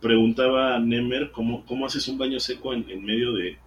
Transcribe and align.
Preguntaba 0.00 0.78
Nemer 0.78 1.30
cómo, 1.32 1.64
cómo 1.66 1.86
haces 1.86 2.06
un 2.08 2.18
baño 2.18 2.38
seco 2.40 2.72
en, 2.72 2.88
en 2.88 3.04
medio 3.04 3.32
de, 3.32 3.58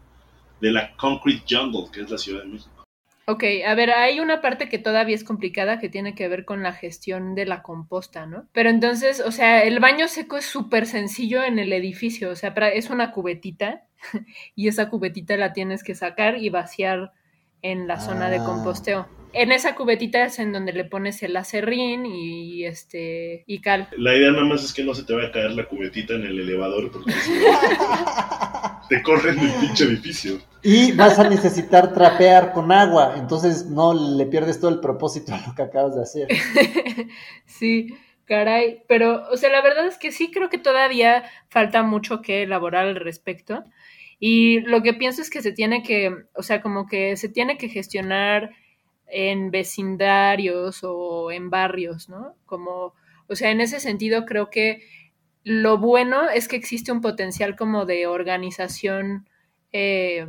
de 0.61 0.71
la 0.71 0.95
Concrete 0.95 1.43
Jungle, 1.49 1.91
que 1.91 2.01
es 2.01 2.09
la 2.09 2.17
Ciudad 2.17 2.43
de 2.43 2.49
México. 2.49 2.83
Ok, 3.27 3.43
a 3.65 3.75
ver, 3.75 3.91
hay 3.91 4.19
una 4.19 4.41
parte 4.41 4.67
que 4.67 4.79
todavía 4.79 5.15
es 5.15 5.23
complicada 5.23 5.79
que 5.79 5.89
tiene 5.89 6.15
que 6.15 6.27
ver 6.27 6.43
con 6.43 6.63
la 6.63 6.73
gestión 6.73 7.35
de 7.35 7.45
la 7.45 7.61
composta, 7.61 8.25
¿no? 8.25 8.47
Pero 8.51 8.69
entonces, 8.69 9.21
o 9.25 9.31
sea, 9.31 9.63
el 9.63 9.79
baño 9.79 10.07
seco 10.07 10.37
es 10.37 10.45
súper 10.45 10.85
sencillo 10.85 11.43
en 11.43 11.59
el 11.59 11.71
edificio, 11.71 12.31
o 12.31 12.35
sea, 12.35 12.49
es 12.73 12.89
una 12.89 13.11
cubetita 13.11 13.83
y 14.55 14.67
esa 14.67 14.89
cubetita 14.89 15.37
la 15.37 15.53
tienes 15.53 15.83
que 15.83 15.95
sacar 15.95 16.39
y 16.39 16.49
vaciar 16.49 17.13
en 17.61 17.87
la 17.87 17.99
zona 17.99 18.29
de 18.29 18.37
Ah. 18.37 18.43
composteo. 18.45 19.07
En 19.33 19.51
esa 19.51 19.75
cubetita 19.75 20.25
es 20.25 20.39
en 20.39 20.51
donde 20.51 20.73
le 20.73 20.83
pones 20.85 21.23
el 21.23 21.35
acerrín 21.37 22.05
y 22.05 22.65
este 22.65 23.43
y 23.47 23.61
cal. 23.61 23.87
La 23.97 24.15
idea 24.15 24.31
nada 24.31 24.43
más 24.43 24.63
es 24.63 24.73
que 24.73 24.83
no 24.83 24.93
se 24.93 25.03
te 25.03 25.13
vaya 25.13 25.29
a 25.29 25.31
caer 25.31 25.51
la 25.51 25.65
cubetita 25.65 26.15
en 26.15 26.23
el 26.23 26.39
elevador 26.39 26.91
porque 26.91 27.11
si 27.13 27.31
no, 27.31 27.39
te 28.89 29.01
corren 29.01 29.39
del 29.39 29.51
pinche 29.59 29.85
edificio. 29.85 30.39
Y 30.63 30.91
vas 30.91 31.17
a 31.17 31.29
necesitar 31.29 31.93
trapear 31.93 32.51
con 32.51 32.71
agua, 32.71 33.15
entonces 33.17 33.65
no 33.65 33.93
le 33.93 34.25
pierdes 34.25 34.59
todo 34.59 34.71
el 34.71 34.79
propósito 34.79 35.33
a 35.33 35.47
lo 35.47 35.55
que 35.55 35.63
acabas 35.63 35.95
de 35.95 36.01
hacer. 36.03 36.27
sí, 37.45 37.95
caray, 38.25 38.83
pero 38.87 39.23
o 39.31 39.37
sea, 39.37 39.49
la 39.49 39.61
verdad 39.61 39.87
es 39.87 39.97
que 39.97 40.11
sí 40.11 40.29
creo 40.31 40.49
que 40.49 40.57
todavía 40.57 41.23
falta 41.49 41.83
mucho 41.83 42.21
que 42.21 42.43
elaborar 42.43 42.85
al 42.85 42.95
respecto. 42.95 43.63
Y 44.19 44.59
lo 44.61 44.83
que 44.83 44.93
pienso 44.93 45.23
es 45.23 45.31
que 45.31 45.41
se 45.41 45.51
tiene 45.51 45.81
que, 45.81 46.13
o 46.35 46.43
sea, 46.43 46.61
como 46.61 46.85
que 46.85 47.17
se 47.17 47.27
tiene 47.27 47.57
que 47.57 47.69
gestionar 47.69 48.51
en 49.11 49.51
vecindarios 49.51 50.79
o 50.83 51.31
en 51.31 51.49
barrios, 51.49 52.09
¿no? 52.09 52.35
Como, 52.45 52.95
o 53.27 53.35
sea, 53.35 53.51
en 53.51 53.61
ese 53.61 53.79
sentido 53.79 54.25
creo 54.25 54.49
que 54.49 54.83
lo 55.43 55.77
bueno 55.77 56.29
es 56.29 56.47
que 56.47 56.55
existe 56.55 56.91
un 56.91 57.01
potencial 57.01 57.55
como 57.55 57.85
de 57.85 58.07
organización 58.07 59.27
eh, 59.73 60.27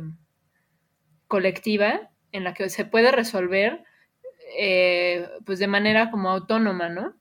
colectiva 1.27 2.11
en 2.31 2.43
la 2.43 2.53
que 2.53 2.69
se 2.69 2.85
puede 2.85 3.11
resolver 3.11 3.83
eh, 4.57 5.27
pues 5.45 5.59
de 5.59 5.67
manera 5.67 6.11
como 6.11 6.29
autónoma, 6.29 6.89
¿no? 6.89 7.15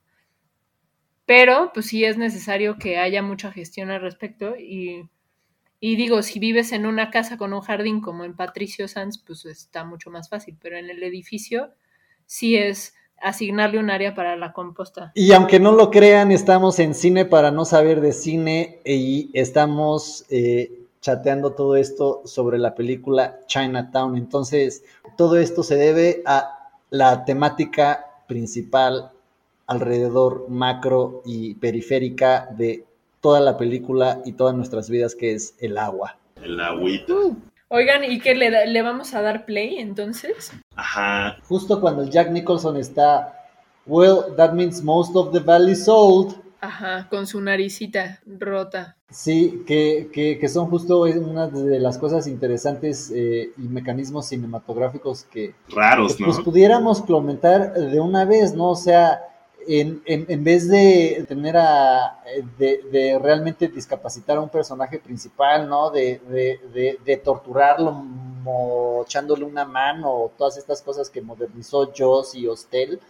Pero 1.26 1.70
pues 1.72 1.86
sí 1.86 2.04
es 2.04 2.18
necesario 2.18 2.78
que 2.78 2.98
haya 2.98 3.22
mucha 3.22 3.52
gestión 3.52 3.90
al 3.90 4.00
respecto 4.00 4.56
y, 4.56 5.08
y 5.84 5.96
digo, 5.96 6.22
si 6.22 6.38
vives 6.38 6.70
en 6.70 6.86
una 6.86 7.10
casa 7.10 7.36
con 7.36 7.52
un 7.52 7.60
jardín 7.60 8.00
como 8.00 8.22
en 8.22 8.36
Patricio 8.36 8.86
Sanz, 8.86 9.18
pues 9.18 9.44
está 9.46 9.82
mucho 9.82 10.10
más 10.10 10.28
fácil, 10.28 10.56
pero 10.62 10.76
en 10.76 10.88
el 10.88 11.02
edificio 11.02 11.70
sí 12.24 12.56
es 12.56 12.94
asignarle 13.20 13.80
un 13.80 13.90
área 13.90 14.14
para 14.14 14.36
la 14.36 14.52
composta. 14.52 15.10
Y 15.16 15.32
aunque 15.32 15.58
no 15.58 15.72
lo 15.72 15.90
crean, 15.90 16.30
estamos 16.30 16.78
en 16.78 16.94
cine 16.94 17.24
para 17.24 17.50
no 17.50 17.64
saber 17.64 18.00
de 18.00 18.12
cine 18.12 18.78
y 18.84 19.30
estamos 19.34 20.24
eh, 20.30 20.86
chateando 21.00 21.54
todo 21.54 21.74
esto 21.74 22.22
sobre 22.26 22.58
la 22.60 22.76
película 22.76 23.40
Chinatown. 23.48 24.16
Entonces, 24.16 24.84
todo 25.16 25.36
esto 25.36 25.64
se 25.64 25.74
debe 25.74 26.22
a 26.26 26.70
la 26.90 27.24
temática 27.24 28.06
principal 28.28 29.10
alrededor 29.66 30.48
macro 30.48 31.22
y 31.24 31.54
periférica 31.54 32.46
de 32.56 32.84
toda 33.22 33.40
la 33.40 33.56
película 33.56 34.20
y 34.26 34.32
todas 34.32 34.54
nuestras 34.54 34.90
vidas, 34.90 35.14
que 35.14 35.32
es 35.32 35.54
el 35.60 35.78
agua. 35.78 36.18
El 36.42 36.60
agüita. 36.60 37.14
Oigan, 37.68 38.04
¿y 38.04 38.18
qué 38.20 38.34
le, 38.34 38.50
da- 38.50 38.66
le 38.66 38.82
vamos 38.82 39.14
a 39.14 39.22
dar 39.22 39.46
play 39.46 39.78
entonces? 39.78 40.52
Ajá. 40.76 41.38
Justo 41.48 41.80
cuando 41.80 42.04
Jack 42.04 42.30
Nicholson 42.30 42.76
está, 42.76 43.32
well, 43.86 44.34
that 44.36 44.52
means 44.52 44.82
most 44.82 45.16
of 45.16 45.32
the 45.32 45.38
valley 45.40 45.74
sold. 45.74 46.34
Ajá, 46.60 47.08
con 47.08 47.26
su 47.26 47.40
naricita 47.40 48.20
rota. 48.26 48.96
Sí, 49.10 49.64
que, 49.66 50.10
que, 50.12 50.38
que 50.38 50.48
son 50.48 50.66
justo 50.68 51.02
una 51.02 51.48
de 51.48 51.80
las 51.80 51.98
cosas 51.98 52.26
interesantes 52.26 53.10
eh, 53.14 53.52
y 53.58 53.62
mecanismos 53.62 54.28
cinematográficos 54.28 55.24
que 55.24 55.54
Raros, 55.68 56.18
¿no? 56.20 56.26
pues 56.26 56.40
pudiéramos 56.40 57.02
comentar 57.02 57.72
de 57.74 58.00
una 58.00 58.24
vez, 58.24 58.54
¿no? 58.54 58.70
O 58.70 58.76
sea, 58.76 59.20
en, 59.68 60.02
en, 60.06 60.26
en 60.28 60.44
vez 60.44 60.68
de 60.68 61.24
tener 61.28 61.56
a, 61.56 62.20
de, 62.58 62.80
de 62.90 63.18
realmente 63.18 63.68
discapacitar 63.68 64.36
a 64.36 64.40
un 64.40 64.48
personaje 64.48 64.98
principal, 64.98 65.68
¿no? 65.68 65.90
De, 65.90 66.20
de, 66.28 66.60
de, 66.72 66.98
de 67.04 67.16
torturarlo 67.16 67.92
mochándole 67.92 69.44
una 69.44 69.64
mano 69.64 70.10
o 70.12 70.32
todas 70.36 70.56
estas 70.58 70.82
cosas 70.82 71.08
que 71.10 71.20
modernizó 71.20 71.92
Joss 71.96 72.34
y 72.34 72.46
Hostel, 72.46 73.00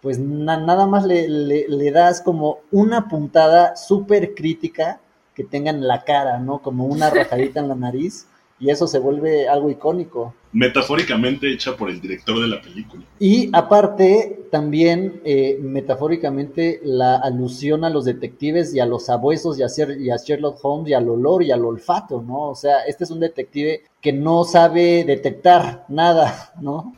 pues 0.00 0.18
na- 0.18 0.58
nada 0.60 0.86
más 0.86 1.04
le, 1.04 1.28
le, 1.28 1.66
le 1.68 1.90
das 1.90 2.20
como 2.20 2.60
una 2.70 3.08
puntada 3.08 3.76
súper 3.76 4.34
crítica 4.34 5.00
que 5.34 5.44
tenga 5.44 5.70
en 5.70 5.86
la 5.86 6.04
cara, 6.04 6.38
¿no? 6.38 6.60
Como 6.62 6.86
una 6.86 7.10
rajadita 7.10 7.60
en 7.60 7.68
la 7.68 7.74
nariz 7.74 8.26
y 8.58 8.70
eso 8.70 8.86
se 8.86 8.98
vuelve 8.98 9.48
algo 9.48 9.68
icónico. 9.70 10.34
Metafóricamente 10.52 11.52
hecha 11.52 11.76
por 11.76 11.90
el 11.90 12.00
director 12.00 12.40
de 12.40 12.46
la 12.48 12.62
película. 12.62 13.02
Y 13.18 13.50
aparte, 13.52 14.45
también 14.50 15.20
eh, 15.24 15.58
metafóricamente 15.60 16.80
la 16.84 17.16
alusión 17.16 17.84
a 17.84 17.90
los 17.90 18.04
detectives 18.04 18.74
y 18.74 18.80
a 18.80 18.86
los 18.86 19.08
abuesos 19.10 19.58
y 19.58 19.62
a, 19.62 19.66
Sher- 19.68 20.00
y 20.00 20.10
a 20.10 20.16
Sherlock 20.16 20.58
Holmes 20.62 20.90
y 20.90 20.94
al 20.94 21.08
olor 21.08 21.42
y 21.42 21.50
al 21.50 21.64
olfato, 21.64 22.22
¿no? 22.22 22.50
O 22.50 22.54
sea, 22.54 22.80
este 22.86 23.04
es 23.04 23.10
un 23.10 23.20
detective 23.20 23.82
que 24.00 24.12
no 24.12 24.44
sabe 24.44 25.04
detectar 25.04 25.84
nada, 25.88 26.52
¿no? 26.60 26.94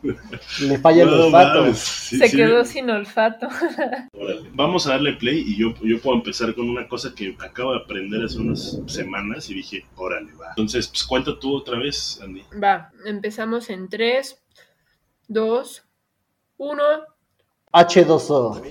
Le 0.62 0.78
falla 0.78 1.04
el 1.04 1.10
No 1.10 1.26
olfato. 1.26 1.66
sí, 1.75 2.19
Se 2.19 2.28
sí. 2.28 2.36
quedó 2.36 2.64
sin 2.64 2.91
olfato. 2.91 3.48
Órale. 4.12 4.50
Vamos 4.53 4.86
a 4.86 4.91
darle 4.91 5.15
play 5.15 5.42
y 5.47 5.56
yo, 5.59 5.75
yo 5.82 6.00
puedo 6.00 6.16
empezar 6.19 6.54
con 6.54 6.69
una 6.69 6.86
cosa 6.88 7.15
que 7.15 7.34
acabo 7.41 7.72
de 7.72 7.78
aprender 7.78 8.22
hace 8.25 8.38
unas 8.38 8.78
semanas 8.86 9.48
y 9.48 9.54
dije, 9.54 9.86
órale, 9.97 10.32
va. 10.34 10.48
Entonces, 10.50 10.88
pues 10.88 11.04
cuenta 11.04 11.38
tú 11.38 11.54
otra 11.56 11.78
vez, 11.78 12.20
Andy. 12.22 12.42
Va, 12.62 12.91
empezamos 13.06 13.70
en 13.70 13.88
3, 13.88 14.38
2, 15.28 15.84
1. 16.59 16.82
H2O. 17.73 18.62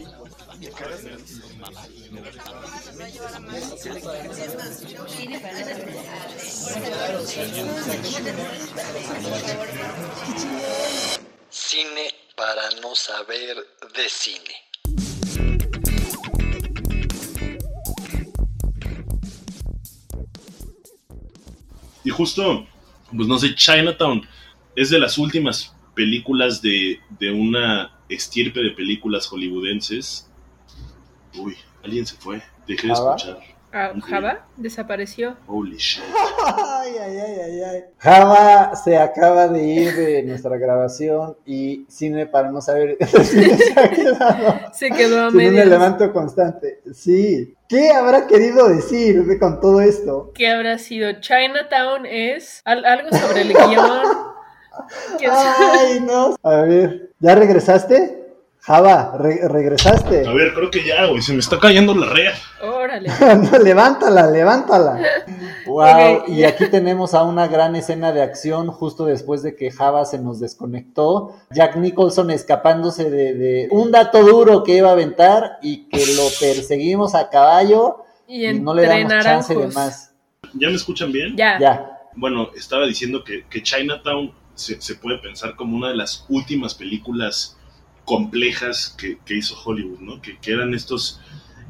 Cine 11.50 12.13
para 12.36 12.69
no 12.81 12.96
saber 12.96 13.57
de 13.96 14.09
cine. 14.09 14.68
Y 22.03 22.09
justo, 22.09 22.66
pues 23.16 23.28
no 23.28 23.38
sé, 23.38 23.53
Chinatown 23.53 24.28
es 24.75 24.90
de 24.90 25.00
las 25.00 25.18
últimas 25.18 25.74
películas 25.97 26.62
de, 26.62 27.00
de 27.19 27.31
una 27.31 27.91
estirpe 28.08 28.62
de 28.62 28.72
películas 28.72 29.25
hollywoodenses. 29.28 30.30
Uy, 31.38 31.58
alguien 31.84 32.06
se 32.06 32.16
fue. 32.16 32.41
Dejé 32.68 32.88
de 32.88 32.94
¿Java? 32.96 33.16
escuchar. 33.18 33.40
Ah, 33.74 33.91
Java 34.02 34.46
desapareció. 34.56 35.36
Holy 35.46 35.75
shit. 35.78 36.02
Ay, 36.46 36.94
ay, 37.02 37.18
ay, 37.18 37.40
ay, 37.44 37.62
ay. 37.62 37.84
Java 37.97 38.75
se 38.78 38.97
acaba 38.97 39.50
de 39.50 39.62
ir 39.68 39.94
de 39.94 40.24
nuestra 40.24 40.56
grabación 40.57 41.36
y 41.46 41.86
cine 41.90 42.25
para 42.28 42.50
no 42.50 42.62
saber 42.62 42.97
se 43.24 43.74
ha 43.78 43.90
quedado 43.91 44.59
Se 44.74 44.90
quedó 44.90 45.25
a 45.25 45.31
sin 45.31 45.40
un 45.50 45.57
elemento 45.57 46.13
constante. 46.13 46.80
Sí. 46.94 47.56
¿Qué 47.68 47.91
habrá 47.91 48.25
querido 48.28 48.69
decir 48.69 49.22
con 49.40 49.59
todo 49.59 49.81
esto? 49.81 50.31
¿Qué 50.34 50.47
habrá 50.47 50.78
sido? 50.78 51.12
Chinatown 51.19 52.06
es 52.06 52.62
al- 52.63 52.86
algo 52.86 53.09
sobre 53.18 53.41
el 53.41 53.50
guion. 53.50 54.37
¿Qué 55.19 55.27
Ay, 55.27 55.99
no. 56.01 56.35
A 56.43 56.61
ver, 56.61 57.11
¿ya 57.19 57.35
regresaste? 57.35 58.15
Java, 58.59 59.13
re- 59.17 59.47
regresaste. 59.47 60.27
A 60.27 60.33
ver, 60.33 60.53
creo 60.53 60.69
que 60.69 60.83
ya, 60.85 61.05
güey, 61.05 61.21
se 61.21 61.31
me 61.31 61.39
está 61.39 61.57
cayendo 61.57 61.95
la 61.95 62.07
rea. 62.09 62.33
Órale. 62.61 63.09
No, 63.51 63.57
levántala, 63.59 64.29
levántala. 64.29 64.99
Wow, 65.68 66.24
y 66.27 66.38
ya. 66.38 66.50
aquí 66.50 66.68
tenemos 66.69 67.13
a 67.13 67.24
una 67.24 67.47
gran 67.47 67.75
escena 67.75 68.13
de 68.13 68.21
acción 68.21 68.68
justo 68.71 69.06
después 69.06 69.44
de 69.44 69.56
que 69.56 69.69
Java 69.69 70.06
se 70.06 70.18
nos 70.18 70.39
desconectó. 70.39 71.33
Jack 71.51 71.75
Nicholson 71.75 72.31
escapándose 72.31 73.09
de, 73.09 73.33
de 73.35 73.68
un 73.71 73.91
dato 73.91 74.23
duro 74.23 74.63
que 74.63 74.77
iba 74.77 74.89
a 74.89 74.94
aventar 74.94 75.57
y 75.62 75.89
que 75.89 76.00
lo 76.15 76.23
perseguimos 76.39 77.15
a 77.15 77.30
caballo 77.30 78.06
Y 78.27 78.47
y 78.47 78.59
no 78.62 78.73
le 78.73 78.85
damos 78.88 79.23
chance 79.23 79.53
de 79.56 79.68
más. 79.68 80.13
¿Ya 80.53 80.69
me 80.69 80.75
escuchan 80.75 81.12
bien? 81.12 81.35
Ya. 81.35 81.59
Ya. 81.59 82.00
Bueno, 82.15 82.47
estaba 82.56 82.85
diciendo 82.85 83.23
que, 83.25 83.45
que 83.50 83.62
Chinatown 83.62 84.31
se, 84.57 84.95
puede 84.95 85.19
pensar 85.19 85.56
como 85.56 85.77
una 85.77 85.89
de 85.89 85.95
las 85.95 86.25
últimas 86.30 86.74
películas 86.74 87.57
complejas 88.06 88.95
que, 88.98 89.18
que 89.25 89.38
hizo 89.38 89.57
Hollywood, 89.63 90.00
¿no? 90.00 90.21
Que, 90.21 90.38
que 90.38 90.51
eran 90.51 90.74
estos, 90.74 91.19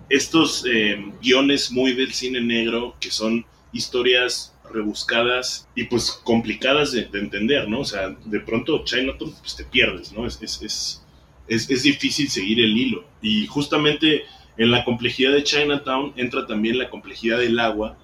estos 0.10 0.66
eh, 0.66 1.12
guiones 1.22 1.72
muy 1.72 1.94
del 1.94 2.14
cine 2.14 2.42
negro, 2.42 2.96
que 3.00 3.12
son 3.12 3.46
historias 3.74 4.54
rebuscadas 4.72 5.68
y 5.76 5.86
pues 5.86 6.12
complicadas 6.24 6.92
de, 6.92 7.06
de 7.06 7.20
entender, 7.20 7.68
¿no? 7.68 7.82
O 7.82 7.86
sea, 7.86 8.10
de 8.26 8.40
pronto 8.40 8.84
Chinatown 8.84 9.34
pues 9.40 9.56
te 9.56 9.64
pierdes, 9.64 10.12
¿no? 10.14 10.26
Es, 10.26 10.42
es, 10.42 10.62
es, 10.62 11.06
es, 11.48 11.70
es 11.70 11.84
difícil 11.84 12.30
seguir 12.30 12.60
el 12.60 12.78
hilo. 12.78 13.06
Y 13.22 13.48
justamente 13.48 14.24
en 14.58 14.72
la 14.72 14.84
complejidad 14.84 15.34
de 15.34 15.44
Chinatown 15.44 16.14
entra 16.16 16.48
también 16.48 16.78
la 16.78 16.90
complejidad 16.90 17.40
del 17.40 17.60
agua 17.60 17.98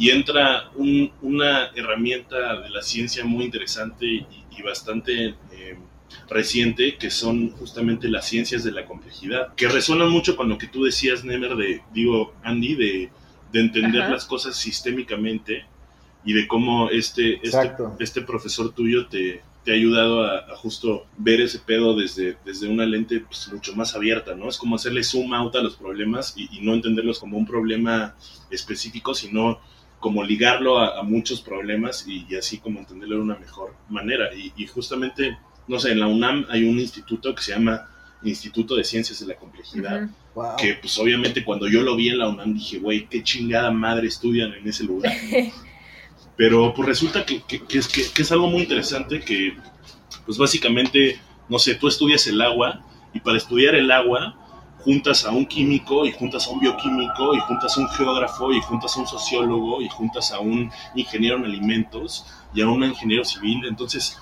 y 0.00 0.10
entra 0.10 0.70
un- 0.76 1.12
una 1.22 1.66
herramienta 1.76 2.60
de 2.62 2.70
la 2.70 2.82
ciencia 2.82 3.22
muy 3.24 3.44
interesante 3.44 4.06
y, 4.06 4.26
y 4.58 4.62
bastante 4.62 5.12
eh, 5.52 5.78
reciente, 6.28 6.96
que 6.96 7.10
son 7.10 7.50
justamente 7.50 8.08
las 8.08 8.26
ciencias 8.26 8.64
de 8.64 8.72
la 8.72 8.86
complejidad, 8.86 9.54
que 9.54 9.68
resuenan 9.68 10.10
mucho 10.10 10.36
con 10.36 10.48
lo 10.48 10.58
que 10.58 10.66
tú 10.68 10.84
decías, 10.84 11.24
Nemer, 11.24 11.54
de, 11.54 11.82
digo, 11.92 12.34
Andy, 12.42 12.74
de, 12.74 13.10
de 13.52 13.60
entender 13.60 14.02
Ajá. 14.02 14.12
las 14.12 14.24
cosas 14.24 14.56
sistémicamente 14.56 15.66
y 16.24 16.32
de 16.32 16.48
cómo 16.48 16.90
este, 16.90 17.38
este, 17.46 17.72
este 17.98 18.22
profesor 18.22 18.72
tuyo 18.74 19.06
te, 19.06 19.42
te 19.64 19.72
ha 19.72 19.74
ayudado 19.74 20.24
a, 20.24 20.38
a 20.52 20.56
justo 20.56 21.06
ver 21.18 21.40
ese 21.42 21.58
pedo 21.58 21.94
desde, 21.94 22.36
desde 22.44 22.68
una 22.68 22.86
lente 22.86 23.20
pues, 23.20 23.50
mucho 23.52 23.74
más 23.76 23.94
abierta, 23.94 24.34
¿no? 24.34 24.48
Es 24.48 24.56
como 24.58 24.76
hacerle 24.76 25.04
zoom 25.04 25.32
out 25.34 25.54
a 25.56 25.62
los 25.62 25.76
problemas 25.76 26.34
y, 26.36 26.48
y 26.56 26.60
no 26.62 26.72
entenderlos 26.74 27.18
como 27.18 27.36
un 27.38 27.46
problema 27.46 28.14
específico, 28.50 29.14
sino 29.14 29.60
como 30.00 30.24
ligarlo 30.24 30.78
a, 30.78 30.98
a 30.98 31.02
muchos 31.02 31.40
problemas 31.40 32.04
y, 32.08 32.26
y 32.28 32.34
así 32.36 32.58
como 32.58 32.80
entenderlo 32.80 33.16
de 33.16 33.22
una 33.22 33.36
mejor 33.38 33.74
manera. 33.88 34.34
Y, 34.34 34.52
y 34.56 34.66
justamente, 34.66 35.36
no 35.68 35.78
sé, 35.78 35.92
en 35.92 36.00
la 36.00 36.06
UNAM 36.08 36.46
hay 36.48 36.64
un 36.64 36.78
instituto 36.80 37.34
que 37.34 37.42
se 37.42 37.52
llama 37.52 37.86
Instituto 38.22 38.74
de 38.76 38.84
Ciencias 38.84 39.20
de 39.20 39.26
la 39.26 39.36
Complejidad. 39.36 40.08
Wow. 40.34 40.54
que 40.56 40.74
pues 40.74 40.96
obviamente 40.98 41.42
cuando 41.44 41.66
yo 41.66 41.82
lo 41.82 41.96
vi 41.96 42.08
en 42.08 42.18
la 42.18 42.28
UNAM 42.28 42.54
dije, 42.54 42.78
güey, 42.78 43.06
qué 43.08 43.20
chingada 43.22 43.70
madre 43.72 44.06
estudian 44.08 44.54
en 44.54 44.66
ese 44.68 44.84
lugar. 44.84 45.12
Pero 46.36 46.72
pues 46.74 46.88
resulta 46.88 47.24
que, 47.26 47.42
que- 47.42 47.60
que 47.64 47.78
es, 47.78 47.88
que, 47.88 48.02
que 48.14 48.22
es 48.22 48.32
algo 48.32 48.46
muy 48.48 48.62
interesante 48.62 49.20
que, 49.20 49.54
pues 50.24 50.38
básicamente, 50.38 51.18
no 51.48 51.58
sé, 51.58 51.74
tú 51.74 51.88
estudias 51.88 52.26
el 52.26 52.40
agua 52.40 52.82
y 53.12 53.20
para 53.20 53.36
estudiar 53.36 53.74
el 53.74 53.90
agua 53.90 54.36
juntas 54.84 55.24
a 55.24 55.30
un 55.30 55.46
químico 55.46 56.06
y 56.06 56.12
juntas 56.12 56.46
a 56.46 56.50
un 56.50 56.60
bioquímico 56.60 57.34
y 57.34 57.40
juntas 57.40 57.76
a 57.76 57.80
un 57.80 57.88
geógrafo 57.88 58.52
y 58.52 58.60
juntas 58.60 58.96
a 58.96 59.00
un 59.00 59.06
sociólogo 59.06 59.82
y 59.82 59.88
juntas 59.88 60.32
a 60.32 60.40
un 60.40 60.70
ingeniero 60.94 61.36
en 61.36 61.44
alimentos 61.44 62.26
y 62.54 62.62
a 62.62 62.68
un 62.68 62.82
ingeniero 62.84 63.24
civil. 63.24 63.64
Entonces, 63.66 64.18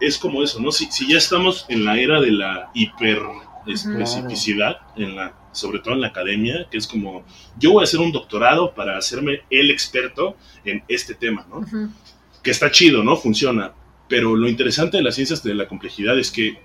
es 0.00 0.18
como 0.18 0.42
eso, 0.42 0.60
¿no? 0.60 0.70
Si, 0.72 0.86
si 0.86 1.08
ya 1.08 1.18
estamos 1.18 1.66
en 1.68 1.84
la 1.84 1.98
era 1.98 2.20
de 2.20 2.30
la 2.30 2.70
hiper 2.74 3.20
especificidad, 3.66 4.78
en 4.96 5.16
la, 5.16 5.34
sobre 5.52 5.80
todo 5.80 5.94
en 5.94 6.00
la 6.00 6.08
academia, 6.08 6.66
que 6.70 6.78
es 6.78 6.86
como, 6.86 7.24
yo 7.58 7.72
voy 7.72 7.82
a 7.82 7.84
hacer 7.84 8.00
un 8.00 8.12
doctorado 8.12 8.74
para 8.74 8.96
hacerme 8.96 9.40
el 9.50 9.70
experto 9.70 10.36
en 10.64 10.84
este 10.88 11.14
tema, 11.14 11.46
¿no? 11.48 11.64
Que 12.42 12.50
está 12.50 12.70
chido, 12.70 13.02
¿no? 13.02 13.16
Funciona. 13.16 13.72
Pero 14.08 14.36
lo 14.36 14.48
interesante 14.48 14.98
de 14.98 15.02
las 15.02 15.16
ciencias 15.16 15.42
de 15.42 15.54
la 15.54 15.66
complejidad 15.66 16.18
es 16.18 16.30
que, 16.30 16.60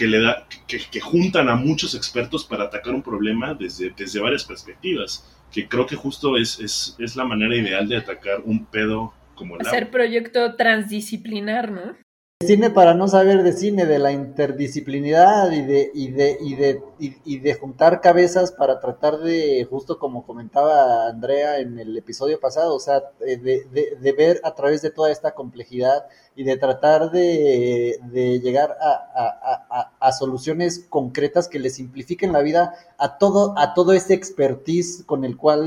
que 0.00 0.06
le 0.06 0.18
da, 0.18 0.46
que, 0.66 0.78
que 0.90 0.98
juntan 0.98 1.50
a 1.50 1.56
muchos 1.56 1.94
expertos 1.94 2.42
para 2.46 2.64
atacar 2.64 2.94
un 2.94 3.02
problema 3.02 3.52
desde, 3.52 3.90
desde 3.90 4.18
varias 4.18 4.44
perspectivas. 4.44 5.30
Que 5.52 5.68
creo 5.68 5.84
que 5.84 5.94
justo 5.94 6.38
es, 6.38 6.58
es, 6.58 6.96
es 6.98 7.16
la 7.16 7.26
manera 7.26 7.54
ideal 7.54 7.86
de 7.86 7.98
atacar 7.98 8.40
un 8.42 8.64
pedo 8.64 9.12
como 9.34 9.56
el 9.56 9.60
Hacer 9.60 9.82
agua. 9.82 9.90
proyecto 9.90 10.56
transdisciplinar, 10.56 11.70
¿no? 11.70 11.98
Cine 12.42 12.70
para 12.70 12.94
no 12.94 13.06
saber 13.06 13.42
de 13.42 13.52
cine, 13.52 13.84
de 13.84 13.98
la 13.98 14.12
interdisciplinidad 14.12 15.52
y 15.52 15.60
de, 15.60 15.90
y 15.92 16.08
de, 16.10 16.38
y 16.40 16.54
de, 16.54 16.82
y, 16.98 17.14
y 17.26 17.38
de 17.38 17.52
juntar 17.52 18.00
cabezas 18.00 18.50
para 18.50 18.80
tratar 18.80 19.18
de, 19.18 19.66
justo 19.68 19.98
como 19.98 20.24
comentaba 20.24 21.06
Andrea 21.08 21.58
en 21.58 21.78
el 21.78 21.94
episodio 21.98 22.40
pasado, 22.40 22.74
o 22.74 22.80
sea, 22.80 23.02
eh, 23.26 23.36
de, 23.36 23.94
de, 24.00 24.12
ver 24.14 24.40
a 24.42 24.54
través 24.54 24.80
de 24.80 24.90
toda 24.90 25.10
esta 25.10 25.34
complejidad 25.34 26.06
y 26.34 26.44
de 26.44 26.56
tratar 26.56 27.10
de, 27.10 28.00
de 28.10 28.40
llegar 28.40 28.74
a, 28.80 28.90
a, 29.14 29.66
a- 29.78 29.92
a 30.00 30.12
soluciones 30.12 30.86
concretas 30.88 31.46
que 31.46 31.58
le 31.58 31.68
simplifiquen 31.68 32.32
la 32.32 32.40
vida 32.40 32.74
a 32.96 33.18
todo, 33.18 33.52
a 33.58 33.74
todo 33.74 33.92
ese 33.92 34.14
expertise 34.14 35.04
con 35.04 35.26
el 35.26 35.36
cual 35.36 35.62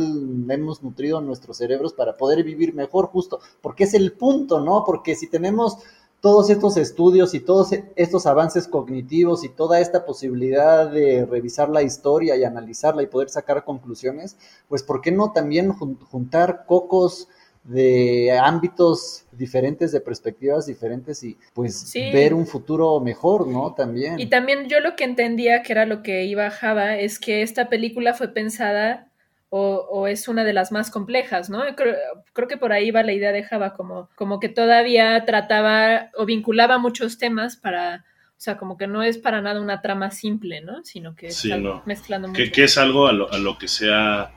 hemos 0.49 0.81
nutrido 0.81 1.21
nuestros 1.21 1.57
cerebros 1.57 1.93
para 1.93 2.17
poder 2.17 2.43
vivir 2.43 2.73
mejor, 2.73 3.07
justo, 3.09 3.39
porque 3.61 3.83
es 3.83 3.93
el 3.93 4.13
punto, 4.13 4.59
¿no? 4.59 4.83
Porque 4.85 5.13
si 5.15 5.29
tenemos 5.29 5.77
todos 6.23 6.49
estos 6.49 6.77
estudios 6.77 7.33
y 7.33 7.41
todos 7.41 7.71
estos 7.97 8.25
avances 8.27 8.69
cognitivos 8.69 9.43
y 9.43 9.49
toda 9.49 9.81
esta 9.81 10.05
posibilidad 10.05 10.89
de 10.89 11.25
revisar 11.25 11.67
la 11.67 11.81
historia 11.81 12.37
y 12.37 12.45
analizarla 12.45 13.03
y 13.03 13.07
poder 13.07 13.27
sacar 13.29 13.65
conclusiones, 13.65 14.37
pues 14.69 14.83
¿por 14.83 15.01
qué 15.01 15.11
no 15.11 15.33
también 15.33 15.73
jun- 15.73 15.99
juntar 15.99 16.63
cocos 16.65 17.27
de 17.65 18.31
ámbitos 18.41 19.25
diferentes, 19.33 19.91
de 19.91 19.99
perspectivas 19.99 20.65
diferentes 20.65 21.23
y 21.23 21.37
pues 21.53 21.75
Sí. 21.77 22.09
ver 22.13 22.33
un 22.33 22.47
futuro 22.47 23.01
mejor, 23.01 23.45
¿no? 23.45 23.73
También. 23.73 24.17
Y 24.17 24.27
también 24.27 24.69
yo 24.69 24.79
lo 24.79 24.95
que 24.95 25.03
entendía, 25.03 25.61
que 25.61 25.73
era 25.73 25.85
lo 25.85 26.03
que 26.03 26.23
iba 26.23 26.49
Java, 26.51 26.97
es 26.97 27.19
que 27.19 27.41
esta 27.41 27.67
película 27.67 28.13
fue 28.13 28.29
pensada 28.29 29.09
o, 29.55 29.85
o 29.91 30.07
es 30.07 30.27
una 30.27 30.43
de 30.43 30.51
las 30.53 30.71
más 30.71 30.89
complejas, 30.89 31.47
¿no? 31.51 31.61
Creo, 31.75 31.95
creo 32.33 32.47
que 32.47 32.57
por 32.57 32.73
ahí 32.73 32.89
va 32.89 33.03
la 33.03 33.13
idea 33.13 33.31
de 33.31 33.43
Java, 33.43 33.75
como, 33.75 34.09
como 34.15 34.39
que 34.39 34.49
todavía 34.49 35.23
trataba 35.25 36.09
o 36.17 36.25
vinculaba 36.25 36.79
muchos 36.79 37.19
temas 37.19 37.55
para, 37.55 38.03
o 38.31 38.41
sea, 38.41 38.57
como 38.57 38.77
que 38.77 38.87
no 38.87 39.03
es 39.03 39.19
para 39.19 39.41
nada 39.41 39.61
una 39.61 39.79
trama 39.79 40.09
simple, 40.09 40.61
¿no? 40.61 40.83
Sino 40.83 41.15
que 41.15 41.29
Sí, 41.29 41.51
está 41.51 41.61
no. 41.61 41.83
mezclando 41.85 42.29
mucho. 42.29 42.37
Que, 42.41 42.51
que 42.51 42.63
es 42.63 42.79
algo 42.79 43.05
a 43.05 43.11
lo, 43.13 43.31
a 43.31 43.37
lo 43.37 43.59
que 43.59 43.67
se 43.67 43.93
ha, 43.93 44.31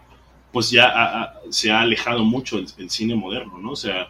pues 0.53 0.71
ya 0.71 1.33
se 1.49 1.71
ha 1.71 1.81
alejado 1.81 2.23
mucho 2.23 2.59
el, 2.59 2.67
el 2.77 2.91
cine 2.91 3.15
moderno, 3.15 3.57
¿no? 3.59 3.71
O 3.71 3.77
sea, 3.77 4.09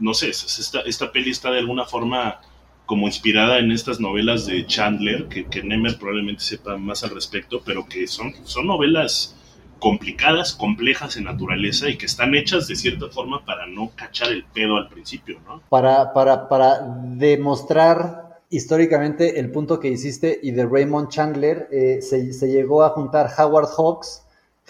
no 0.00 0.14
sé, 0.14 0.30
es- 0.30 0.42
es 0.44 0.58
esta, 0.58 0.80
esta 0.80 1.12
peli 1.12 1.30
está 1.30 1.52
de 1.52 1.60
alguna 1.60 1.84
forma 1.84 2.40
como 2.86 3.06
inspirada 3.06 3.58
en 3.60 3.70
estas 3.70 4.00
novelas 4.00 4.46
de 4.46 4.66
Chandler, 4.66 5.28
que, 5.28 5.46
que 5.46 5.62
Nemer 5.62 5.96
probablemente 5.96 6.42
sepa 6.42 6.76
más 6.76 7.04
al 7.04 7.10
respecto, 7.10 7.62
pero 7.64 7.86
que 7.86 8.08
son, 8.08 8.34
son 8.44 8.66
novelas 8.66 9.36
complicadas, 9.84 10.54
complejas 10.54 11.18
en 11.18 11.24
naturaleza 11.24 11.90
y 11.90 11.98
que 11.98 12.06
están 12.06 12.34
hechas 12.34 12.66
de 12.68 12.74
cierta 12.74 13.10
forma 13.10 13.44
para 13.44 13.66
no 13.66 13.90
cachar 13.94 14.32
el 14.32 14.42
pedo 14.42 14.78
al 14.78 14.88
principio, 14.88 15.38
¿no? 15.46 15.60
para, 15.68 16.14
para, 16.14 16.48
para 16.48 16.80
demostrar 17.02 18.40
históricamente 18.48 19.38
el 19.38 19.50
punto 19.50 19.78
que 19.78 19.88
hiciste 19.88 20.40
y 20.42 20.52
de 20.52 20.64
Raymond 20.64 21.10
Chandler, 21.10 21.68
eh, 21.70 21.98
se, 22.00 22.32
se 22.32 22.48
llegó 22.48 22.82
a 22.82 22.90
juntar 22.96 23.30
Howard 23.38 23.68
Hawks, 23.76 24.22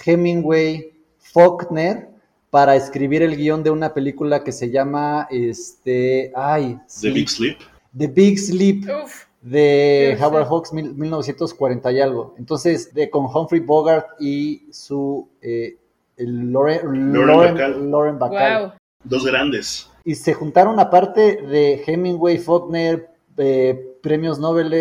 Hemingway, 0.05 0.93
Faulkner 1.21 2.09
para 2.51 2.75
escribir 2.75 3.23
el 3.23 3.37
guion 3.37 3.63
de 3.63 3.71
una 3.71 3.95
película 3.95 4.43
que 4.43 4.51
se 4.51 4.73
llama 4.73 5.29
este 5.31 6.33
ay 6.35 6.77
The 7.01 7.11
Big 7.11 7.29
Sleep. 7.29 7.59
The 7.97 8.09
Big 8.09 8.37
Sleep 8.37 8.85
Uf, 9.05 9.27
de 9.45 10.17
Sí, 10.19 10.25
Howard 10.25 10.45
sí. 10.45 10.49
Hawks 10.51 10.73
mil- 10.73 10.95
1940 10.95 11.93
y 11.93 12.01
algo. 12.01 12.35
Entonces, 12.39 12.93
de 12.95 13.11
con 13.11 13.27
Humphrey 13.27 13.61
Bogart 13.61 14.07
y 14.19 14.67
su 14.73 15.29
eh, 15.43 15.77
el 16.17 16.53
Lauren, 16.53 17.13
Lauren, 17.13 17.55
Bacall. 17.55 17.91
Lauren 17.91 18.19
Bacall 18.19 18.63
wow. 18.63 18.73
Dos 19.05 19.27
grandes. 19.27 19.91
y 20.05 20.15
se 20.15 20.33
juntaron 20.33 20.81
aparte 20.81 21.43
de 21.43 21.83
Hemingway, 21.87 22.39
Faulkner, 22.39 23.11
eh, 23.37 23.97
premios 24.03 24.39
Nobel, 24.39 24.73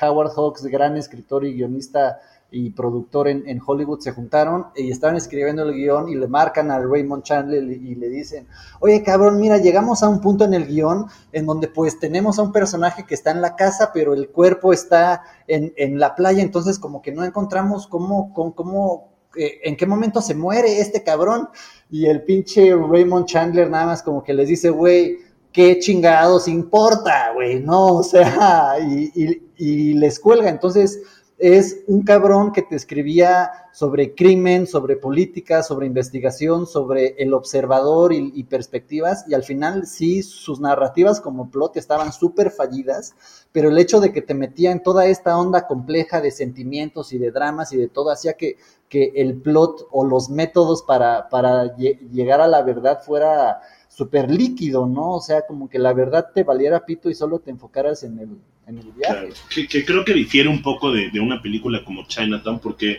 Howard 0.00 0.30
Hawks, 0.34 0.64
gran 0.66 0.96
escritor 0.96 1.44
y 1.44 1.54
guionista 1.54 2.18
y 2.50 2.70
productor 2.70 3.28
en, 3.28 3.46
en 3.46 3.60
Hollywood, 3.64 4.00
se 4.00 4.12
juntaron 4.12 4.68
y 4.74 4.90
estaban 4.90 5.16
escribiendo 5.16 5.62
el 5.64 5.74
guion 5.74 6.08
y 6.08 6.14
le 6.14 6.28
marcan 6.28 6.70
a 6.70 6.78
Raymond 6.78 7.22
Chandler 7.22 7.62
y, 7.62 7.94
le 7.94 8.08
dicen, 8.08 8.46
oye 8.80 9.02
cabrón, 9.02 9.38
mira, 9.38 9.58
llegamos 9.58 10.02
a 10.02 10.08
un 10.08 10.20
punto 10.20 10.44
en 10.44 10.54
el 10.54 10.66
guion 10.66 11.06
en 11.32 11.46
donde 11.46 11.68
pues 11.68 11.98
tenemos 11.98 12.38
a 12.38 12.42
un 12.42 12.52
personaje 12.52 13.04
que 13.04 13.14
está 13.14 13.32
en 13.32 13.42
la 13.42 13.54
casa, 13.54 13.90
pero 13.92 14.14
el 14.14 14.30
cuerpo 14.30 14.72
está 14.72 15.22
en, 15.46 15.74
en 15.76 15.98
la 15.98 16.14
playa, 16.14 16.42
entonces 16.42 16.78
como 16.78 17.02
que 17.02 17.12
no 17.12 17.24
encontramos 17.24 17.86
cómo, 17.86 18.32
cómo, 18.32 18.54
cómo 18.54 19.08
eh, 19.36 19.60
en 19.64 19.76
qué 19.76 19.86
momento 19.86 20.22
se 20.22 20.34
muere 20.34 20.80
este 20.80 21.02
cabrón. 21.02 21.48
Y 21.90 22.06
el 22.06 22.22
pinche 22.22 22.74
Raymond 22.74 23.26
Chandler 23.26 23.70
nada 23.70 23.86
más 23.86 24.02
como 24.02 24.22
que 24.24 24.34
les 24.34 24.48
dice, 24.48 24.70
güey, 24.70 25.18
qué 25.52 25.78
chingados 25.78 26.48
importa, 26.48 27.32
güey, 27.34 27.60
no, 27.60 27.86
o 27.96 28.02
sea, 28.02 28.76
y, 28.80 29.10
y, 29.14 29.42
y 29.56 29.94
les 29.94 30.18
cuelga. 30.18 30.48
Entonces, 30.48 31.00
es 31.38 31.84
un 31.86 32.02
cabrón 32.02 32.52
que 32.52 32.62
te 32.62 32.74
escribía 32.76 33.50
sobre 33.72 34.14
crimen, 34.14 34.66
sobre 34.66 34.96
política, 34.96 35.62
sobre 35.62 35.86
investigación, 35.86 36.66
sobre 36.66 37.14
el 37.18 37.32
observador 37.32 38.12
y, 38.12 38.42
perspectivas, 38.44 39.24
y 39.28 39.34
al 39.34 39.44
final 39.44 39.86
sí, 39.86 40.22
sus 40.24 40.58
narrativas 40.60 41.20
como 41.20 41.50
plot 41.50 41.76
estaban 41.76 42.12
súper 42.12 42.50
fallidas, 42.50 43.14
pero 43.52 43.68
el 43.68 43.78
hecho 43.78 44.00
de 44.00 44.12
que 44.12 44.22
te 44.22 44.34
metía 44.34 44.72
en 44.72 44.82
toda 44.82 45.06
esta 45.06 45.38
onda 45.38 45.66
compleja 45.66 46.20
de 46.20 46.30
sentimientos 46.32 47.12
y 47.12 47.18
de 47.18 47.30
dramas 47.30 47.72
y 47.72 47.76
de 47.76 47.88
todo 47.88 48.10
hacía 48.10 48.32
que, 48.34 48.56
que 48.88 49.12
el 49.16 49.40
plot 49.40 49.86
o 49.90 50.04
los 50.04 50.30
métodos 50.30 50.82
para, 50.82 51.28
para 51.28 51.76
lle- 51.76 51.98
llegar 52.10 52.40
a 52.40 52.48
la 52.48 52.62
verdad 52.62 53.00
fuera 53.02 53.60
súper 53.98 54.30
líquido, 54.30 54.86
¿no? 54.86 55.14
O 55.16 55.20
sea, 55.20 55.42
como 55.46 55.68
que 55.68 55.78
la 55.80 55.92
verdad 55.92 56.28
te 56.32 56.44
valiera 56.44 56.86
pito 56.86 57.10
y 57.10 57.14
solo 57.14 57.40
te 57.40 57.50
enfocaras 57.50 58.04
en 58.04 58.18
el, 58.20 58.28
en 58.68 58.78
el 58.78 58.92
viaje. 58.92 59.14
Claro, 59.28 59.34
que, 59.52 59.66
que 59.66 59.84
creo 59.84 60.04
que 60.04 60.14
difiere 60.14 60.48
un 60.48 60.62
poco 60.62 60.92
de, 60.92 61.10
de 61.10 61.18
una 61.18 61.42
película 61.42 61.84
como 61.84 62.06
Chinatown, 62.06 62.60
porque, 62.60 62.98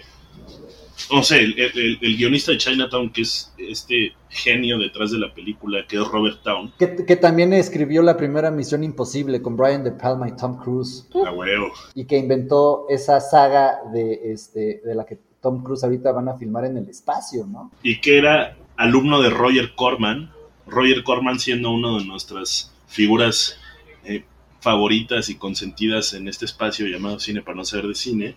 no 1.12 1.24
sé, 1.24 1.40
el, 1.40 1.58
el- 1.58 1.98
el 2.02 2.18
guionista 2.18 2.52
de 2.52 2.58
Chinatown, 2.58 3.12
que 3.12 3.22
es 3.22 3.54
este 3.58 4.12
genio 4.30 4.78
detrás 4.78 5.12
de 5.12 5.20
la 5.20 5.34
película, 5.34 5.86
que 5.88 5.96
es 5.96 6.06
Robert 6.08 6.44
Town, 6.44 6.74
Que, 6.78 7.06
que 7.06 7.16
también 7.16 7.54
escribió 7.54 8.02
la 8.02 8.18
primera 8.18 8.52
Misión 8.52 8.84
Imposible 8.84 9.42
con 9.42 9.56
Brian 9.56 9.84
De 9.86 9.92
Palma 9.94 10.28
y 10.28 10.36
Tom 10.36 10.58
Cruise 10.58 11.08
a 11.26 11.32
huevo. 11.32 11.72
y 11.96 12.04
que 12.06 12.18
inventó 12.18 12.86
esa 12.90 13.22
saga 13.22 13.80
de, 13.94 14.34
este, 14.34 14.82
de 14.86 14.96
la 14.96 15.06
que 15.06 15.18
Tom 15.42 15.64
Cruise 15.64 15.84
ahorita 15.86 16.12
van 16.12 16.28
a 16.28 16.34
filmar 16.38 16.66
en 16.66 16.76
el 16.78 16.90
espacio, 16.90 17.48
¿no? 17.48 17.72
Y 17.82 18.02
que 18.02 18.18
era 18.18 18.58
alumno 18.76 19.22
de 19.22 19.30
Roger 19.30 19.74
Corman, 19.76 20.30
Roger 20.70 21.04
Corman 21.04 21.40
siendo 21.40 21.72
uno 21.72 22.00
de 22.00 22.06
nuestras 22.06 22.74
figuras 22.88 23.58
eh, 24.04 24.24
favoritas 24.60 25.30
y 25.30 25.36
consentidas 25.36 26.14
en 26.14 26.28
este 26.28 26.46
espacio 26.46 26.88
llamado 26.88 27.20
Cine 27.20 27.42
para 27.42 27.58
no 27.58 27.66
saber 27.66 27.88
de 27.88 27.96
cine, 27.96 28.36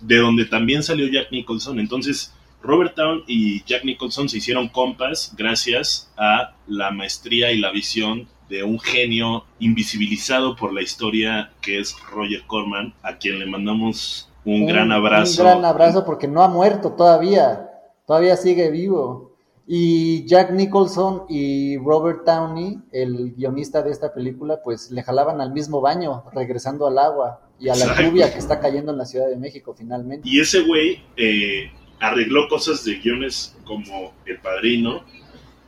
de 0.00 0.16
donde 0.18 0.44
también 0.44 0.82
salió 0.82 1.06
Jack 1.08 1.30
Nicholson. 1.30 1.80
Entonces, 1.80 2.34
Robert 2.62 2.94
Town 2.94 3.24
y 3.26 3.62
Jack 3.64 3.84
Nicholson 3.84 4.28
se 4.28 4.38
hicieron 4.38 4.68
compas 4.68 5.34
gracias 5.36 6.12
a 6.16 6.54
la 6.66 6.90
maestría 6.90 7.52
y 7.52 7.58
la 7.58 7.72
visión 7.72 8.28
de 8.48 8.62
un 8.62 8.78
genio 8.78 9.44
invisibilizado 9.58 10.56
por 10.56 10.72
la 10.72 10.82
historia 10.82 11.52
que 11.60 11.80
es 11.80 11.96
Roger 12.10 12.42
Corman, 12.46 12.94
a 13.02 13.16
quien 13.16 13.38
le 13.38 13.46
mandamos 13.46 14.28
un, 14.44 14.66
gran 14.66 14.92
abrazo. 14.92 15.42
Un 15.42 15.48
gran 15.48 15.64
abrazo 15.64 16.04
porque 16.04 16.28
no 16.28 16.42
ha 16.42 16.48
muerto 16.48 16.92
todavía, 16.92 17.70
todavía 18.06 18.36
sigue 18.36 18.70
vivo. 18.70 19.31
Y 19.66 20.26
Jack 20.26 20.50
Nicholson 20.50 21.24
y 21.28 21.76
Robert 21.78 22.24
Downey, 22.26 22.80
el 22.90 23.32
guionista 23.36 23.82
de 23.82 23.92
esta 23.92 24.12
película, 24.12 24.60
pues 24.62 24.90
le 24.90 25.02
jalaban 25.02 25.40
al 25.40 25.52
mismo 25.52 25.80
baño, 25.80 26.24
regresando 26.32 26.86
al 26.86 26.98
agua 26.98 27.40
y 27.60 27.68
a 27.68 27.76
la 27.76 28.00
lluvia 28.00 28.32
que 28.32 28.38
está 28.38 28.58
cayendo 28.58 28.90
en 28.90 28.98
la 28.98 29.04
Ciudad 29.04 29.28
de 29.28 29.36
México 29.36 29.74
finalmente. 29.78 30.28
Y 30.28 30.40
ese 30.40 30.62
güey 30.62 31.02
eh, 31.16 31.70
arregló 32.00 32.48
cosas 32.48 32.84
de 32.84 32.96
guiones 32.96 33.56
como 33.64 34.12
El 34.26 34.38
Padrino, 34.40 35.04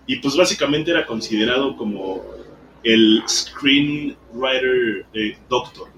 y 0.07 0.17
pues 0.17 0.37
básicamente 0.37 0.91
era 0.91 1.07
considerado 1.07 1.77
como 1.77 2.23
el 2.83 3.23
screenwriter 3.27 5.07
eh, 5.15 5.37
doctor. 5.49 5.89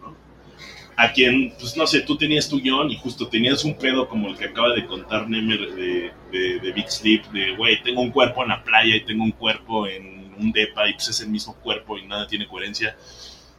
A 0.97 1.13
quien, 1.13 1.53
pues 1.59 1.77
no 1.77 1.87
sé, 1.87 2.01
tú 2.01 2.17
tenías 2.17 2.49
tu 2.49 2.61
guion 2.61 2.91
y 2.91 2.97
justo 2.97 3.29
tenías 3.29 3.65
un 3.65 3.77
pedo 3.77 4.09
como 4.09 4.29
el 4.29 4.37
que 4.37 4.47
acaba 4.47 4.73
de 4.73 4.87
contar 4.87 5.29
Nemer 5.29 5.75
de, 5.75 6.13
de, 6.33 6.73
Big 6.73 6.91
Sleep, 6.91 7.27
de, 7.33 7.55
güey, 7.55 7.83
tengo 7.83 8.01
un 8.01 8.11
cuerpo 8.11 8.43
en 8.43 8.49
la 8.49 8.65
playa 8.65 8.97
y 8.97 9.05
tengo 9.05 9.23
un 9.23 9.33
cuerpo 9.33 9.87
en 9.87 10.35
un 10.39 10.53
depa 10.53 10.89
y 10.89 10.95
pues 10.95 11.09
es 11.09 11.21
el 11.21 11.29
mismo 11.29 11.55
cuerpo 11.57 11.99
y 11.99 12.07
nada 12.07 12.27
tiene 12.27 12.49
coherencia. 12.49 12.97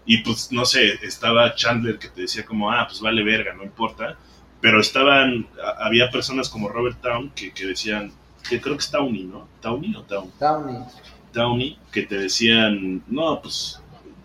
Y 0.06 0.20
pues, 0.20 0.52
no 0.52 0.66
sé, 0.66 0.94
estaba 1.04 1.54
Chandler 1.54 2.00
que 2.00 2.08
te 2.08 2.22
decía 2.22 2.46
como, 2.46 2.72
ah, 2.72 2.86
pues 2.88 3.02
vale 3.02 3.24
verga, 3.24 3.54
no 3.54 3.64
importa. 3.64 4.18
Pero 4.60 4.80
estaban, 4.80 5.48
había 5.80 6.10
personas 6.10 6.50
como 6.50 6.70
Robert 6.70 7.00
Town 7.02 7.30
que, 7.36 7.52
que 7.52 7.66
decían, 7.66 8.12
que 8.50 8.60
creo 8.60 8.76
que 8.76 8.82
es 8.82 8.90
Townie, 8.90 9.26
¿no? 9.26 9.48
¿Townie 9.62 9.96
o 9.96 10.02
Town? 10.04 10.32
Townie. 10.40 10.80
Downey 11.34 11.78
que 11.92 12.04
te 12.04 12.18
decían, 12.18 13.04
no, 13.08 13.42
pues 13.42 13.82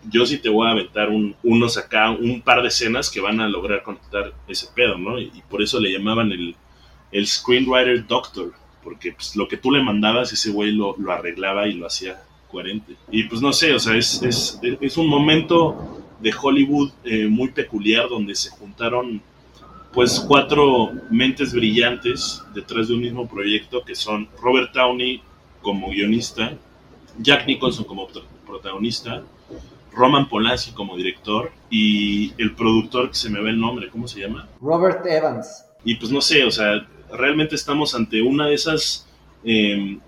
yo 0.09 0.25
sí 0.25 0.37
te 0.37 0.49
voy 0.49 0.67
a 0.67 0.71
aventar 0.71 1.09
un, 1.09 1.35
unos 1.43 1.77
acá, 1.77 2.11
un 2.11 2.41
par 2.41 2.61
de 2.61 2.67
escenas 2.67 3.09
que 3.09 3.21
van 3.21 3.39
a 3.39 3.47
lograr 3.47 3.83
conectar 3.83 4.33
ese 4.47 4.67
pedo, 4.73 4.97
¿no? 4.97 5.19
Y, 5.19 5.31
por 5.49 5.61
eso 5.61 5.79
le 5.79 5.91
llamaban 5.91 6.31
el, 6.31 6.55
el 7.11 7.27
screenwriter 7.27 8.05
doctor, 8.07 8.53
porque 8.83 9.13
pues, 9.13 9.35
lo 9.35 9.47
que 9.47 9.57
tú 9.57 9.71
le 9.71 9.83
mandabas, 9.83 10.33
ese 10.33 10.51
güey 10.51 10.71
lo, 10.71 10.95
lo 10.97 11.11
arreglaba 11.11 11.67
y 11.67 11.73
lo 11.73 11.87
hacía 11.87 12.21
coherente. 12.49 12.95
Y 13.11 13.23
pues 13.23 13.41
no 13.41 13.53
sé, 13.53 13.73
o 13.73 13.79
sea, 13.79 13.95
es, 13.95 14.21
es, 14.21 14.59
es 14.61 14.97
un 14.97 15.07
momento 15.07 16.03
de 16.19 16.33
Hollywood 16.39 16.91
eh, 17.03 17.27
muy 17.27 17.49
peculiar 17.49 18.07
donde 18.07 18.33
se 18.35 18.49
juntaron 18.51 19.21
pues 19.91 20.19
cuatro 20.27 20.91
mentes 21.11 21.53
brillantes 21.53 22.41
detrás 22.55 22.87
de 22.87 22.95
un 22.95 23.01
mismo 23.01 23.27
proyecto 23.27 23.83
que 23.83 23.93
son 23.93 24.27
Robert 24.41 24.73
Downey 24.73 25.21
como 25.61 25.89
guionista, 25.89 26.57
Jack 27.19 27.45
Nicholson 27.45 27.85
como 27.85 28.07
protagonista, 28.45 29.23
Roman 29.95 30.27
Polanski 30.27 30.71
como 30.71 30.95
director 30.97 31.51
y 31.69 32.33
el 32.41 32.55
productor 32.55 33.09
que 33.09 33.15
se 33.15 33.29
me 33.29 33.41
ve 33.41 33.51
el 33.51 33.59
nombre, 33.59 33.89
¿cómo 33.89 34.07
se 34.07 34.19
llama? 34.19 34.47
Robert 34.61 35.05
Evans. 35.05 35.65
Y 35.83 35.95
pues 35.95 36.11
no 36.11 36.21
sé, 36.21 36.43
o 36.43 36.51
sea, 36.51 36.87
realmente 37.11 37.55
estamos 37.55 37.93
ante 37.95 38.21
una 38.21 38.47
de 38.47 38.55
esas 38.55 39.07
em, 39.43 39.99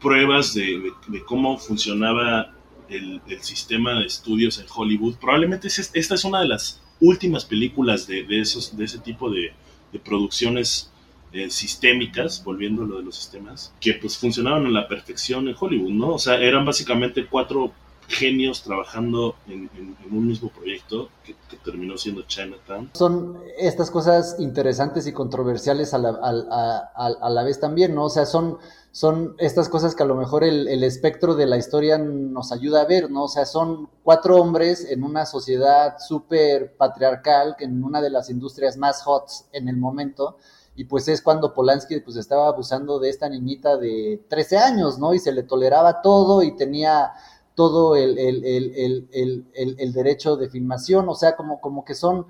pruebas 0.00 0.54
de, 0.54 0.92
cómo 1.26 1.58
funcionaba 1.58 2.52
el, 2.88 3.20
sistema 3.40 4.00
de 4.00 4.06
estudios 4.06 4.58
en 4.58 4.66
Hollywood. 4.74 5.16
Probablemente 5.16 5.68
esta 5.68 6.14
es 6.14 6.24
una 6.24 6.40
de 6.40 6.48
las 6.48 6.80
últimas 7.00 7.44
películas 7.44 8.06
de, 8.06 8.24
esos, 8.40 8.76
de 8.76 8.84
ese 8.84 8.98
tipo 8.98 9.30
de, 9.30 9.52
de 9.92 9.98
producciones 9.98 10.90
eh, 11.32 11.48
sistémicas, 11.48 12.42
volviendo 12.42 12.82
a 12.82 12.86
lo 12.86 12.96
de 12.98 13.04
los 13.04 13.14
sistemas, 13.14 13.72
que 13.80 13.94
pues 13.94 14.18
funcionaban 14.18 14.66
a 14.66 14.70
la 14.70 14.88
perfección 14.88 15.46
en 15.46 15.54
Hollywood, 15.58 15.92
¿no? 15.92 16.14
O 16.14 16.18
sea, 16.18 16.40
eran 16.40 16.64
básicamente 16.64 17.26
cuatro 17.26 17.72
genios 18.10 18.62
trabajando 18.62 19.36
en, 19.46 19.70
un 20.10 20.26
mismo 20.26 20.50
proyecto 20.50 21.08
que, 21.24 21.36
terminó 21.64 21.96
siendo 21.96 22.22
Chinatown. 22.22 22.90
Son 22.94 23.38
estas 23.58 23.90
cosas 23.90 24.36
interesantes 24.38 25.06
y 25.06 25.12
controversiales 25.12 25.94
a 25.94 25.98
la, 25.98 26.10
a, 26.10 27.30
la 27.30 27.42
vez 27.44 27.60
también, 27.60 27.94
¿no? 27.94 28.06
O 28.06 28.10
sea, 28.10 28.26
son, 28.26 28.58
son 28.90 29.36
estas 29.38 29.68
cosas 29.68 29.94
que 29.94 30.02
a 30.02 30.06
lo 30.06 30.16
mejor 30.16 30.42
el, 30.42 30.66
el, 30.68 30.82
espectro 30.82 31.34
de 31.34 31.46
la 31.46 31.58
historia 31.58 31.98
nos 31.98 32.50
ayuda 32.50 32.82
a 32.82 32.86
ver, 32.86 33.10
¿no? 33.10 33.24
O 33.24 33.28
sea, 33.28 33.46
son 33.46 33.88
cuatro 34.02 34.36
hombres 34.36 34.86
en 34.90 35.04
una 35.04 35.26
sociedad 35.26 35.96
súper 35.98 36.76
patriarcal, 36.76 37.56
en 37.60 37.84
una 37.84 38.00
de 38.00 38.10
las 38.10 38.30
industrias 38.30 38.76
más 38.76 39.02
hot 39.02 39.28
en 39.52 39.68
el 39.68 39.76
momento, 39.76 40.36
y 40.80 40.84
pues 40.84 41.08
es 41.08 41.20
cuando 41.20 41.52
Polanski 41.52 42.00
pues 42.00 42.16
estaba 42.16 42.48
abusando 42.48 42.98
de 42.98 43.10
esta 43.10 43.28
niñita 43.28 43.76
de 43.76 44.24
13 44.28 44.56
años, 44.56 44.98
¿no? 44.98 45.12
Y 45.12 45.18
se 45.18 45.30
le 45.30 45.42
toleraba 45.42 46.00
todo 46.00 46.42
y 46.42 46.56
tenía 46.56 47.12
todo 47.54 47.96
el, 47.96 48.18
el, 48.18 49.92
derecho 49.92 50.36
de 50.36 50.48
filmación, 50.48 51.08
o 51.08 51.14
sea, 51.14 51.36
como, 51.36 51.60
como 51.60 51.84
que 51.84 51.94
son 51.94 52.26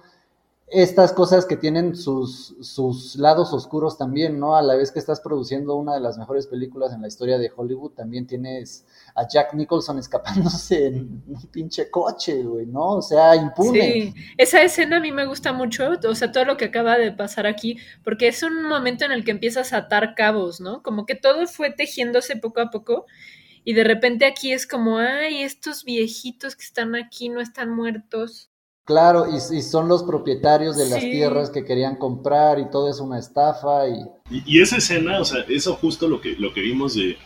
estas 0.70 1.12
cosas 1.12 1.46
que 1.46 1.56
tienen 1.56 1.96
sus, 1.96 2.54
sus 2.60 3.16
lados 3.16 3.52
oscuros 3.52 3.98
también, 3.98 4.38
¿no? 4.38 4.54
A 4.54 4.62
la 4.62 4.76
vez 4.76 4.92
que 4.92 5.00
estás 5.00 5.20
produciendo 5.20 5.74
una 5.74 5.94
de 5.94 6.00
las 6.00 6.16
mejores 6.16 6.46
películas 6.46 6.92
en 6.92 7.02
la 7.02 7.08
historia 7.08 7.38
de 7.38 7.50
Hollywood, 7.54 7.90
también 7.92 8.26
tienes 8.26 8.86
a 9.16 9.26
Jack 9.26 9.52
Nicholson 9.54 9.98
escapándose 9.98 10.86
en 10.86 11.22
un 11.26 11.42
pinche 11.50 11.90
coche, 11.90 12.44
güey, 12.44 12.66
¿no? 12.66 12.98
O 12.98 13.02
sea, 13.02 13.34
impune. 13.34 13.80
Sí, 13.80 14.14
esa 14.38 14.62
escena 14.62 14.98
a 14.98 15.00
mí 15.00 15.10
me 15.10 15.26
gusta 15.26 15.52
mucho, 15.52 15.90
o 16.08 16.14
sea, 16.14 16.30
todo 16.30 16.44
lo 16.44 16.56
que 16.56 16.66
acaba 16.66 16.98
de 16.98 17.10
pasar 17.10 17.48
aquí, 17.48 17.78
porque 18.04 18.28
es 18.28 18.44
un 18.44 18.62
momento 18.62 19.04
en 19.04 19.10
el 19.10 19.24
que 19.24 19.32
empiezas 19.32 19.72
a 19.72 19.78
atar 19.78 20.14
cabos, 20.14 20.60
¿no? 20.60 20.84
Como 20.84 21.04
que 21.04 21.16
todo 21.16 21.48
fue 21.48 21.70
tejiéndose 21.70 22.36
poco 22.36 22.60
a 22.60 22.70
poco. 22.70 23.06
Y 23.64 23.74
de 23.74 23.84
repente 23.84 24.24
aquí 24.24 24.52
es 24.52 24.66
como, 24.66 24.98
ay, 24.98 25.42
estos 25.42 25.84
viejitos 25.84 26.56
que 26.56 26.64
están 26.64 26.94
aquí 26.94 27.28
no 27.28 27.40
están 27.40 27.74
muertos 27.74 28.50
Claro, 28.90 29.26
y, 29.32 29.62
son 29.62 29.86
los 29.86 30.02
propietarios 30.02 30.76
de 30.76 30.88
las 30.88 30.98
tierras 30.98 31.50
que 31.50 31.64
querían 31.64 31.94
comprar 31.94 32.58
y 32.58 32.68
todo 32.72 32.90
es 32.90 32.98
una 32.98 33.20
estafa. 33.20 33.86
Y... 33.88 34.42
y, 34.44 34.60
esa 34.60 34.78
escena, 34.78 35.20
o 35.20 35.24
sea, 35.24 35.44
eso 35.48 35.76
justo 35.76 36.08
lo 36.08 36.20
que, 36.20 36.34
lo 36.36 36.52
que 36.52 36.60
vimos 36.60 36.94
de, 36.94 37.16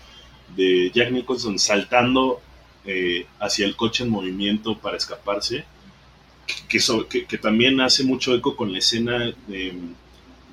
de 0.56 0.90
Jack 0.92 1.10
Nicholson 1.10 1.58
saltando 1.58 2.42
eh, 2.84 3.26
hacia 3.40 3.64
el 3.64 3.76
coche 3.76 4.04
en 4.04 4.10
movimiento 4.10 4.78
para 4.78 4.98
escaparse, 4.98 5.64
que, 6.68 7.26
que, 7.26 7.38
también 7.38 7.80
hace 7.80 8.04
mucho 8.04 8.34
eco 8.34 8.56
con 8.56 8.70
la 8.70 8.78
escena 8.80 9.32
de, 9.46 9.72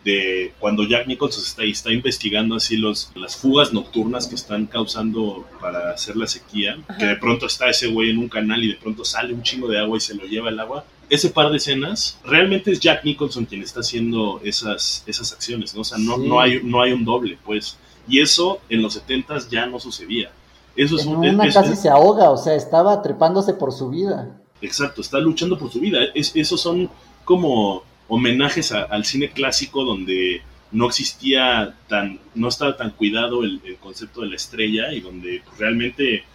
de 0.04 0.54
cuando 0.60 0.84
Jack 0.84 1.08
Nicholson 1.08 1.44
está, 1.44 1.64
está 1.64 1.92
investigando 1.92 2.56
así 2.56 2.78
los, 2.78 3.12
las 3.16 3.36
fugas 3.36 3.72
nocturnas 3.72 4.28
que 4.28 4.36
están 4.36 4.66
causando 4.66 5.48
para 5.60 5.92
hacer 5.92 6.16
la 6.16 6.28
sequía, 6.28 6.78
que 6.98 7.06
de 7.06 7.16
pronto 7.18 7.46
está 7.46 7.70
ese 7.70 7.88
güey 7.88 8.10
en 8.10 8.18
un 8.18 8.30
canal 8.30 8.64
y 8.64 8.70
de 8.70 8.76
pronto 8.76 9.06
sale 9.06 9.34
un 9.34 9.44
chingo 9.44 9.68
de 9.68 9.80
agua 9.80 9.98
y 9.98 10.02
se 10.02 10.16
lo 10.16 10.26
lleva 10.26 10.50
el 10.50 10.60
agua 10.60 10.86
ese 11.12 11.30
par 11.30 11.52
de 11.52 11.58
escenas, 11.58 12.18
realmente 12.24 12.72
es 12.72 12.80
Jack 12.80 13.04
Nicholson 13.04 13.44
quien 13.44 13.62
está 13.62 13.82
haciendo 13.82 14.40
esas, 14.46 15.04
esas 15.06 15.34
acciones, 15.34 15.76
¿no? 15.76 15.82
O 15.82 15.84
sea, 15.84 15.98
no, 15.98 16.18
no, 16.18 16.40
hay, 16.40 16.62
no 16.64 16.82
hay 16.82 16.94
un 16.94 17.04
doble, 17.04 17.38
pues. 17.46 17.78
Y 18.08 18.22
eso 18.22 18.62
en 18.70 18.82
los 18.82 18.94
70 18.94 19.40
ya 19.50 19.66
no 19.66 19.78
sucedía. 19.78 20.32
Eso 20.74 20.96
es 20.96 21.06
un, 21.06 21.18
una 21.18 21.52
casi 21.52 21.76
se 21.76 21.90
ahoga, 21.90 22.30
o 22.30 22.38
sea, 22.38 22.56
estaba 22.56 23.02
trepándose 23.02 23.54
por 23.54 23.74
su 23.74 23.90
vida. 23.90 24.40
Exacto, 24.62 25.02
está 25.02 25.20
luchando 25.20 25.60
por 25.60 25.70
su 25.70 25.82
vida. 25.82 26.00
Es, 26.16 26.34
esos 26.34 26.62
son 26.62 26.90
como 27.26 27.84
homenajes 28.14 28.74
al 28.74 29.06
cine 29.06 29.30
clásico 29.30 29.86
donde 29.86 30.42
no 30.74 30.88
existía 30.88 31.78
tan, 31.88 32.20
no 32.36 32.50
estaba 32.50 32.76
tan 32.76 32.92
cuidado 32.92 33.42
el, 33.42 33.62
concepto 33.80 34.20
de 34.20 34.28
la 34.28 34.36
estrella 34.36 34.92
y 34.92 35.00
donde 35.00 35.42
realmente 35.58 36.26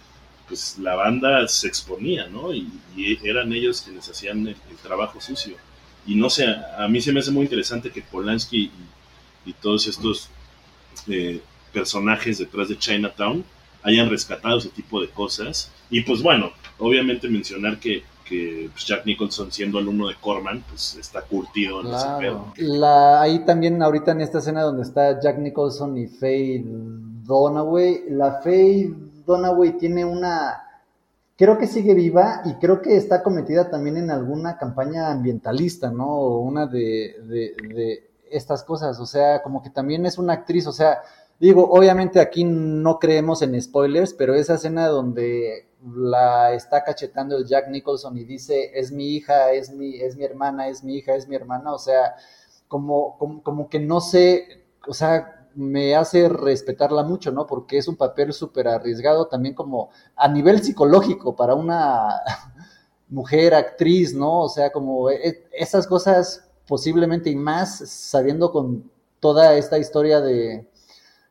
pues 0.47 0.79
la 0.79 0.95
banda 0.95 1.47
se 1.47 1.67
exponía, 1.67 2.25
¿no? 2.29 2.51
Y, 2.51 2.67
eran 3.23 3.53
ellos 3.53 3.83
quienes 3.83 4.09
hacían 4.09 4.47
el, 4.47 4.55
trabajo 4.81 5.21
sucio. 5.21 5.55
Y 6.07 6.15
no 6.15 6.31
sé, 6.31 6.47
a, 6.47 6.87
mí 6.87 6.99
se 6.99 7.11
me 7.11 7.19
hace 7.19 7.29
muy 7.29 7.43
interesante 7.43 7.91
que 7.91 8.01
Polanski 8.01 8.71
y, 9.45 9.53
todos 9.61 9.85
estos 9.85 10.29
eh, 11.07 11.41
personajes 11.71 12.39
detrás 12.39 12.69
de 12.69 12.77
Chinatown 12.77 13.45
hayan 13.83 14.09
rescatado 14.09 14.57
ese 14.57 14.69
tipo 14.69 14.99
de 14.99 15.09
cosas. 15.09 15.71
Y 15.91 16.01
pues 16.01 16.23
bueno, 16.23 16.51
obviamente 16.79 17.29
mencionar 17.29 17.79
que, 17.79 18.03
que 18.27 18.69
pues, 18.71 18.85
Jack 18.85 19.05
Nicholson 19.05 19.51
siendo 19.51 19.77
alumno 19.77 20.07
de 20.07 20.15
Corman, 20.15 20.63
pues 20.69 20.95
está 20.95 21.21
curtido 21.21 21.81
en 21.81 21.87
ese 21.87 22.07
pedo. 22.19 22.53
La, 22.57 23.21
ahí 23.21 23.45
también 23.45 23.81
ahorita 23.81 24.11
en 24.11 24.21
esta 24.21 24.39
escena 24.39 24.61
donde 24.63 24.83
está 24.83 25.19
Jack 25.19 25.37
Nicholson 25.37 25.97
y 25.97 26.07
Faye 26.07 26.63
Donaway, 26.65 28.05
la 28.09 28.39
Faye 28.41 28.93
Donaway 29.25 29.77
tiene 29.77 30.05
una, 30.05 30.63
creo 31.37 31.57
que 31.57 31.67
sigue 31.67 31.93
viva 31.93 32.41
y 32.45 32.53
creo 32.55 32.81
que 32.81 32.97
está 32.97 33.21
cometida 33.21 33.69
también 33.69 33.97
en 33.97 34.09
alguna 34.09 34.57
campaña 34.57 35.11
ambientalista, 35.11 35.91
¿no? 35.91 36.07
O 36.07 36.39
una 36.39 36.65
de, 36.65 38.03
estas 38.31 38.63
cosas, 38.63 38.99
o 38.99 39.05
sea, 39.05 39.41
como 39.41 39.61
que 39.61 39.69
también 39.69 40.05
es 40.05 40.17
una 40.17 40.33
actriz, 40.33 40.67
o 40.67 40.71
sea, 40.71 41.01
digo, 41.39 41.69
obviamente 41.69 42.19
aquí 42.19 42.43
no 42.43 42.99
creemos 42.99 43.41
en 43.41 43.59
spoilers, 43.61 44.13
pero 44.13 44.35
esa 44.35 44.55
escena 44.55 44.87
donde 44.87 45.67
la 45.95 46.53
está 46.53 46.83
cachetando 46.83 47.37
el 47.37 47.45
Jack 47.45 47.69
Nicholson 47.69 48.17
y 48.17 48.23
dice, 48.23 48.71
es 48.73 48.91
mi 48.91 49.15
hija, 49.15 49.51
es 49.51 49.71
mi, 49.71 49.95
es 49.95 50.15
mi 50.15 50.23
hermana, 50.23 50.67
es 50.67 50.83
mi 50.83 50.95
hija, 50.95 51.15
es 51.15 51.27
mi 51.27 51.35
hermana, 51.35 51.73
o 51.73 51.77
sea, 51.77 52.15
como, 52.67 53.17
como, 53.17 53.43
como 53.43 53.69
que 53.69 53.79
no 53.79 54.01
sé, 54.01 54.65
o 54.87 54.93
sea, 54.93 55.47
me 55.55 55.95
hace 55.95 56.29
respetarla 56.29 57.03
mucho, 57.03 57.31
¿no? 57.31 57.47
Porque 57.47 57.77
es 57.77 57.87
un 57.87 57.95
papel 57.95 58.33
súper 58.33 58.67
arriesgado 58.67 59.27
también 59.27 59.55
como 59.55 59.89
a 60.15 60.27
nivel 60.27 60.61
psicológico 60.63 61.35
para 61.35 61.55
una 61.55 62.21
mujer 63.09 63.53
actriz, 63.55 64.13
¿no? 64.13 64.41
O 64.41 64.49
sea, 64.49 64.71
como 64.71 65.09
e, 65.09 65.47
esas 65.51 65.87
cosas 65.87 66.47
posiblemente 66.67 67.29
y 67.29 67.35
más 67.35 67.77
sabiendo 67.89 68.51
con 68.51 68.91
toda 69.19 69.55
esta 69.55 69.79
historia 69.79 70.21
de, 70.21 70.67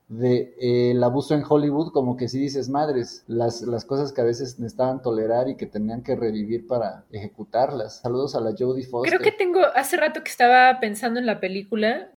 de 0.09 0.55
eh, 0.61 0.91
el 0.93 1.03
abuso 1.03 1.35
en 1.35 1.43
Hollywood, 1.49 1.93
como 1.93 2.17
que 2.17 2.29
si 2.29 2.39
dices, 2.39 2.69
madres, 2.69 3.25
las, 3.27 3.63
las 3.63 3.85
cosas 3.85 4.13
que 4.13 4.21
a 4.21 4.25
veces 4.25 4.59
necesitaban 4.59 5.03
tolerar 5.03 5.49
y 5.49 5.57
que 5.57 5.67
tenían 5.67 6.03
que 6.03 6.15
revivir 6.15 6.67
para 6.67 7.05
ejecutarlas. 7.11 8.01
Saludos 8.01 8.37
a 8.37 8.41
la 8.41 8.53
Jodie 8.57 8.87
Foster. 8.87 9.19
Creo 9.19 9.25
que 9.25 9.37
tengo, 9.37 9.61
hace 9.75 9.97
rato 9.97 10.23
que 10.23 10.31
estaba 10.31 10.79
pensando 10.81 11.19
en 11.19 11.27
la 11.27 11.41
película 11.41 12.11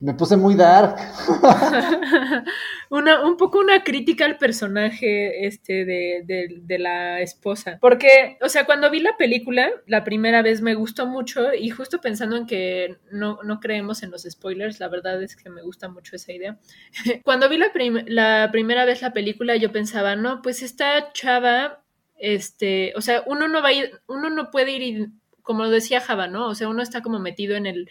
me 0.00 0.14
puse 0.14 0.36
muy 0.36 0.54
dark. 0.54 0.96
una, 2.90 3.24
un 3.26 3.36
poco 3.36 3.58
una 3.58 3.82
crítica 3.82 4.24
al 4.24 4.38
personaje 4.38 5.46
este 5.46 5.84
de, 5.84 6.78
la 6.78 7.20
esposa. 7.20 7.78
Porque, 7.80 8.38
o 8.40 8.48
sea, 8.48 8.64
cuando 8.64 8.90
vi 8.90 9.00
la 9.00 9.16
película, 9.16 9.70
la 9.86 10.04
primera 10.04 10.42
vez 10.42 10.62
me 10.62 10.74
gustó 10.74 11.06
mucho 11.06 11.52
y 11.52 11.70
justo 11.70 12.00
pensando 12.00 12.36
en 12.36 12.46
que 12.46 12.98
no, 13.10 13.40
no 13.42 13.58
creemos 13.58 14.04
en 14.04 14.12
los 14.12 14.22
spoilers, 14.22 14.78
la 14.78 14.88
verdad 14.88 15.20
es 15.20 15.34
que 15.34 15.50
me 15.50 15.62
gusta 15.62 15.88
mucho 15.88 16.14
esa 16.14 16.32
idea. 16.32 16.58
cuando 17.24 17.48
vi 17.48 17.58
la, 17.58 17.72
la 18.06 18.50
primera 18.52 18.84
vez 18.84 19.02
la 19.02 19.12
película, 19.12 19.56
yo 19.56 19.72
pensaba, 19.72 20.14
no, 20.14 20.42
pues 20.42 20.62
esta 20.62 21.12
chava, 21.12 21.82
este, 22.16 22.92
o 22.94 23.00
sea, 23.00 23.24
uno 23.26 23.48
no 23.48 23.62
va 23.62 23.70
a 23.70 23.72
ir, 23.72 24.00
uno 24.06 24.30
no 24.30 24.52
puede 24.52 24.72
ir, 24.72 25.08
como 25.42 25.68
decía 25.68 26.00
Java, 26.00 26.28
¿no? 26.28 26.46
O 26.46 26.54
sea, 26.54 26.68
uno 26.68 26.82
está 26.82 27.00
como 27.00 27.18
metido 27.18 27.56
en 27.56 27.66
el 27.66 27.88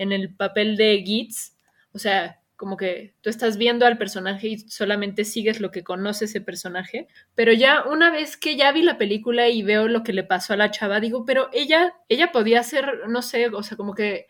en 0.00 0.12
el 0.12 0.34
papel 0.34 0.78
de 0.78 1.02
Gitz, 1.04 1.52
o 1.92 1.98
sea, 1.98 2.40
como 2.56 2.78
que 2.78 3.14
tú 3.20 3.28
estás 3.28 3.58
viendo 3.58 3.84
al 3.84 3.98
personaje 3.98 4.48
y 4.48 4.58
solamente 4.58 5.26
sigues 5.26 5.60
lo 5.60 5.70
que 5.70 5.84
conoce 5.84 6.24
ese 6.24 6.40
personaje, 6.40 7.06
pero 7.34 7.52
ya 7.52 7.84
una 7.84 8.10
vez 8.10 8.38
que 8.38 8.56
ya 8.56 8.72
vi 8.72 8.82
la 8.82 8.96
película 8.96 9.48
y 9.48 9.62
veo 9.62 9.88
lo 9.88 10.02
que 10.02 10.14
le 10.14 10.24
pasó 10.24 10.54
a 10.54 10.56
la 10.56 10.70
chava, 10.70 11.00
digo, 11.00 11.26
pero 11.26 11.50
ella, 11.52 11.94
ella 12.08 12.32
podía 12.32 12.62
ser, 12.62 13.08
no 13.08 13.20
sé, 13.20 13.48
o 13.48 13.62
sea, 13.62 13.76
como 13.76 13.94
que... 13.94 14.26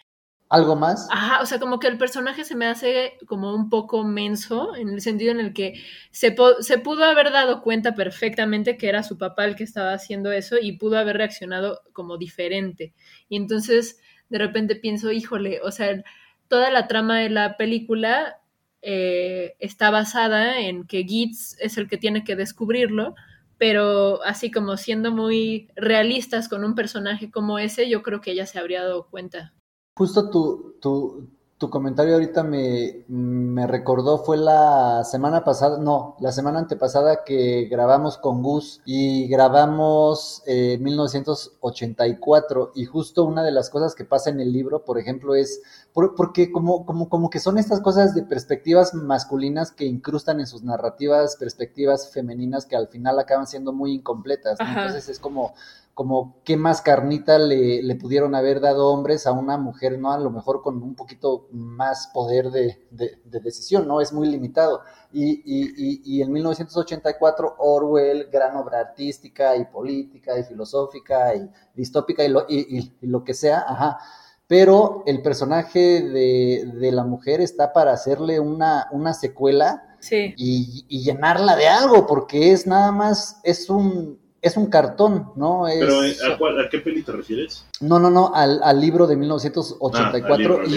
¿Algo 0.48 0.74
más? 0.74 1.06
Ajá, 1.12 1.40
o 1.40 1.46
sea, 1.46 1.60
como 1.60 1.78
que 1.78 1.86
el 1.86 1.98
personaje 1.98 2.44
se 2.44 2.56
me 2.56 2.66
hace 2.66 3.16
como 3.28 3.54
un 3.54 3.70
poco 3.70 4.02
menso, 4.02 4.74
en 4.74 4.88
el 4.88 5.00
sentido 5.00 5.30
en 5.30 5.38
el 5.38 5.52
que 5.52 5.80
se, 6.10 6.34
se 6.60 6.78
pudo 6.78 7.04
haber 7.04 7.30
dado 7.30 7.62
cuenta 7.62 7.94
perfectamente 7.94 8.76
que 8.76 8.88
era 8.88 9.04
su 9.04 9.18
papá 9.18 9.44
el 9.44 9.54
que 9.54 9.62
estaba 9.62 9.92
haciendo 9.92 10.32
eso 10.32 10.56
y 10.60 10.72
pudo 10.72 10.98
haber 10.98 11.16
reaccionado 11.16 11.82
como 11.92 12.18
diferente. 12.18 12.92
Y 13.28 13.36
entonces 13.36 14.00
de 14.30 14.38
repente 14.38 14.76
pienso, 14.76 15.12
híjole, 15.12 15.60
o 15.62 15.70
sea, 15.70 16.02
toda 16.48 16.70
la 16.70 16.88
trama 16.88 17.18
de 17.18 17.28
la 17.30 17.56
película 17.56 18.38
eh, 18.82 19.56
está 19.58 19.90
basada 19.90 20.58
en 20.60 20.86
que 20.86 21.04
Gitz 21.04 21.56
es 21.60 21.76
el 21.76 21.88
que 21.88 21.98
tiene 21.98 22.24
que 22.24 22.36
descubrirlo, 22.36 23.14
pero 23.58 24.22
así 24.22 24.50
como 24.50 24.78
siendo 24.78 25.10
muy 25.10 25.68
realistas 25.76 26.48
con 26.48 26.64
un 26.64 26.74
personaje 26.74 27.30
como 27.30 27.58
ese, 27.58 27.90
yo 27.90 28.02
creo 28.02 28.22
que 28.22 28.30
ella 28.30 28.46
se 28.46 28.58
habría 28.58 28.82
dado 28.82 29.06
cuenta. 29.10 29.52
Justo 29.94 30.30
tu, 30.30 30.76
tu, 30.80 31.28
tu 31.60 31.68
comentario 31.68 32.14
ahorita 32.14 32.42
me, 32.42 33.04
me, 33.08 33.66
recordó, 33.66 34.16
fue 34.16 34.38
la 34.38 35.04
semana 35.04 35.44
pasada, 35.44 35.76
no, 35.76 36.16
la 36.18 36.32
semana 36.32 36.58
antepasada 36.58 37.22
que 37.22 37.68
grabamos 37.70 38.16
con 38.16 38.42
Gus 38.42 38.80
y 38.86 39.28
grabamos 39.28 40.42
eh, 40.46 40.78
1984 40.80 42.72
y 42.74 42.86
justo 42.86 43.24
una 43.24 43.42
de 43.42 43.50
las 43.50 43.68
cosas 43.68 43.94
que 43.94 44.06
pasa 44.06 44.30
en 44.30 44.40
el 44.40 44.54
libro, 44.54 44.86
por 44.86 44.98
ejemplo, 44.98 45.34
es 45.34 45.60
porque 45.92 46.50
como, 46.50 46.86
como, 46.86 47.10
como 47.10 47.28
que 47.28 47.40
son 47.40 47.58
estas 47.58 47.82
cosas 47.82 48.14
de 48.14 48.22
perspectivas 48.22 48.94
masculinas 48.94 49.70
que 49.70 49.84
incrustan 49.84 50.40
en 50.40 50.46
sus 50.46 50.62
narrativas 50.62 51.36
perspectivas 51.36 52.10
femeninas 52.10 52.64
que 52.64 52.76
al 52.76 52.88
final 52.88 53.18
acaban 53.18 53.46
siendo 53.46 53.74
muy 53.74 53.92
incompletas. 53.92 54.58
Entonces 54.60 55.10
es 55.10 55.18
como 55.18 55.52
como 56.00 56.40
qué 56.44 56.56
más 56.56 56.80
carnita 56.80 57.38
le, 57.38 57.82
le, 57.82 57.94
pudieron 57.94 58.34
haber 58.34 58.62
dado 58.62 58.88
hombres 58.88 59.26
a 59.26 59.32
una 59.32 59.58
mujer, 59.58 59.98
¿no? 59.98 60.12
A 60.12 60.18
lo 60.18 60.30
mejor 60.30 60.62
con 60.62 60.82
un 60.82 60.94
poquito 60.94 61.46
más 61.52 62.10
poder 62.14 62.50
de, 62.50 62.86
de, 62.90 63.20
decisión, 63.26 63.86
¿no? 63.86 64.00
Es 64.00 64.10
muy 64.10 64.26
limitado. 64.26 64.80
Y, 65.12 65.42
y, 65.44 66.00
y, 66.02 66.22
en 66.22 66.32
1984 66.32 67.56
Orwell, 67.58 68.30
gran 68.32 68.56
obra 68.56 68.80
artística 68.80 69.54
y 69.58 69.66
política 69.66 70.38
y 70.38 70.44
filosófica 70.44 71.34
y 71.34 71.50
distópica 71.74 72.24
y 72.24 72.28
lo, 72.28 72.46
y, 72.48 72.94
lo 73.02 73.22
que 73.22 73.34
sea, 73.34 73.66
ajá. 73.68 73.98
Pero 74.46 75.02
el 75.04 75.20
personaje 75.20 76.00
de, 76.00 76.64
de 76.76 76.92
la 76.92 77.04
mujer 77.04 77.42
está 77.42 77.74
para 77.74 77.92
hacerle 77.92 78.40
una, 78.40 78.88
una 78.90 79.12
secuela 79.12 79.98
sí. 79.98 80.32
y 80.34 81.04
llenarla 81.04 81.56
de 81.56 81.68
algo, 81.68 82.06
porque 82.06 82.52
es 82.52 82.66
nada 82.66 82.90
más, 82.90 83.38
es 83.44 83.68
un, 83.68 84.18
es 84.42 84.56
un 84.56 84.66
cartón, 84.70 85.26
¿no? 85.36 85.64
¿Pero 85.66 86.02
eh, 86.02 86.16
¿a, 86.24 86.68
qué 86.70 86.78
peli 86.78 87.02
te 87.02 87.12
refieres? 87.12 87.66
No, 87.80 87.98
no, 87.98 88.10
no, 88.10 88.32
al, 88.34 88.80
libro 88.80 89.06
de 89.06 89.16
1984 89.16 90.60
ah, 90.62 90.68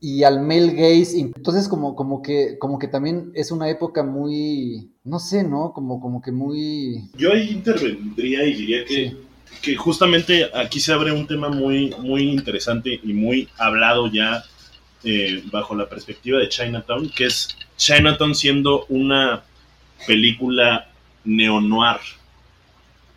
y, 0.00 0.22
al 0.22 0.40
Mel 0.40 0.72
Gaze. 0.72 1.18
Entonces, 1.18 1.68
como, 1.68 1.94
como, 1.94 2.22
que, 2.22 2.56
como 2.58 2.78
que 2.78 2.88
también 2.88 3.30
es 3.34 3.50
una 3.50 3.68
época 3.68 4.02
muy, 4.02 4.90
no 5.04 5.18
sé, 5.18 5.44
¿no? 5.44 5.72
Como, 5.72 6.00
como 6.00 6.22
que 6.22 6.32
muy... 6.32 7.10
Yo 7.16 7.32
ahí 7.32 7.50
intervendría 7.50 8.44
y 8.44 8.54
diría 8.54 8.84
que, 8.86 9.16
que 9.60 9.76
justamente 9.76 10.48
aquí 10.54 10.80
se 10.80 10.92
abre 10.92 11.12
un 11.12 11.26
tema 11.26 11.50
muy, 11.50 11.94
muy 12.00 12.30
interesante 12.30 13.00
y 13.02 13.12
muy 13.12 13.48
hablado 13.58 14.10
ya 14.10 14.44
eh, 15.04 15.42
bajo 15.52 15.74
la 15.74 15.88
perspectiva 15.88 16.38
de 16.38 16.48
Chinatown, 16.48 17.10
que 17.10 17.26
es 17.26 17.54
Chinatown 17.76 18.34
siendo 18.34 18.86
una 18.88 19.42
película 20.06 20.88
neo-noir 21.24 22.00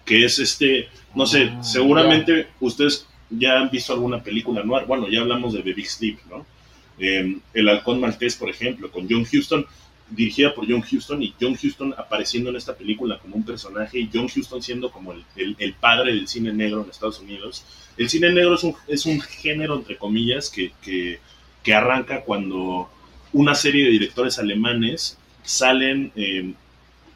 que 0.07 0.23
es 0.23 0.39
este, 0.39 0.87
no 1.13 1.27
sé, 1.27 1.51
ah, 1.51 1.63
seguramente 1.63 2.47
ustedes 2.61 3.05
ya 3.29 3.59
han 3.59 3.69
visto 3.69 3.91
alguna 3.93 4.23
película 4.23 4.63
noir, 4.63 4.85
bueno, 4.87 5.09
ya 5.09 5.19
hablamos 5.19 5.53
de 5.53 5.61
The 5.61 5.73
Big 5.73 5.87
Sleep, 5.87 6.17
¿no? 6.29 6.45
Em, 6.97 7.41
el 7.53 7.69
Halcón 7.69 7.99
Maltés, 7.99 8.37
por 8.37 8.49
ejemplo, 8.49 8.89
con 8.89 9.05
John 9.07 9.27
Huston, 9.31 9.65
dirigida 10.09 10.55
por 10.55 10.65
John 10.65 10.81
Huston 10.89 11.21
y 11.21 11.33
John 11.39 11.57
Huston 11.61 11.93
apareciendo 11.97 12.49
en 12.49 12.55
esta 12.55 12.73
película 12.73 13.19
como 13.19 13.35
un 13.35 13.43
personaje 13.43 13.99
y 13.99 14.09
John 14.11 14.29
Huston 14.33 14.63
siendo 14.63 14.89
como 14.89 15.11
el, 15.11 15.55
el, 15.59 15.73
padre 15.73 16.13
del 16.13 16.29
cine 16.29 16.53
negro 16.53 16.83
en 16.83 16.89
Estados 16.89 17.19
Unidos. 17.19 17.65
El 17.97 18.09
cine 18.09 18.31
negro 18.31 18.55
es 18.55 18.63
un, 18.63 18.73
es 18.87 19.05
un 19.05 19.19
género, 19.19 19.75
entre 19.75 19.97
comillas, 19.97 20.49
que, 20.49 20.71
que, 20.81 21.19
que, 21.61 21.73
arranca 21.73 22.21
cuando 22.21 22.89
una 23.33 23.53
serie 23.53 23.83
de 23.83 23.91
directores 23.91 24.39
alemanes 24.39 25.17
salen 25.43 26.13
em, 26.15 26.53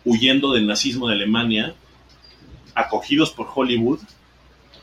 huyendo 0.03 0.51
del 0.51 0.67
nazismo 0.67 1.07
de 1.07 1.15
Alemania 1.15 1.75
acogidos 2.75 3.31
por 3.31 3.47
Hollywood 3.53 3.99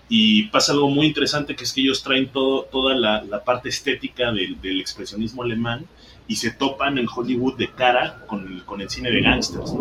y 0.09 0.45
pasa 0.45 0.73
algo 0.73 0.89
muy 0.89 1.07
interesante 1.07 1.55
que 1.55 1.65
es 1.65 1.73
que 1.73 1.83
ellos 1.83 2.03
traen 2.03 2.29
todo, 2.29 2.65
toda 2.65 2.95
la, 2.95 3.45
parte 3.45 3.69
estética 3.69 4.33
del, 4.33 4.81
expresionismo 4.81 5.43
alemán 5.43 5.87
y 6.27 6.37
se 6.37 6.51
topan 6.51 6.99
en 6.99 7.07
Hollywood 7.15 7.57
de 7.57 7.71
cara 7.71 8.25
con 8.27 8.47
el, 8.47 8.65
con 8.65 8.81
el 8.81 8.89
cine 8.91 9.11
de 9.11 9.21
gángsters, 9.21 9.73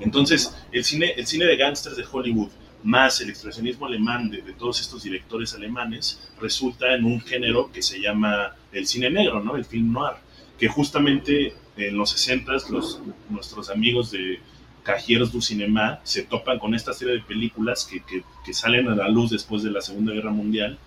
Entonces, 0.00 0.56
el 0.72 0.84
cine, 0.84 1.12
el 1.16 1.26
cine 1.26 1.44
de 1.44 1.56
gángsters 1.56 1.96
de 1.96 2.04
Hollywood 2.10 2.50
más 2.82 3.20
el 3.20 3.30
expresionismo 3.30 3.86
alemán 3.86 4.30
de, 4.30 4.40
todos 4.52 4.80
estos 4.80 5.02
directores 5.02 5.54
alemanes 5.54 6.30
resulta 6.40 6.94
en 6.94 7.04
un 7.04 7.20
género 7.20 7.70
que 7.72 7.82
se 7.82 8.00
llama 8.00 8.54
el 8.72 8.86
cine 8.86 9.10
negro, 9.10 9.42
¿no? 9.42 9.56
El 9.56 9.64
film 9.64 9.92
noir, 9.92 10.14
que 10.58 10.68
justamente 10.68 11.54
en 11.76 11.96
los 11.96 12.10
60 12.10 12.52
los, 12.70 13.00
nuestros 13.28 13.70
amigos 13.70 14.10
de, 14.10 14.40
Cajeros 14.88 15.32
du 15.32 15.42
Cinema 15.42 16.00
se 16.02 16.22
topan 16.22 16.58
con 16.58 16.74
esta 16.74 16.94
serie 16.94 17.12
de 17.12 17.20
películas 17.20 17.84
que, 17.84 18.02
que, 18.42 18.54
salen 18.54 18.88
a 18.88 18.94
la 18.94 19.06
luz 19.10 19.30
después 19.30 19.62
de 19.62 19.70
la 19.70 19.82
Segunda 19.82 20.14
Guerra 20.14 20.30
Mundial 20.30 20.78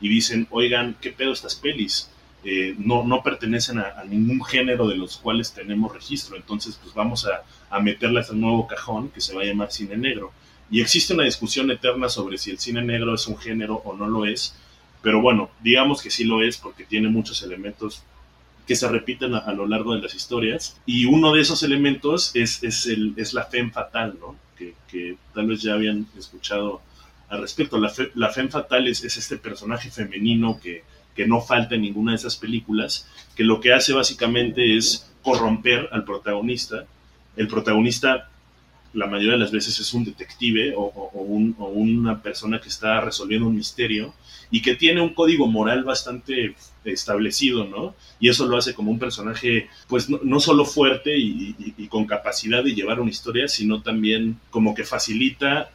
y 0.00 0.08
dicen, 0.08 0.46
oigan, 0.50 0.96
¿qué 1.00 1.10
pedo 1.10 1.32
estas 1.32 1.56
pelis? 1.56 2.08
Eh, 2.44 2.76
no, 2.78 3.02
no 3.02 3.20
pertenecen 3.24 3.80
a, 3.80 4.04
ningún 4.04 4.44
género 4.44 4.86
de 4.86 4.94
los 4.94 5.16
cuales 5.16 5.52
tenemos 5.52 5.92
registro, 5.92 6.36
entonces 6.36 6.78
pues 6.80 6.94
vamos 6.94 7.26
a, 7.26 7.42
a 7.68 7.80
meterlas 7.80 8.30
al 8.30 8.40
nuevo 8.40 8.68
cajón 8.68 9.08
que 9.08 9.20
se 9.20 9.34
va 9.34 9.42
a 9.42 9.46
llamar 9.46 9.72
cine 9.72 9.96
negro. 9.96 10.30
Y 10.70 10.80
existe 10.80 11.14
una 11.14 11.24
discusión 11.24 11.68
eterna 11.72 12.08
sobre 12.08 12.38
si 12.38 12.52
el 12.52 12.60
cine 12.60 12.82
negro 12.82 13.12
es 13.16 13.26
un 13.26 13.38
género 13.38 13.82
o 13.84 13.96
no 13.96 14.06
lo 14.06 14.24
es, 14.24 14.54
pero 15.02 15.20
bueno, 15.20 15.50
digamos 15.64 16.00
que 16.00 16.12
sí 16.12 16.22
lo 16.22 16.42
es 16.42 16.58
porque 16.58 16.84
tiene 16.84 17.08
muchos 17.08 17.42
elementos 17.42 18.04
que 18.68 18.76
se 18.76 18.86
repiten 18.86 19.34
a, 19.34 19.50
lo 19.52 19.66
largo 19.66 19.94
de 19.94 20.02
las 20.02 20.14
historias. 20.14 20.78
Y 20.84 21.06
uno 21.06 21.32
de 21.32 21.40
esos 21.40 21.62
elementos 21.62 22.32
es, 22.34 22.62
es, 22.62 22.86
el, 22.86 23.14
es 23.16 23.32
la 23.32 23.46
femme 23.46 23.70
fatal, 23.70 24.18
¿no? 24.20 24.36
Que, 24.58 24.74
que, 24.86 25.16
tal 25.34 25.46
vez 25.46 25.62
ya 25.62 25.72
habían 25.72 26.06
escuchado 26.18 26.82
al 27.30 27.40
respecto. 27.40 27.78
La, 27.78 27.88
fe, 27.88 28.10
la 28.14 28.28
femme 28.28 28.50
fatal 28.50 28.86
es, 28.86 29.02
es, 29.02 29.16
este 29.16 29.38
personaje 29.38 29.90
femenino 29.90 30.60
que, 30.60 30.84
que 31.16 31.26
no 31.26 31.40
falta 31.40 31.76
en 31.76 31.80
ninguna 31.80 32.12
de 32.12 32.16
esas 32.16 32.36
películas, 32.36 33.08
que 33.34 33.42
lo 33.42 33.58
que 33.58 33.72
hace 33.72 33.94
básicamente 33.94 34.76
es 34.76 35.10
corromper 35.22 35.88
al 35.90 36.04
protagonista. 36.04 36.84
El 37.36 37.48
protagonista 37.48 38.28
la 38.98 39.06
mayoría 39.06 39.32
de 39.32 39.38
las 39.38 39.52
veces 39.52 39.78
es 39.78 39.94
un 39.94 40.04
detective 40.04 40.74
o, 40.76 41.10
una 41.72 42.20
persona 42.20 42.60
que 42.60 42.68
está 42.68 43.00
resolviendo 43.00 43.46
un 43.46 43.54
misterio 43.54 44.12
y 44.50 44.60
que 44.60 44.74
tiene 44.74 45.00
un 45.00 45.14
código 45.14 45.46
moral 45.46 45.84
bastante 45.84 46.56
establecido, 46.84 47.64
¿no? 47.64 47.94
Y 48.18 48.28
eso 48.28 48.46
lo 48.46 48.56
hace 48.56 48.74
como 48.74 48.90
un 48.90 48.98
personaje, 48.98 49.68
pues 49.86 50.08
no, 50.10 50.40
solo 50.40 50.64
fuerte 50.64 51.16
y, 51.16 51.86
con 51.88 52.06
capacidad 52.06 52.64
de 52.64 52.74
llevar 52.74 53.00
una 53.00 53.10
historia, 53.10 53.46
sino 53.46 53.82
también 53.82 54.40
como 54.50 54.74
que 54.74 54.84
facilita 54.84 55.70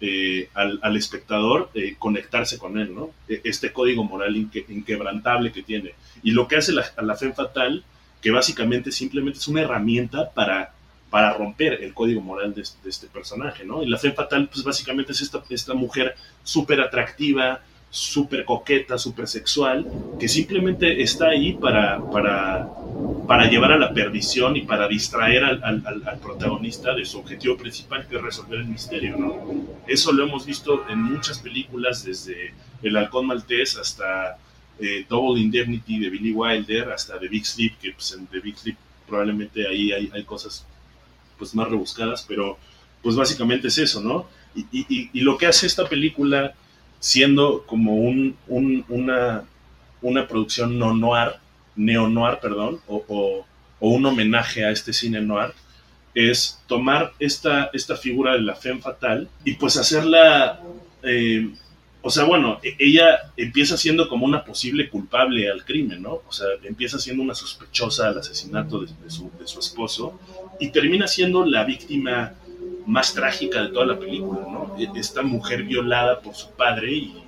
eh, 0.00 0.48
al, 0.54 0.96
espectador 0.96 1.70
eh, 1.74 1.94
conectarse 1.98 2.58
con 2.58 2.78
él, 2.78 2.94
¿no? 2.94 3.10
E, 3.28 3.40
este 3.44 3.72
código 3.72 4.02
moral 4.04 4.36
inquebrantable 4.36 5.52
que 5.52 5.62
tiene. 5.62 5.94
Y 6.22 6.32
lo 6.32 6.48
que 6.48 6.56
hace 6.56 6.72
la, 6.72 6.84
la 7.00 7.14
Fatal, 7.14 7.84
que 8.20 8.30
básicamente 8.30 8.90
simplemente 8.90 9.38
es 9.38 9.48
una 9.48 9.62
herramienta 9.62 10.30
para 10.30 10.73
para 11.14 11.32
romper 11.32 11.74
el 11.74 11.94
código 11.94 12.20
moral 12.20 12.52
de, 12.52 12.62
este 12.62 13.06
personaje, 13.06 13.64
¿no? 13.64 13.84
Y 13.84 13.86
la 13.86 13.98
fe 13.98 14.10
fatal, 14.10 14.48
pues 14.52 14.64
básicamente 14.64 15.12
es 15.12 15.20
esta, 15.20 15.72
mujer 15.72 16.16
súper 16.42 16.80
atractiva, 16.80 17.60
súper 17.88 18.44
coqueta, 18.44 18.98
súper 18.98 19.28
sexual, 19.28 19.86
que 20.18 20.26
simplemente 20.26 21.00
está 21.00 21.28
ahí 21.28 21.52
para 21.52 22.00
llevar 23.48 23.70
a 23.70 23.78
la 23.78 23.94
perdición 23.94 24.56
y 24.56 24.62
para 24.62 24.88
distraer 24.88 25.44
al, 25.44 25.62
al, 25.62 26.18
protagonista 26.18 26.92
de 26.96 27.04
su 27.04 27.20
objetivo 27.20 27.56
principal, 27.56 28.08
que 28.08 28.16
es 28.16 28.20
resolver 28.20 28.58
el 28.58 28.66
misterio, 28.66 29.16
¿no? 29.16 29.36
Eso 29.86 30.10
lo 30.10 30.24
hemos 30.24 30.44
visto 30.44 30.84
en 30.88 31.00
muchas 31.00 31.38
películas, 31.38 32.04
desde 32.04 32.54
El 32.82 32.96
Halcón 32.96 33.28
Maltés 33.28 33.78
hasta 33.78 34.36
eh, 34.80 35.06
Double 35.08 35.40
Indemnity 35.40 36.00
de 36.00 36.10
Billy 36.10 36.32
Wilder, 36.32 36.90
hasta 36.90 37.20
The 37.20 37.28
Big 37.28 37.46
Sleep, 37.46 37.78
que 37.78 37.92
pues, 37.92 38.12
en 38.18 38.26
The 38.26 38.40
Big 38.40 38.58
Sleep 38.58 38.76
probablemente 39.06 39.64
ahí 39.68 39.92
hay, 39.92 40.10
hay 40.12 40.24
cosas 40.24 40.66
pues 41.38 41.54
más 41.54 41.68
rebuscadas, 41.68 42.24
pero 42.26 42.58
pues 43.02 43.16
básicamente 43.16 43.68
es 43.68 43.78
eso, 43.78 44.00
¿no? 44.00 44.26
Y, 44.54 45.20
lo 45.20 45.36
que 45.36 45.46
hace 45.46 45.66
esta 45.66 45.88
película, 45.88 46.54
siendo 47.00 47.64
como 47.66 47.96
un, 47.96 48.36
una, 48.48 49.44
una 50.00 50.28
producción 50.28 50.78
no 50.78 50.94
noir, 50.94 51.32
neo 51.76 52.08
noir, 52.08 52.38
perdón, 52.40 52.80
o, 52.86 53.44
un 53.80 54.06
homenaje 54.06 54.64
a 54.64 54.70
este 54.70 54.92
cine 54.92 55.20
noir, 55.20 55.52
es 56.14 56.62
tomar 56.66 57.12
esta, 57.18 57.70
esta 57.72 57.96
figura 57.96 58.32
de 58.32 58.40
la 58.40 58.54
femme 58.54 58.80
fatal 58.80 59.28
y 59.44 59.54
pues 59.54 59.76
hacerla 59.76 60.60
eh, 61.02 61.50
o 62.06 62.10
sea, 62.10 62.24
bueno, 62.24 62.60
e, 62.62 62.76
ella 62.78 63.32
empieza 63.34 63.78
siendo 63.78 64.10
como 64.10 64.26
una 64.26 64.44
posible 64.44 64.90
culpable 64.90 65.50
al 65.50 65.64
crimen, 65.64 66.02
¿no? 66.02 66.20
O 66.28 66.32
sea, 66.32 66.46
empieza 66.62 66.98
siendo 66.98 67.22
una 67.22 67.34
sospechosa 67.34 68.08
al 68.08 68.18
asesinato 68.18 68.80
de, 68.80 68.88
su, 69.08 69.30
esposo 69.58 70.20
y 70.58 70.70
termina 70.70 71.06
siendo 71.06 71.44
la 71.44 71.64
víctima 71.64 72.34
más 72.86 73.14
trágica 73.14 73.62
de 73.62 73.68
toda 73.68 73.86
la 73.86 73.98
película, 73.98 74.40
¿no? 74.40 74.76
E, 74.78 74.88
esta 74.98 75.22
mujer 75.22 75.64
violada 75.64 76.20
por 76.20 76.34
su 76.34 76.50
padre 76.50 76.92
y, 76.92 77.24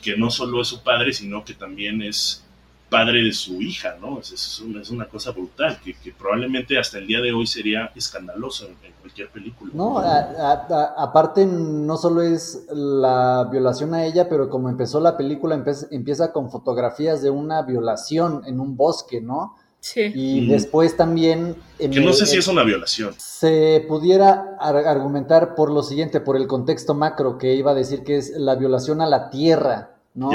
que 0.00 0.16
no 0.16 0.30
solo 0.30 0.62
es 0.62 0.68
su 0.68 0.82
padre, 0.82 1.12
sino 1.12 1.44
que 1.44 1.52
también 1.52 2.00
es 2.00 2.44
padre 2.88 3.24
de 3.24 3.32
su 3.32 3.60
hija, 3.60 3.96
¿no? 4.00 4.20
Es, 4.20 4.60
una, 4.60 4.82
es 4.82 4.90
una, 4.90 5.06
cosa 5.06 5.32
brutal, 5.32 5.80
que, 5.82 5.94
probablemente 6.12 6.78
hasta 6.78 6.98
el 6.98 7.06
día 7.06 7.20
de 7.20 7.32
hoy 7.32 7.46
sería 7.46 7.90
escandaloso 7.96 8.66
en, 8.66 8.92
cualquier 9.00 9.30
película. 9.30 9.72
No, 9.74 9.98
aparte 9.98 11.46
no 11.46 11.96
solo 11.96 12.22
es 12.22 12.66
la 12.70 13.48
violación 13.50 13.94
a 13.94 14.04
ella, 14.04 14.28
pero 14.28 14.48
como 14.48 14.68
empezó 14.68 15.00
la 15.00 15.16
película, 15.16 15.60
empieza, 15.90 16.32
con 16.32 16.50
fotografías 16.50 17.22
de 17.22 17.30
una 17.30 17.62
violación 17.62 18.42
en 18.46 18.60
un 18.60 18.76
bosque, 18.76 19.20
¿no? 19.20 19.56
Sí. 19.80 20.12
Y 20.14 20.46
después 20.46 20.96
también... 20.96 21.56
que 21.78 21.88
no 21.88 22.12
sé 22.12 22.26
si 22.26 22.36
es 22.36 22.46
una 22.48 22.62
violación. 22.62 23.14
Se 23.16 23.84
pudiera 23.88 24.56
argumentar 24.60 25.54
por 25.54 25.70
lo 25.70 25.82
siguiente, 25.82 26.20
por 26.20 26.36
el 26.36 26.46
contexto 26.46 26.94
macro, 26.94 27.38
que 27.38 27.54
iba 27.54 27.72
a 27.72 27.74
decir 27.74 28.04
que 28.04 28.18
es 28.18 28.30
la 28.36 28.54
violación 28.54 29.00
a 29.00 29.06
la 29.06 29.30
tierra 29.30 29.96
¿no? 30.14 30.30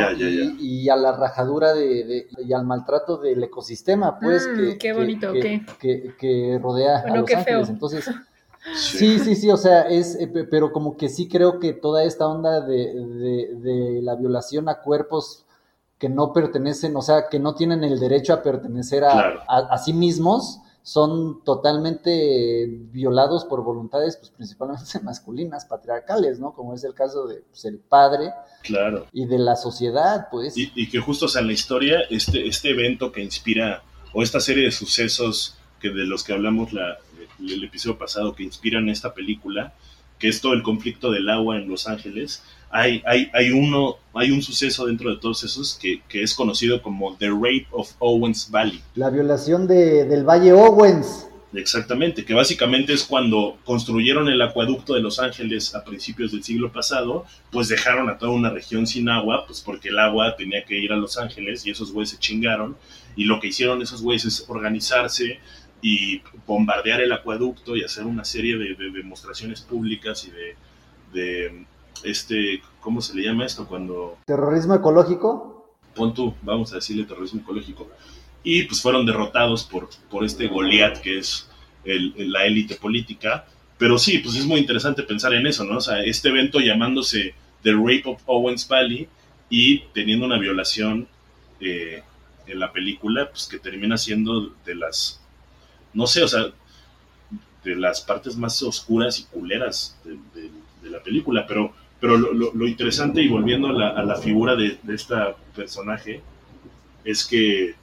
y, 0.59 0.89
a 0.89 0.95
la 0.95 1.11
rajadura 1.11 1.73
de, 1.73 2.27
y 2.37 2.53
al 2.53 2.65
maltrato 2.65 3.17
del 3.17 3.43
ecosistema, 3.43 4.19
pues, 4.19 4.47
mm, 4.47 4.57
que, 4.57 4.77
qué 4.77 4.93
bonito, 4.93 5.33
que, 5.33 6.59
rodea 6.61 6.99
a 6.99 7.15
Los 7.15 7.31
Ángeles. 7.31 7.69
Entonces, 7.69 8.09
sí. 8.75 9.19
sí, 9.19 9.35
sí, 9.35 9.49
o 9.49 9.57
sea, 9.57 9.81
es, 9.81 10.15
eh, 10.19 10.27
pero 10.49 10.71
como 10.71 10.95
que 10.95 11.09
sí 11.09 11.27
creo 11.27 11.59
que 11.59 11.73
toda 11.73 12.03
esta 12.03 12.27
onda 12.27 12.61
de, 12.61 13.99
la 14.01 14.15
violación 14.15 14.69
a 14.69 14.81
cuerpos 14.81 15.45
que 16.05 16.09
no 16.09 16.33
pertenecen, 16.33 16.95
o 16.95 17.01
sea, 17.01 17.29
que 17.31 17.39
no 17.39 17.55
tienen 17.55 17.83
el 17.83 17.99
derecho 17.99 18.31
a 18.33 18.43
pertenecer 18.43 19.03
a 19.03 19.77
sí 19.79 19.91
mismos, 19.91 20.59
son 20.83 21.43
totalmente 21.43 22.67
violados 22.91 23.43
por 23.45 23.63
voluntades, 23.63 24.17
pues 24.17 24.29
principalmente 24.29 24.99
masculinas, 25.03 25.65
patriarcales, 25.65 26.39
¿no? 26.39 26.53
Como 26.53 26.75
es 26.75 26.83
el 26.83 26.93
caso 26.93 27.25
de 27.25 27.37
pues, 27.49 27.65
el 27.65 27.79
padre 27.79 28.33
claro. 28.61 29.07
y 29.11 29.25
de 29.25 29.39
la 29.39 29.55
sociedad, 29.55 30.27
pues. 30.29 30.55
Y, 30.55 30.87
que 30.87 30.99
justo, 30.99 31.25
o 31.25 31.27
sea, 31.27 31.41
en 31.41 31.47
la 31.47 31.53
historia, 31.53 32.01
este, 32.11 32.47
este 32.47 32.69
evento 32.69 33.11
que 33.11 33.23
inspira, 33.23 33.81
o 34.13 34.21
esta 34.21 34.39
serie 34.39 34.65
de 34.65 34.71
sucesos 34.71 35.57
que 35.79 35.89
de 35.89 36.05
los 36.05 36.23
que 36.23 36.33
hablamos 36.33 36.71
la, 36.71 36.99
el 37.39 37.63
episodio 37.63 37.97
pasado, 37.97 38.35
que 38.35 38.43
inspiran 38.43 38.87
esta 38.87 39.15
película, 39.15 39.73
que 40.19 40.27
es 40.27 40.41
todo 40.41 40.53
el 40.53 40.63
conflicto 40.63 41.11
del 41.11 41.29
agua 41.29 41.57
en 41.57 41.67
Los 41.67 41.87
Ángeles, 41.87 42.43
hay, 42.69 43.01
hay, 43.05 43.29
hay, 43.33 43.51
uno, 43.51 43.97
hay 44.13 44.31
un 44.31 44.41
suceso 44.41 44.85
dentro 44.85 45.09
de 45.09 45.17
todos 45.17 45.43
esos 45.43 45.75
que, 45.75 46.01
que, 46.09 46.21
es 46.21 46.33
conocido 46.33 46.81
como 46.81 47.15
The 47.15 47.29
Rape 47.29 47.67
of 47.71 47.91
Owens 47.99 48.49
Valley. 48.51 48.81
La 48.95 49.09
violación 49.09 49.65
de, 49.67 50.05
del 50.05 50.23
Valle 50.23 50.51
Owens. 50.51 51.27
Exactamente, 51.53 52.25
que 52.25 52.33
básicamente 52.33 52.91
es 52.91 53.03
cuando 53.03 53.57
construyeron 53.63 54.27
el 54.27 54.41
acueducto 54.41 54.93
de 54.93 54.99
Los 54.99 55.19
Ángeles 55.19 55.73
a 55.73 55.83
principios 55.83 56.31
del 56.31 56.43
siglo 56.43 56.71
pasado, 56.71 57.25
pues 57.49 57.69
dejaron 57.69 58.09
a 58.09 58.17
toda 58.17 58.33
una 58.33 58.49
región 58.49 58.85
sin 58.85 59.07
agua, 59.09 59.45
pues 59.45 59.61
porque 59.61 59.89
el 59.89 59.99
agua 59.99 60.35
tenía 60.35 60.65
que 60.65 60.77
ir 60.77 60.91
a 60.91 60.97
Los 60.97 61.17
Ángeles 61.17 61.65
y 61.65 61.71
esos 61.71 61.93
güeyes 61.93 62.09
se 62.09 62.19
chingaron. 62.19 62.75
Y 63.15 63.23
lo 63.23 63.39
que 63.39 63.47
hicieron 63.47 63.81
esos 63.81 64.01
güeyes 64.01 64.25
es 64.25 64.45
organizarse 64.49 65.39
y 65.81 66.21
bombardear 66.47 67.01
el 67.01 67.11
acueducto 67.11 67.75
y 67.75 67.83
hacer 67.83 68.05
una 68.05 68.25
serie 68.25 68.57
de, 68.57 68.75
demostraciones 68.91 69.61
públicas 69.61 70.25
y 70.25 70.31
de 70.31 71.65
este, 72.03 72.61
¿cómo 72.79 73.01
se 73.01 73.15
le 73.15 73.23
llama 73.23 73.45
esto? 73.45 73.67
Cuando... 73.67 74.17
¿Terrorismo 74.25 74.75
ecológico? 74.75 75.73
Pon 75.95 76.13
tú, 76.13 76.35
vamos 76.41 76.71
a 76.73 76.75
decirle 76.75 77.05
terrorismo 77.05 77.41
ecológico. 77.41 77.89
Y 78.43 78.63
pues 78.63 78.81
fueron 78.81 79.05
derrotados 79.05 79.63
por, 79.63 79.89
por 80.09 80.23
este 80.23 80.47
Goliat 80.47 80.99
que 80.99 81.19
es 81.19 81.49
la 81.83 82.45
élite 82.45 82.75
política. 82.75 83.45
Pero 83.77 83.97
sí, 83.97 84.19
pues 84.19 84.35
es 84.35 84.45
muy 84.45 84.59
interesante 84.59 85.03
pensar 85.03 85.33
en 85.33 85.47
eso, 85.47 85.63
¿no? 85.63 85.77
O 85.77 85.81
sea, 85.81 86.03
este 86.03 86.29
evento 86.29 86.59
llamándose 86.59 87.33
The 87.63 87.73
Rape 87.73 88.03
of 88.05 88.21
Owens 88.25 88.67
Valley 88.67 89.07
y 89.49 89.79
teniendo 89.93 90.25
una 90.25 90.37
violación 90.37 91.07
eh, 91.59 92.03
en 92.47 92.59
la 92.59 92.71
película, 92.71 93.29
pues 93.29 93.47
que 93.47 93.59
termina 93.59 93.97
siendo 93.97 94.53
de 94.65 94.75
las, 94.75 95.21
no 95.95 96.05
sé, 96.05 96.23
o 96.23 96.27
sea, 96.27 96.51
de 97.63 97.75
las 97.75 98.01
partes 98.01 98.37
más 98.37 98.61
oscuras 98.61 99.19
y 99.19 99.23
culeras 99.23 99.97
de 100.03 100.89
la 100.89 101.01
película, 101.01 101.47
pero 101.47 101.73
pero 101.99 102.17
lo, 102.17 102.67
interesante, 102.67 103.21
y 103.21 103.27
volviendo 103.27 103.69
a 103.69 104.03
la, 104.03 104.15
figura 104.15 104.55
de, 104.55 104.77
de 104.83 104.95
esta 104.95 105.35
personaje, 105.55 106.21
es 107.03 107.25
que, 107.25 107.73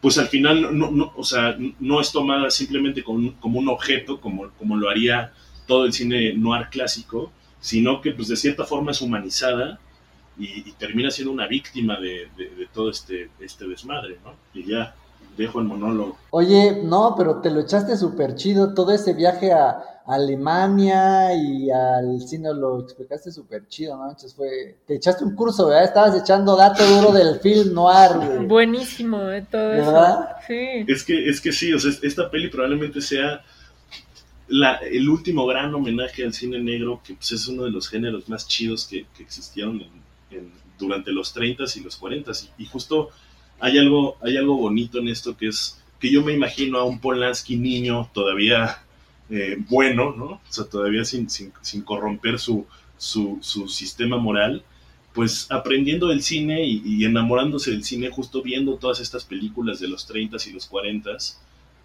pues 0.00 0.16
al 0.16 0.28
final, 0.28 0.78
no, 0.78 0.90
no, 0.90 1.12
o 1.16 1.24
sea, 1.24 1.56
no 1.80 2.00
es 2.00 2.12
tomada 2.12 2.50
simplemente 2.50 3.02
como, 3.02 3.38
como 3.40 3.58
un 3.58 3.68
objeto, 3.68 4.20
como, 4.20 4.48
como 4.58 4.76
lo 4.76 4.88
haría 4.88 5.32
todo 5.66 5.84
el 5.84 5.92
cine 5.92 6.32
noir 6.34 6.68
clásico, 6.70 7.32
sino 7.60 8.00
que, 8.00 8.12
pues 8.12 8.28
de 8.28 8.36
cierta 8.36 8.64
forma, 8.64 8.92
es 8.92 9.02
humanizada 9.02 9.80
y, 10.38 10.72
termina 10.72 11.10
siendo 11.10 11.32
una 11.32 11.48
víctima 11.48 11.98
de, 11.98 12.28
de, 12.36 12.68
todo 12.72 12.90
este, 12.90 13.28
este 13.40 13.66
desmadre, 13.66 14.18
¿no? 14.24 14.34
Y 14.54 14.64
ya, 14.64 14.94
dejo 15.38 15.60
el 15.60 15.66
monólogo. 15.66 16.16
Oye, 16.30 16.82
no, 16.84 17.14
pero 17.16 17.40
te 17.40 17.50
lo 17.50 17.60
echaste 17.60 17.96
súper 17.96 18.34
chido, 18.34 18.74
todo 18.74 18.92
ese 18.92 19.14
viaje 19.14 19.52
a 19.52 20.02
Alemania 20.06 21.34
y 21.34 21.70
al 21.70 22.20
cine 22.20 22.52
lo 22.52 22.80
explicaste 22.80 23.30
súper 23.30 23.68
chido, 23.68 23.96
¿no? 23.96 24.04
Entonces 24.04 24.34
fue, 24.34 24.78
te 24.86 24.96
echaste 24.96 25.24
un 25.24 25.34
curso, 25.34 25.68
¿verdad? 25.68 25.84
Estabas 25.84 26.20
echando 26.20 26.56
dato 26.56 26.84
duro 26.84 27.12
del 27.12 27.38
film 27.40 27.72
noir, 27.72 28.46
Buenísimo, 28.46 29.30
¿eh? 29.30 29.46
todo 29.50 29.68
¿verdad? 29.68 30.36
eso. 30.40 30.46
Sí. 30.46 30.84
Es 30.92 31.04
que, 31.04 31.28
es 31.28 31.40
que 31.40 31.52
sí, 31.52 31.72
o 31.72 31.78
sea, 31.78 31.92
esta 32.02 32.30
peli 32.30 32.48
probablemente 32.48 33.00
sea 33.00 33.42
la, 34.48 34.76
el 34.76 35.08
último 35.08 35.46
gran 35.46 35.74
homenaje 35.74 36.24
al 36.24 36.32
cine 36.32 36.58
negro, 36.58 37.00
que 37.04 37.14
pues, 37.14 37.32
es 37.32 37.46
uno 37.46 37.64
de 37.64 37.70
los 37.70 37.88
géneros 37.88 38.28
más 38.28 38.48
chidos 38.48 38.86
que, 38.86 39.06
existieron 39.20 39.82
durante 40.78 41.12
los 41.12 41.34
30s 41.34 41.76
y 41.76 41.80
los 41.80 41.96
40 41.96 42.32
Y, 42.58 42.62
y 42.62 42.66
justo 42.66 43.10
hay 43.60 43.78
algo, 43.78 44.16
hay 44.22 44.36
algo 44.36 44.56
bonito 44.56 44.98
en 44.98 45.08
esto 45.08 45.36
que 45.36 45.48
es 45.48 45.82
que 45.98 46.12
yo 46.12 46.22
me 46.22 46.32
imagino 46.32 46.78
a 46.78 46.84
un 46.84 47.00
Polanski 47.00 47.56
niño 47.56 48.08
todavía 48.12 48.78
eh, 49.30 49.56
bueno, 49.68 50.14
¿no? 50.16 50.24
O 50.24 50.40
sea, 50.48 50.64
todavía 50.64 51.04
sin, 51.04 51.28
sin, 51.28 51.82
corromper 51.82 52.38
su, 52.38 52.66
su, 52.96 53.38
sistema 53.68 54.16
moral, 54.16 54.64
pues 55.12 55.50
aprendiendo 55.50 56.08
del 56.08 56.22
cine 56.22 56.64
y, 56.64 57.04
enamorándose 57.04 57.72
del 57.72 57.84
cine, 57.84 58.08
justo 58.08 58.42
viendo 58.42 58.76
todas 58.76 59.00
estas 59.00 59.24
películas 59.24 59.80
de 59.80 59.88
los 59.88 60.08
30s 60.08 60.46
y 60.46 60.52
los 60.52 60.70
40s, 60.70 61.36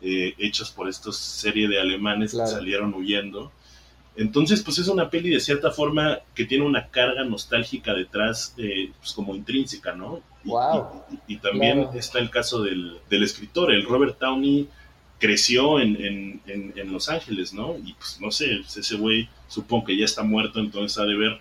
eh, 0.02 0.36
hechos 0.38 0.72
por 0.72 0.88
esta 0.88 1.12
serie 1.12 1.68
de 1.68 1.82
alemanes 1.82 2.32
que 2.32 2.48
salieron 2.48 2.94
huyendo. 2.94 3.52
Entonces, 4.16 4.62
pues 4.62 4.78
es 4.78 4.88
una 4.88 5.10
peli 5.10 5.30
de 5.30 5.40
cierta 5.40 5.72
forma 5.72 6.20
que 6.36 6.46
tiene 6.46 6.66
una 6.66 6.88
carga 6.90 7.24
nostálgica 7.24 7.94
detrás, 7.94 8.54
eh, 8.58 8.92
pues 9.00 9.12
como 9.12 9.36
intrínseca, 9.36 9.94
¿no? 9.94 10.22
Y, 11.28 11.38
también 11.38 11.88
está 11.94 12.20
el 12.20 12.30
caso 12.30 12.62
del, 12.62 12.98
del, 13.10 13.24
escritor, 13.24 13.72
el 13.72 13.86
Robert 13.86 14.20
Downey 14.20 14.68
creció 15.20 15.80
en, 15.80 16.42
en, 16.46 16.74
en, 16.76 16.92
Los 16.92 17.08
Ángeles, 17.08 17.54
¿no? 17.54 17.78
Y 17.78 17.94
pues 17.94 18.20
no 18.20 18.30
sé, 18.30 18.60
ese 18.60 18.96
güey 18.98 19.30
supongo 19.48 19.86
que 19.86 19.98
ya 19.98 20.04
está 20.04 20.22
muerto, 20.24 20.60
entonces 20.60 20.98
ha 20.98 21.06
de 21.06 21.16
ver 21.16 21.40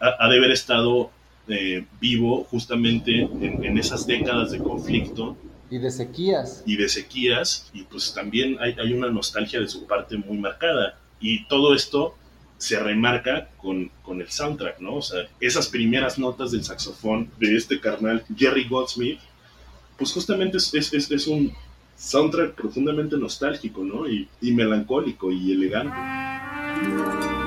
ha, 0.00 0.28
de 0.28 0.36
haber 0.36 0.50
estado 0.50 1.10
eh, 1.48 1.84
vivo 2.00 2.44
justamente 2.44 3.20
en, 3.20 3.78
esas 3.78 4.06
décadas 4.06 4.50
de 4.50 4.58
conflicto. 4.58 5.36
Y 5.70 5.78
de 5.78 5.90
sequías. 5.90 6.62
Y 6.66 6.76
de 6.76 6.88
sequías, 6.88 7.70
y 7.72 7.82
pues 7.82 8.14
también 8.14 8.56
hay, 8.60 8.74
hay, 8.78 8.92
una 8.92 9.10
nostalgia 9.10 9.60
de 9.60 9.68
su 9.68 9.86
parte 9.86 10.16
muy 10.16 10.38
marcada. 10.38 10.98
Y 11.20 11.46
todo 11.46 11.74
esto 11.74 12.14
se 12.58 12.78
remarca 12.78 13.48
con, 13.56 13.90
con, 14.02 14.20
el 14.20 14.28
soundtrack, 14.28 14.80
¿no? 14.80 14.96
O 14.96 15.02
sea, 15.02 15.28
esas 15.40 15.68
primeras 15.68 16.18
notas 16.18 16.50
del 16.50 16.64
saxofón 16.64 17.30
de 17.38 17.56
este 17.56 17.80
carnal 17.80 18.24
Jerry 18.36 18.68
Goldsmith, 18.68 19.20
pues 19.96 20.12
justamente 20.12 20.56
es, 20.58 20.74
es, 20.74 21.10
es, 21.10 21.26
un 21.28 21.52
soundtrack 21.96 22.54
profundamente 22.54 23.16
nostálgico, 23.16 23.84
¿no? 23.84 24.08
Y, 24.08 24.28
y 24.40 24.52
melancólico 24.52 25.30
y 25.30 25.52
elegante. 25.52 27.37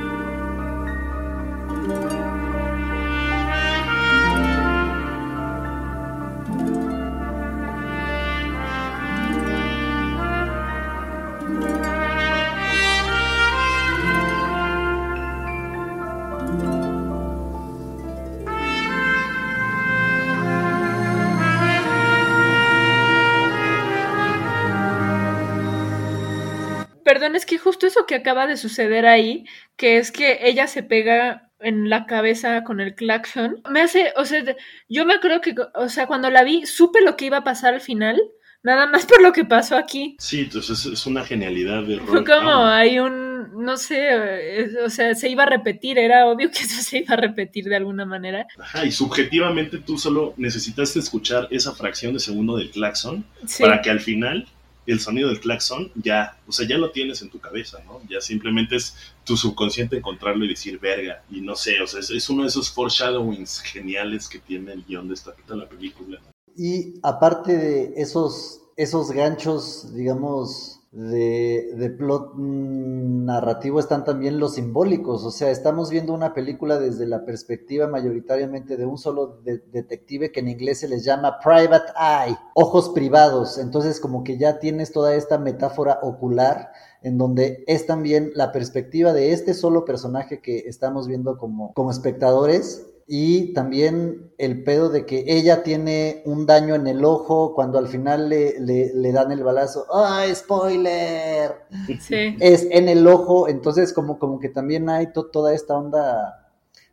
Justo 27.72 27.88
eso 27.88 28.06
que 28.06 28.16
acaba 28.16 28.48
de 28.48 28.58
suceder 28.58 29.06
ahí, 29.06 29.46
que 29.78 29.96
es 29.98 30.12
que 30.12 30.40
ella 30.42 30.68
se 30.68 30.84
pega 30.84 31.50
en 31.62 31.90
la 31.90 32.06
cabeza 32.06 32.66
con 32.66 32.82
el 32.82 32.96
claxon, 32.96 33.62
me 33.70 33.82
hace, 33.82 34.12
o 34.18 34.26
sea, 34.26 34.44
yo 34.90 35.06
me 35.06 35.14
acuerdo 35.14 35.40
que, 35.40 35.56
o 35.76 35.88
sea, 35.88 36.06
cuando 36.06 36.30
la 36.30 36.44
vi, 36.44 36.66
supe 36.66 37.00
lo 37.02 37.16
que 37.16 37.28
iba 37.28 37.38
a 37.38 37.44
pasar 37.46 37.74
al 37.74 37.80
final, 37.80 38.22
nada 38.62 38.88
más 38.88 39.06
por 39.08 39.22
lo 39.22 39.32
que 39.32 39.46
pasó 39.46 39.78
aquí. 39.78 40.18
Sí, 40.20 40.42
entonces 40.42 40.86
es 40.86 41.06
una 41.06 41.24
genialidad 41.24 41.84
de 41.84 42.02
Fue 42.02 42.26
como 42.26 42.66
hay 42.66 43.00
un, 43.00 43.64
no 43.64 43.78
sé, 43.78 44.76
o 44.84 44.90
sea, 44.90 45.16
se 45.16 45.30
iba 45.30 45.44
a 45.44 45.50
repetir, 45.50 45.98
era 45.98 46.28
obvio 46.28 46.52
que 46.52 46.60
eso 46.64 46.82
se 46.82 46.98
iba 46.98 47.14
a 47.14 47.18
repetir 47.18 47.64
de 47.70 47.78
alguna 47.78 48.04
manera. 48.04 48.48
Ajá, 48.60 48.86
y 48.86 48.92
subjetivamente 48.92 49.78
tú 49.78 49.98
solo 49.98 50.34
necesitaste 50.36 51.00
escuchar 51.00 51.48
esa 51.52 51.74
fracción 51.74 52.12
de 52.14 52.20
segundo 52.20 52.58
del 52.58 52.70
claxon 52.70 53.24
para 53.62 53.82
que 53.82 53.90
al 53.90 54.02
final 54.02 54.46
el 54.86 55.00
sonido 55.00 55.30
del 55.30 55.40
claxon 55.40 55.92
ya, 55.96 56.38
o 56.48 56.52
sea, 56.52 56.68
ya 56.68 56.78
lo 56.78 56.92
tienes 56.92 57.22
en 57.22 57.30
tu 57.30 57.40
cabeza, 57.40 57.80
¿no? 57.86 58.02
Ya 58.10 58.22
simplemente 58.22 58.76
es 58.76 58.96
tu 59.24 59.38
subconsciente 59.38 59.98
encontrarlo 59.98 60.46
y 60.46 60.50
decir 60.50 60.80
verga, 60.80 61.24
y 61.30 61.42
no 61.42 61.56
sé, 61.56 61.82
o 61.82 61.88
sea, 61.88 62.00
es, 62.00 62.30
uno 62.30 62.44
de 62.44 62.50
esos 62.50 62.72
foreshadowings 62.72 63.62
geniales 63.62 64.28
que 64.28 64.40
tiene 64.40 64.74
el 64.74 64.84
guion 64.84 65.08
de 65.08 65.14
esta 65.14 65.34
la 65.48 65.68
película. 65.68 66.20
Y 66.58 66.96
aparte 67.04 67.58
de 67.58 67.94
esos, 67.96 68.62
esos 68.76 69.12
ganchos, 69.12 69.94
digamos, 69.94 70.81
de, 70.92 71.74
de, 71.78 71.90
plot 71.90 72.36
narrativo 72.36 73.80
están 73.80 74.04
también 74.04 74.40
los 74.40 74.56
simbólicos, 74.56 75.24
o 75.24 75.32
sea, 75.32 75.50
estamos 75.50 75.90
viendo 75.90 76.14
una 76.14 76.34
película 76.34 76.80
desde 76.80 77.06
la 77.06 77.24
perspectiva 77.24 77.88
mayoritariamente 77.88 78.76
de 78.76 78.86
un 78.86 78.98
solo 78.98 79.40
detective 79.42 80.34
que 80.34 80.42
en 80.42 80.50
inglés 80.50 80.82
se 80.82 80.90
les 80.90 81.06
llama 81.06 81.40
private 81.40 81.94
eye, 81.98 82.38
ojos 82.56 82.90
privados, 82.90 83.58
entonces 83.58 84.02
como 84.02 84.26
que 84.26 84.38
ya 84.38 84.60
tienes 84.60 84.92
toda 84.92 85.16
esta 85.16 85.38
metáfora 85.38 86.00
ocular 86.02 86.74
en 87.02 87.18
donde 87.18 87.64
es 87.68 87.86
también 87.86 88.32
la 88.36 88.52
perspectiva 88.52 89.14
de 89.14 89.32
este 89.32 89.54
solo 89.54 89.86
personaje 89.86 90.42
que 90.42 90.60
estamos 90.68 91.08
viendo 91.08 91.38
como, 91.38 91.74
como 91.74 91.92
espectadores 91.92 92.91
y 93.08 93.54
también 93.54 94.32
el 94.38 94.64
pedo 94.64 94.90
de 94.90 95.06
que 95.06 95.24
ella 95.28 95.64
tiene 95.64 96.22
un 96.26 96.46
daño 96.46 96.76
en 96.76 96.88
el 96.88 97.04
ojo 97.04 97.54
cuando 97.54 97.78
al 97.78 97.88
final 97.88 98.30
le, 98.30 98.60
le, 98.60 99.12
dan 99.12 99.32
el 99.32 99.44
balazo. 99.44 99.86
¡Ay, 99.94 100.34
spoiler! 100.34 101.52
Sí. 102.00 102.36
Es 102.40 102.68
en 102.72 102.90
el 102.90 103.06
ojo, 103.08 103.48
entonces 103.48 103.94
como, 103.94 104.18
como 104.18 104.40
que 104.40 104.50
también 104.50 104.90
hay 104.90 105.08
toda 105.12 105.54
esta 105.54 105.78
onda 105.78 106.42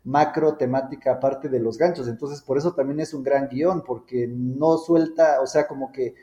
macro 0.05 0.57
temática 0.57 1.13
aparte 1.13 1.49
de 1.49 1.61
los 1.61 1.79
ganchos. 1.79 2.09
Entonces 2.09 2.43
por 2.43 2.59
eso 2.59 2.73
también 2.75 3.01
es 3.01 3.15
un 3.15 3.23
gran 3.23 3.49
guion, 3.49 3.83
porque 3.83 4.27
no 4.29 4.79
suelta, 4.79 5.41
o 5.43 5.47
sea, 5.47 5.67
como 5.67 5.93
que 5.93 6.15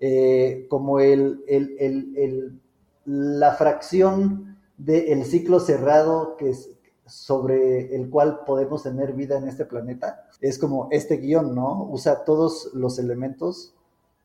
eh, 0.00 0.66
como 0.68 1.00
el, 1.00 1.42
el, 1.48 1.74
el, 2.16 2.60
la 3.04 3.52
fracción 3.52 4.58
del 4.76 5.24
ciclo 5.24 5.58
cerrado 5.58 6.36
que, 6.36 6.50
es, 6.50 6.70
sobre 7.08 7.94
el 7.94 8.08
cual 8.10 8.40
podemos 8.46 8.82
tener 8.82 9.12
vida 9.12 9.38
en 9.38 9.48
este 9.48 9.64
planeta. 9.64 10.28
Es 10.40 10.58
como 10.58 10.88
este 10.90 11.16
guion, 11.16 11.54
¿no? 11.54 11.88
Usa 11.90 12.24
todos 12.24 12.70
los 12.74 12.98
elementos 12.98 13.74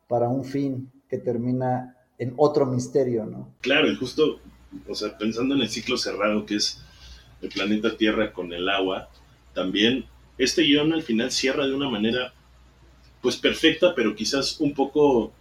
para 0.07 0.27
un 0.27 0.43
fin 0.43 0.91
que 1.09 1.17
termina 1.17 1.97
en 2.17 2.33
otro 2.37 2.65
misterio, 2.65 3.25
¿no? 3.25 3.53
Claro, 3.61 3.89
y 3.89 3.95
justo, 3.95 4.39
o 4.87 4.95
sea, 4.95 5.17
pensando 5.17 5.55
en 5.55 5.61
el 5.61 5.69
ciclo 5.69 5.97
cerrado 5.97 6.45
que 6.45 6.55
es 6.55 6.81
el 7.41 7.49
planeta 7.49 7.97
Tierra 7.97 8.31
con 8.31 8.53
el 8.53 8.69
agua, 8.69 9.09
también 9.53 10.05
este 10.37 10.63
guion 10.63 10.93
al 10.93 11.03
final 11.03 11.31
cierra 11.31 11.65
de 11.65 11.73
una 11.73 11.89
manera, 11.89 12.33
pues 13.21 13.37
perfecta, 13.37 13.93
pero 13.95 14.15
quizás 14.15 14.59
un 14.59 14.73
poco... 14.73 15.31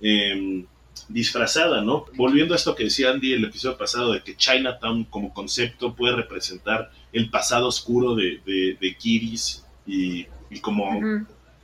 Em, 0.00 0.66
disfrazada, 1.08 1.82
¿no? 1.82 2.06
Volviendo 2.14 2.54
a 2.54 2.56
esto 2.56 2.74
que 2.74 2.84
decía 2.84 3.10
Andy 3.10 3.32
el 3.32 3.44
episodio 3.44 3.76
pasado, 3.76 4.12
de 4.12 4.22
que 4.22 4.36
Chinatown 4.36 5.04
como 5.04 5.32
concepto 5.32 5.94
puede 5.94 6.16
representar 6.16 6.90
el 7.12 7.30
pasado 7.30 7.68
oscuro 7.68 8.14
de, 8.14 8.40
de, 8.44 8.96
Kiris 8.96 9.64
y, 9.86 10.26
como 10.60 11.00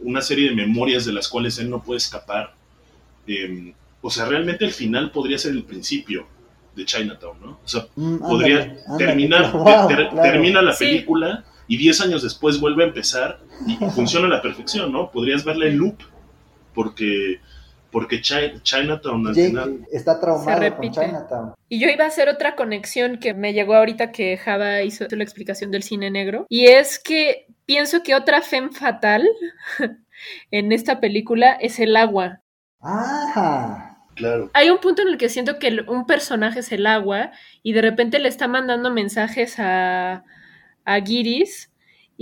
una 0.00 0.20
serie 0.20 0.50
de 0.50 0.54
memorias 0.54 1.04
de 1.04 1.12
las 1.12 1.28
cuales 1.28 1.58
él 1.58 1.70
no 1.70 1.82
puede 1.82 1.98
escapar. 1.98 2.54
Em, 3.26 3.72
o 4.02 4.10
sea, 4.10 4.26
realmente 4.26 4.64
el 4.64 4.72
final 4.72 5.10
podría 5.10 5.38
ser 5.38 5.52
el 5.52 5.64
principio 5.64 6.26
de 6.74 6.84
Chinatown, 6.84 7.40
¿no? 7.40 7.60
O 7.64 7.68
sea, 7.68 7.86
mm, 7.94 8.18
podría 8.18 8.76
terminar, 8.98 9.52
termina 10.22 10.62
la 10.62 10.74
película 10.76 11.44
y 11.68 11.76
10 11.76 12.00
años 12.02 12.22
después 12.22 12.58
vuelve 12.58 12.84
a 12.84 12.88
empezar 12.88 13.40
y 13.66 13.76
funciona 13.94 14.26
a 14.26 14.30
la 14.30 14.42
perfección, 14.42 14.92
¿no? 14.92 15.10
Podrías 15.10 15.44
verla 15.44 15.66
en 15.66 15.78
loop 15.78 15.98
porque 16.74 17.40
porque 17.90 18.20
Chinatown 18.20 19.28
al 19.28 19.34
final 19.34 19.86
está 19.90 20.20
traumado 20.20 20.76
con 20.76 20.90
Chinatown. 20.90 21.54
Y 21.68 21.80
yo 21.80 21.88
iba 21.88 22.04
a 22.04 22.08
hacer 22.08 22.28
otra 22.28 22.56
conexión 22.56 23.18
que 23.18 23.34
me 23.34 23.52
llegó 23.52 23.74
ahorita 23.74 24.12
que 24.12 24.36
Java 24.36 24.82
hizo 24.82 25.06
la 25.10 25.24
explicación 25.24 25.70
del 25.70 25.82
cine 25.82 26.10
negro. 26.10 26.46
Y 26.48 26.66
es 26.66 26.98
que 26.98 27.46
pienso 27.66 28.02
que 28.02 28.14
otra 28.14 28.42
femme 28.42 28.70
fatal 28.72 29.28
en 30.50 30.72
esta 30.72 31.00
película 31.00 31.52
es 31.52 31.78
el 31.78 31.96
agua. 31.96 32.40
Ah. 32.80 33.86
Claro. 34.14 34.50
Hay 34.52 34.68
un 34.68 34.78
punto 34.78 35.02
en 35.02 35.08
el 35.08 35.18
que 35.18 35.28
siento 35.28 35.58
que 35.58 35.84
un 35.86 36.04
personaje 36.04 36.60
es 36.60 36.72
el 36.72 36.86
agua 36.86 37.30
y 37.62 37.72
de 37.72 37.80
repente 37.80 38.18
le 38.18 38.28
está 38.28 38.48
mandando 38.48 38.90
mensajes 38.90 39.58
a, 39.58 40.24
a 40.84 41.00
Giris 41.00 41.69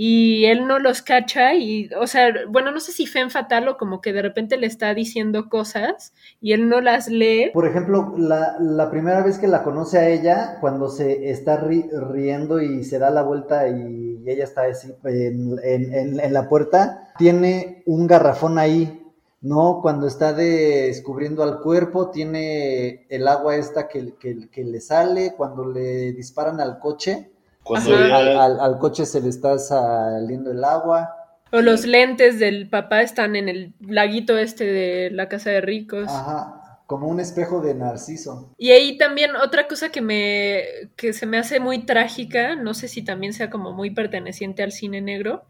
y 0.01 0.45
él 0.45 0.65
no 0.65 0.79
los 0.79 1.01
cacha 1.01 1.55
y, 1.55 1.89
o 1.99 2.07
sea, 2.07 2.29
bueno, 2.47 2.71
no 2.71 2.79
sé 2.79 2.93
si 2.93 3.05
Fen 3.05 3.29
Fatal 3.29 3.67
o 3.67 3.75
como 3.75 3.99
que 3.99 4.13
de 4.13 4.21
repente 4.21 4.55
le 4.55 4.65
está 4.65 4.93
diciendo 4.93 5.49
cosas 5.49 6.13
y 6.39 6.53
él 6.53 6.69
no 6.69 6.79
las 6.79 7.09
lee. 7.09 7.51
Por 7.53 7.67
ejemplo, 7.67 8.13
la, 8.15 8.55
la 8.61 8.89
primera 8.91 9.21
vez 9.23 9.39
que 9.39 9.49
la 9.49 9.61
conoce 9.61 9.97
a 9.97 10.07
ella, 10.07 10.57
cuando 10.61 10.87
se 10.87 11.29
está 11.29 11.57
riendo 11.57 12.61
y 12.61 12.85
se 12.85 12.97
da 12.97 13.09
la 13.09 13.23
vuelta 13.23 13.67
y, 13.67 14.23
ella 14.25 14.45
está 14.45 14.67
así 14.67 14.93
en, 15.03 15.59
en, 15.63 16.19
en, 16.21 16.33
la 16.33 16.47
puerta, 16.47 17.11
tiene 17.17 17.83
un 17.85 18.07
garrafón 18.07 18.57
ahí, 18.57 19.01
¿no? 19.41 19.79
Cuando 19.81 20.07
está 20.07 20.31
descubriendo 20.31 21.43
al 21.43 21.59
cuerpo, 21.59 22.09
tiene 22.09 23.05
el 23.09 23.27
agua 23.27 23.57
esta 23.57 23.89
que, 23.89 24.13
que, 24.17 24.49
que 24.49 24.63
le 24.63 24.79
sale, 24.79 25.33
cuando 25.35 25.65
le 25.65 26.13
disparan 26.13 26.61
al 26.61 26.79
coche 26.79 27.31
al, 27.75 28.77
coche 28.79 29.05
se 29.05 29.21
le 29.21 29.29
está 29.29 29.57
saliendo 29.57 30.51
el 30.51 30.63
agua. 30.63 31.15
O 31.51 31.61
los 31.61 31.85
lentes 31.85 32.39
del 32.39 32.69
papá 32.69 33.01
están 33.01 33.35
en 33.35 33.49
el 33.49 33.73
laguito 33.79 34.37
este 34.37 34.65
de 34.65 35.11
la 35.11 35.27
casa 35.27 35.49
de 35.49 35.61
ricos. 35.61 36.07
Ajá, 36.07 36.81
como 36.85 37.07
un 37.07 37.19
espejo 37.19 37.61
de 37.61 37.73
narciso. 37.73 38.53
Y 38.57 38.71
ahí 38.71 38.97
también 38.97 39.35
otra 39.35 39.67
cosa 39.67 39.89
que 39.89 40.01
me 40.01 40.63
que 40.95 41.13
se 41.13 41.25
me 41.25 41.37
hace 41.37 41.59
muy 41.59 41.85
trágica, 41.85 42.55
no 42.55 42.73
sé 42.73 42.87
si 42.87 43.03
también 43.03 43.33
sea 43.33 43.49
como 43.49 43.71
muy 43.71 43.91
perteneciente 43.91 44.63
al 44.63 44.71
cine 44.71 45.01
negro, 45.01 45.45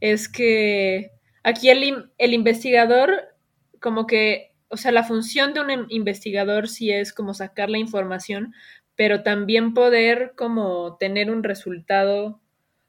es 0.00 0.28
que 0.28 1.12
aquí 1.42 1.70
el, 1.70 2.10
el 2.18 2.34
investigador, 2.34 3.34
como 3.80 4.06
que, 4.06 4.52
o 4.68 4.76
sea, 4.76 4.90
la 4.90 5.04
función 5.04 5.54
de 5.54 5.60
un 5.60 5.86
investigador 5.90 6.68
sí 6.68 6.90
es 6.90 7.12
como 7.12 7.34
sacar 7.34 7.70
la 7.70 7.78
información, 7.78 8.52
pero 8.96 9.22
también 9.22 9.74
poder 9.74 10.32
como 10.36 10.96
tener 10.98 11.30
un 11.30 11.42
resultado 11.42 12.40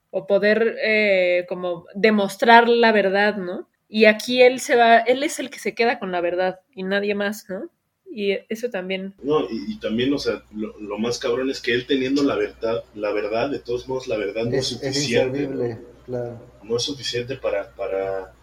o 0.10 0.26
poder 0.26 0.78
eh, 0.82 1.46
como 1.50 1.86
demostrar 1.94 2.70
la 2.70 2.92
verdad, 2.92 3.36
¿no? 3.38 3.68
Y 3.90 4.06
aquí 4.06 4.42
él 4.42 4.60
se 4.60 4.76
va, 4.76 4.98
él 5.00 5.24
es 5.24 5.40
el 5.40 5.50
que 5.50 5.60
se 5.60 5.76
queda 5.76 6.00
con 6.00 6.12
la 6.12 6.22
verdad 6.22 6.62
y 6.74 6.84
nadie 6.84 7.16
más, 7.16 7.50
¿no? 7.50 7.70
Y 8.10 8.32
eso 8.50 8.70
también. 8.70 9.14
No, 9.22 9.46
y, 9.50 9.78
también, 9.80 10.14
o 10.14 10.18
sea, 10.18 10.44
lo, 10.54 10.98
más 10.98 11.20
cabrón 11.20 11.50
es 11.50 11.62
que 11.62 11.74
él 11.74 11.86
teniendo 11.86 12.24
la 12.24 12.36
verdad, 12.36 12.84
la 12.96 13.12
verdad, 13.12 13.50
de 13.50 13.60
todos 13.60 13.88
modos, 13.88 14.08
la 14.08 14.18
verdad 14.18 14.46
no 14.46 14.56
es, 14.56 14.68
suficiente. 14.68 15.48
¿no? 15.48 15.78
Claro. 16.06 16.40
no 16.64 16.78
es 16.78 16.84
suficiente 16.84 17.36
para, 17.36 17.70
para 17.76 18.34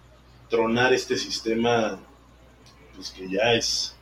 tronar 0.51 0.93
este 0.93 1.17
sistema, 1.17 1.99
pues 2.95 3.11
que 3.11 3.29
ya 3.29 3.55
es, 3.55 3.97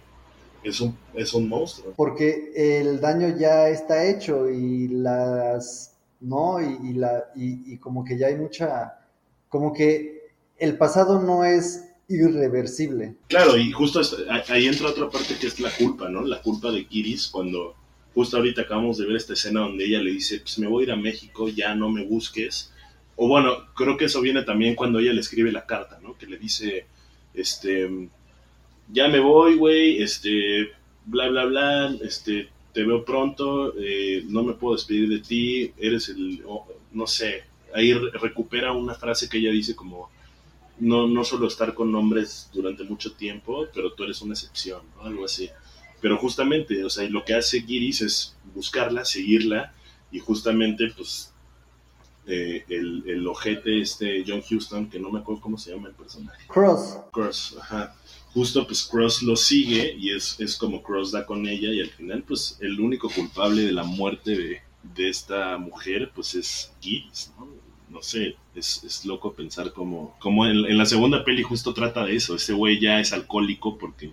es 0.62 0.80
un, 0.80 0.96
es 1.14 1.34
un 1.34 1.48
monstruo. 1.48 1.94
Porque 1.96 2.52
el 2.54 3.00
daño 3.00 3.36
ya 3.36 3.68
está 3.68 4.04
hecho 4.04 4.48
y 4.50 4.88
las, 4.88 5.96
¿no? 6.20 6.60
Y, 6.60 6.94
la, 6.94 7.24
y, 7.34 7.72
y 7.72 7.78
como 7.78 8.04
que 8.04 8.16
ya 8.18 8.28
hay 8.28 8.36
mucha, 8.36 8.98
como 9.48 9.72
que 9.72 10.30
el 10.58 10.76
pasado 10.78 11.20
no 11.20 11.44
es 11.44 11.88
irreversible. 12.08 13.14
Claro, 13.28 13.56
y 13.56 13.70
justo 13.72 14.00
ahí 14.48 14.66
entra 14.66 14.88
otra 14.88 15.08
parte 15.08 15.36
que 15.40 15.46
es 15.46 15.58
la 15.60 15.70
culpa, 15.70 16.08
¿no? 16.08 16.22
La 16.22 16.40
culpa 16.42 16.70
de 16.70 16.86
Kiris 16.86 17.28
cuando 17.28 17.74
justo 18.14 18.36
ahorita 18.36 18.62
acabamos 18.62 18.98
de 18.98 19.06
ver 19.06 19.16
esta 19.16 19.32
escena 19.32 19.60
donde 19.60 19.84
ella 19.84 20.00
le 20.00 20.10
dice, 20.10 20.40
pues 20.40 20.58
me 20.58 20.66
voy 20.66 20.82
a 20.82 20.86
ir 20.86 20.92
a 20.92 20.96
México, 20.96 21.48
ya 21.48 21.74
no 21.74 21.88
me 21.88 22.04
busques. 22.04 22.72
O 23.16 23.28
bueno, 23.28 23.52
creo 23.74 23.96
que 23.96 24.06
eso 24.06 24.20
viene 24.20 24.42
también 24.42 24.74
cuando 24.74 24.98
ella 24.98 25.12
le 25.12 25.20
escribe 25.20 25.50
la 25.52 25.66
carta, 25.66 25.98
¿no? 26.02 26.16
Que 26.16 26.26
le 26.26 26.38
dice, 26.38 26.86
este, 27.34 27.88
ya 28.92 29.08
me 29.08 29.20
voy, 29.20 29.56
güey, 29.56 30.02
este, 30.02 30.70
bla, 31.06 31.28
bla, 31.28 31.46
bla, 31.46 31.96
este, 32.02 32.50
te 32.72 32.84
veo 32.84 33.04
pronto, 33.04 33.74
eh, 33.78 34.24
no 34.28 34.42
me 34.42 34.54
puedo 34.54 34.74
despedir 34.74 35.08
de 35.08 35.18
ti, 35.20 35.72
eres 35.78 36.08
el, 36.10 36.42
no 36.92 37.06
sé, 37.06 37.44
ahí 37.74 37.92
recupera 37.94 38.72
una 38.72 38.94
frase 38.94 39.28
que 39.28 39.38
ella 39.38 39.50
dice 39.50 39.74
como, 39.74 40.10
no, 40.78 41.06
no 41.06 41.24
solo 41.24 41.46
estar 41.46 41.74
con 41.74 41.94
hombres 41.94 42.50
durante 42.52 42.84
mucho 42.84 43.12
tiempo, 43.12 43.66
pero 43.74 43.92
tú 43.92 44.04
eres 44.04 44.20
una 44.22 44.34
excepción, 44.34 44.82
¿no? 44.96 45.02
Algo 45.02 45.24
así. 45.24 45.48
Pero 46.00 46.18
justamente, 46.18 46.84
o 46.84 46.90
sea, 46.90 47.08
lo 47.08 47.24
que 47.24 47.34
hace 47.34 47.62
Giris 47.62 48.00
es 48.00 48.36
buscarla, 48.54 49.04
seguirla, 49.04 49.72
y 50.10 50.18
justamente, 50.18 50.92
pues, 50.96 51.31
eh, 52.26 52.64
el, 52.68 53.04
el 53.06 53.26
ojete 53.26 53.80
este 53.80 54.24
John 54.26 54.42
Houston, 54.42 54.88
que 54.88 54.98
no 54.98 55.10
me 55.10 55.20
acuerdo 55.20 55.40
cómo 55.40 55.58
se 55.58 55.72
llama 55.72 55.88
el 55.88 55.94
personaje. 55.94 56.46
Cross. 56.48 56.98
Cross, 57.12 57.56
ajá. 57.60 57.96
Justo, 58.32 58.66
pues, 58.66 58.84
Cross 58.84 59.22
lo 59.22 59.36
sigue, 59.36 59.94
y 59.98 60.10
es, 60.10 60.40
es 60.40 60.56
como 60.56 60.82
Cross 60.82 61.12
da 61.12 61.26
con 61.26 61.46
ella, 61.46 61.70
y 61.70 61.80
al 61.80 61.90
final, 61.90 62.22
pues, 62.22 62.56
el 62.60 62.80
único 62.80 63.10
culpable 63.10 63.62
de 63.62 63.72
la 63.72 63.84
muerte 63.84 64.36
de, 64.36 64.62
de 64.94 65.08
esta 65.08 65.58
mujer, 65.58 66.10
pues, 66.14 66.34
es 66.34 66.72
Giris, 66.80 67.32
¿no? 67.38 67.62
no 67.92 68.02
sé, 68.02 68.36
es, 68.54 69.04
loco 69.04 69.34
pensar 69.34 69.72
como, 69.72 70.16
como 70.18 70.46
en, 70.46 70.76
la 70.76 70.86
segunda 70.86 71.24
peli 71.24 71.42
justo 71.42 71.74
trata 71.74 72.04
de 72.04 72.16
eso, 72.16 72.34
ese 72.34 72.54
güey 72.54 72.80
ya 72.80 72.98
es 72.98 73.12
alcohólico 73.12 73.78
porque 73.78 74.10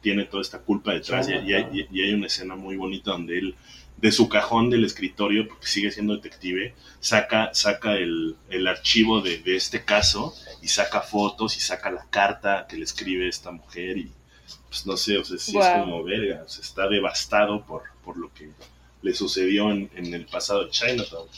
tiene 0.00 0.24
toda 0.24 0.42
esta 0.42 0.60
culpa 0.60 0.92
detrás 0.92 1.28
y, 1.28 1.52
hay, 1.52 2.14
una 2.14 2.26
escena 2.26 2.54
muy 2.54 2.76
bonita 2.76 3.10
donde 3.10 3.38
él 3.38 3.54
de 3.96 4.12
su 4.12 4.28
cajón 4.28 4.70
del 4.70 4.84
escritorio, 4.84 5.48
porque 5.48 5.66
sigue 5.66 5.90
siendo 5.90 6.14
detective, 6.16 6.74
saca, 7.00 7.50
saca 7.54 7.94
el, 7.94 8.36
archivo 8.68 9.22
de, 9.22 9.42
este 9.46 9.84
caso 9.84 10.34
y 10.62 10.68
saca 10.68 11.00
fotos 11.00 11.56
y 11.56 11.60
saca 11.60 11.90
la 11.90 12.06
carta 12.10 12.66
que 12.68 12.76
le 12.76 12.84
escribe 12.84 13.28
esta 13.28 13.50
mujer 13.50 13.96
y 13.96 14.12
pues 14.68 14.86
no 14.86 14.96
sé, 14.96 15.16
o 15.16 15.24
sea, 15.24 15.38
sí 15.38 15.56
es 15.56 15.66
como 15.68 16.04
verga, 16.04 16.42
o 16.44 16.48
sea, 16.48 16.62
está 16.62 16.88
devastado 16.88 17.64
por, 17.64 17.82
por 18.04 18.16
lo 18.16 18.32
que 18.34 18.50
le 19.02 19.14
sucedió 19.14 19.70
en, 19.70 19.90
en 19.94 20.12
el 20.12 20.26
pasado 20.26 20.64
de 20.64 20.70
Chinatown 20.70 21.28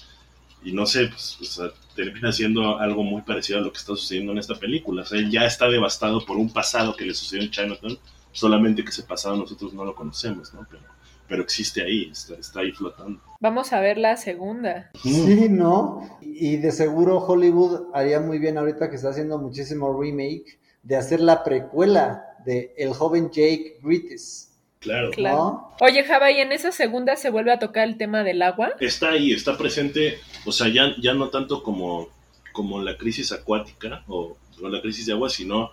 y 0.62 0.72
no 0.72 0.86
sé, 0.86 1.08
pues, 1.08 1.60
termina 1.94 2.32
siendo 2.32 2.78
algo 2.78 3.04
muy 3.04 3.22
parecido 3.22 3.58
a 3.58 3.62
lo 3.62 3.72
que 3.72 3.78
está 3.78 3.94
sucediendo 3.94 4.32
en 4.32 4.38
esta 4.38 4.56
película. 4.56 5.02
O 5.02 5.06
sea, 5.06 5.18
él 5.18 5.30
ya 5.30 5.44
está 5.44 5.68
devastado 5.68 6.24
por 6.24 6.36
un 6.36 6.52
pasado 6.52 6.96
que 6.96 7.04
le 7.04 7.14
sucedió 7.14 7.44
en 7.44 7.50
Chinatown, 7.50 7.98
solamente 8.32 8.82
que 8.82 8.90
ese 8.90 9.04
pasado 9.04 9.36
nosotros 9.36 9.72
no 9.72 9.84
lo 9.84 9.94
conocemos, 9.94 10.52
¿no? 10.52 10.66
Pero, 10.68 10.82
pero 11.28 11.42
existe 11.42 11.82
ahí, 11.82 12.10
está, 12.10 12.60
ahí 12.60 12.72
flotando. 12.72 13.20
Vamos 13.40 13.72
a 13.72 13.80
ver 13.80 13.98
la 13.98 14.16
segunda. 14.16 14.90
Sí, 15.02 15.48
¿no? 15.48 16.18
Y 16.22 16.56
de 16.56 16.72
seguro 16.72 17.18
Hollywood 17.18 17.90
haría 17.94 18.20
muy 18.20 18.38
bien 18.38 18.58
ahorita 18.58 18.90
que 18.90 18.96
está 18.96 19.10
haciendo 19.10 19.38
muchísimo 19.38 20.00
remake 20.00 20.58
de 20.82 20.96
hacer 20.96 21.20
la 21.20 21.44
precuela 21.44 22.24
de 22.44 22.74
El 22.78 22.94
joven 22.94 23.30
Jake 23.30 23.78
Gritis 23.82 24.48
Claro. 24.80 25.74
Oye, 25.80 26.04
Java, 26.04 26.30
¿y 26.30 26.38
en 26.38 26.52
esa 26.52 26.70
segunda 26.70 27.16
se 27.16 27.30
vuelve 27.30 27.52
a 27.52 27.58
tocar 27.58 27.88
el 27.88 27.96
tema 27.96 28.22
del 28.22 28.42
agua? 28.42 28.74
Está 28.78 29.10
ahí, 29.10 29.32
está 29.32 29.58
presente, 29.58 30.18
o 30.44 30.52
sea, 30.52 30.68
ya, 30.68 30.94
ya 31.00 31.14
no 31.14 31.30
tanto 31.30 31.62
como, 31.62 32.08
como 32.52 32.80
la 32.80 32.96
crisis 32.96 33.32
acuática 33.32 34.04
o, 34.06 34.36
la 34.60 34.80
crisis 34.80 35.06
de 35.06 35.12
agua, 35.12 35.30
sino 35.30 35.70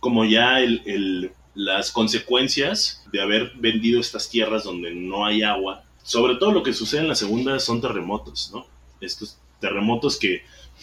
como 0.00 0.24
ya 0.24 0.60
el, 0.60 1.32
las 1.54 1.90
consecuencias 1.90 3.02
de 3.12 3.22
haber 3.22 3.52
vendido 3.56 4.00
estas 4.00 4.28
tierras 4.28 4.64
donde 4.64 4.94
no 4.94 5.24
hay 5.24 5.42
agua. 5.42 5.84
Sobre 6.02 6.36
todo 6.36 6.52
lo 6.52 6.62
que 6.62 6.72
sucede 6.72 7.00
en 7.02 7.08
la 7.08 7.14
segunda 7.14 7.58
son 7.58 7.80
terremotos, 7.80 8.50
¿no? 8.52 8.66
Estos 9.00 9.38
terremotos 9.60 10.18
que, 10.18 10.42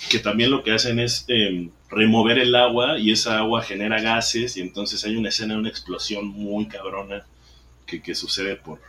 que 0.10 0.20
también 0.20 0.50
lo 0.50 0.64
que 0.64 0.72
hacen 0.72 1.00
es 1.00 1.26
em, 1.28 1.70
remover 1.90 2.40
el 2.40 2.56
agua 2.56 2.98
y 2.98 3.12
esa 3.12 3.38
agua 3.38 3.62
genera 3.62 4.02
gases 4.02 4.58
y 4.58 4.62
entonces 4.62 5.04
hay 5.04 5.16
una 5.16 5.30
escena 5.30 5.58
una 5.58 5.70
explosión 5.70 6.28
muy 6.28 6.68
cabrona 6.68 7.26
que, 8.00 8.16
sucede 8.16 8.56
por... 8.56 8.80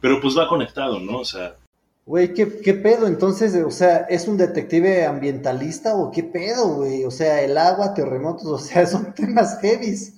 Pero 0.00 0.20
pues 0.20 0.36
va 0.36 0.48
conectado, 0.48 0.98
¿no? 0.98 1.18
O 1.18 1.24
sea... 1.24 1.54
Güey, 2.06 2.34
¿qué, 2.34 2.60
¿qué, 2.62 2.74
pedo? 2.74 3.06
Entonces, 3.06 3.54
o 3.64 3.70
sea, 3.70 3.98
¿es 4.10 4.28
un 4.28 4.36
detective 4.36 5.06
ambientalista 5.06 5.94
o 5.94 6.10
qué 6.10 6.22
pedo, 6.22 6.74
güey? 6.74 7.04
O 7.04 7.10
sea, 7.10 7.40
el 7.40 7.56
agua, 7.56 7.94
terremotos, 7.94 8.46
o 8.46 8.58
sea, 8.58 8.86
son 8.86 9.14
temas 9.14 9.58
heavies. 9.62 10.14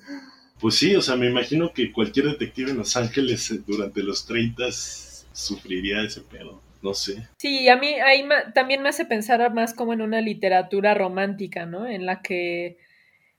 Pues 0.60 0.76
sí, 0.76 0.96
o 0.96 1.02
sea, 1.02 1.16
me 1.16 1.26
imagino 1.26 1.72
que 1.72 1.92
cualquier 1.92 2.26
detective 2.26 2.70
en 2.70 2.78
Los 2.78 2.96
Ángeles 2.96 3.50
eh, 3.50 3.60
durante 3.66 4.02
los 4.02 4.26
30 4.26 4.64
sufriría 4.70 6.02
ese 6.02 6.22
pedo. 6.22 6.62
No 6.82 6.94
sé. 6.94 7.26
Sí, 7.38 7.68
a 7.68 7.76
mí 7.76 7.94
ahí 7.94 8.26
también 8.54 8.82
me 8.82 8.88
hace 8.88 9.04
pensar 9.04 9.52
más 9.52 9.74
como 9.74 9.92
en 9.92 10.02
una 10.02 10.20
literatura 10.20 10.94
romántica, 10.94 11.66
¿no? 11.66 11.86
En 11.86 12.06
la 12.06 12.22
que, 12.22 12.78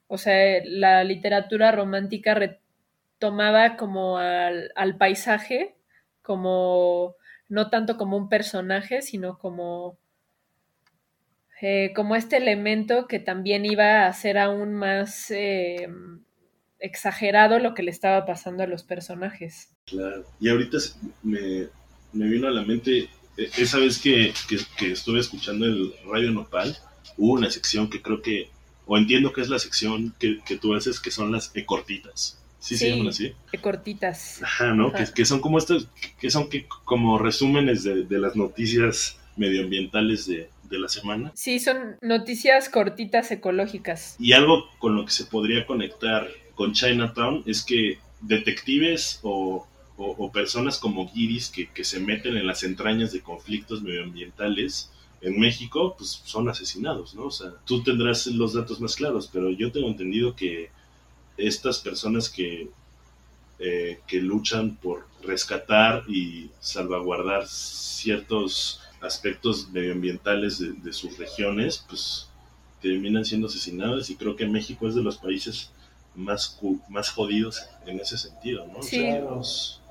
o 0.08 0.18
sea, 0.18 0.62
la 0.66 1.04
literatura 1.04 1.72
romántica 1.72 2.60
tomaba 3.20 3.78
como 3.78 4.18
al, 4.18 4.98
paisaje, 4.98 5.76
como 6.22 7.16
no 7.50 7.70
tanto 7.70 7.98
como 7.98 8.18
un 8.18 8.30
personaje, 8.30 9.02
sino 9.02 9.38
como, 9.38 9.98
eh, 11.62 11.94
como 11.96 12.16
este 12.16 12.38
elemento 12.38 13.08
que 13.08 13.20
también 13.20 13.66
iba 13.66 14.04
a 14.04 14.08
hacer 14.08 14.38
aún 14.38 14.74
más 14.74 15.32
eh, 15.32 15.88
exagerado 16.80 17.60
lo 17.60 17.74
que 17.74 17.84
le 17.84 17.92
estaba 17.92 18.26
pasando 18.26 18.64
a 18.64 18.68
los 18.68 18.84
personajes. 18.84 19.70
Claro, 19.86 20.26
y 20.40 20.50
ahorita 20.50 20.78
me, 21.24 21.68
vino 22.14 22.48
a 22.48 22.52
la 22.52 22.64
mente, 22.64 23.10
e, 23.38 23.50
esa 23.58 23.80
vez 23.80 24.00
que, 24.00 24.34
estuve 24.82 25.20
escuchando 25.20 25.66
el 25.66 25.94
Radio 26.06 26.32
Nopal, 26.32 26.78
hubo 27.18 27.34
una 27.34 27.50
sección 27.50 27.90
que 27.90 28.02
creo 28.02 28.22
que, 28.22 28.50
o 28.86 28.98
entiendo 28.98 29.34
que 29.34 29.42
es 29.42 29.50
la 29.50 29.60
sección 29.60 30.14
que, 30.20 30.40
que 30.46 30.58
tú 30.58 30.76
haces, 30.76 31.00
que 31.00 31.12
son 31.12 31.32
las 31.32 31.52
cortitas. 31.66 32.38
Sí, 32.60 32.76
se 32.76 32.90
llaman 32.90 33.08
así. 33.08 33.34
De 33.52 33.60
cortitas. 33.60 34.42
Ajá, 34.44 34.74
¿no? 34.74 34.92
Que, 34.92 35.26
son 35.26 35.40
como 35.40 35.58
estos, 35.58 35.88
que 36.20 36.30
son 36.30 36.50
que, 36.50 36.68
como 36.84 37.18
resúmenes 37.18 37.84
de, 37.84 38.06
las 38.10 38.36
noticias 38.36 39.18
medioambientales 39.36 40.28
de, 40.28 40.50
la 40.70 40.90
semana. 40.90 41.32
Sí, 41.34 41.60
son 41.60 41.96
noticias 42.02 42.68
cortitas 42.68 43.32
ecológicas. 43.32 44.18
Y 44.20 44.34
algo 44.34 44.66
con 44.80 44.96
lo 44.96 45.06
que 45.06 45.12
se 45.12 45.24
podría 45.26 45.66
conectar 45.66 46.28
con 46.58 46.74
Chinatown 46.74 47.44
es 47.46 47.64
que 47.64 48.00
detectives 48.20 49.20
o, 49.22 49.66
personas 50.34 50.78
como 50.78 51.10
Giris 51.10 51.50
que, 51.50 51.84
se 51.84 52.00
meten 52.00 52.36
en 52.36 52.46
las 52.46 52.64
entrañas 52.64 53.12
de 53.14 53.22
conflictos 53.22 53.82
medioambientales 53.82 54.92
en 55.22 55.40
México, 55.40 55.96
pues 55.98 56.22
son 56.26 56.50
asesinados, 56.50 57.16
¿no? 57.16 57.26
O 57.26 57.32
sea, 57.32 57.54
tú 57.66 57.82
tendrás 57.82 58.28
los 58.28 58.54
datos 58.54 58.80
más 58.82 58.96
claros, 58.96 59.30
pero 59.32 59.50
yo 59.50 59.72
tengo 59.72 59.88
entendido 59.88 60.36
que 60.36 60.70
estas 61.38 61.80
personas 61.80 62.30
que, 62.30 62.70
eh, 63.60 64.00
que 64.08 64.20
luchan 64.22 64.76
por 64.76 65.08
rescatar 65.24 66.04
y 66.08 66.50
salvaguardar 66.60 67.48
ciertos 67.48 68.82
aspectos 69.02 69.70
medioambientales 69.70 70.60
de, 70.60 70.94
sus 70.94 71.18
regiones, 71.18 71.84
pues 71.88 72.28
terminan 72.82 73.26
siendo 73.26 73.48
asesinadas 73.48 74.10
y 74.10 74.16
creo 74.16 74.36
que 74.36 74.46
México 74.46 74.88
es 74.88 74.96
de 74.96 75.04
los 75.04 75.18
países 75.18 75.72
más, 76.18 76.60
más 76.90 77.10
jodidos 77.10 77.70
en 77.86 78.00
ese 78.00 78.18
sentido, 78.18 78.68
¿no? 78.68 78.82
Sí, 78.82 79.08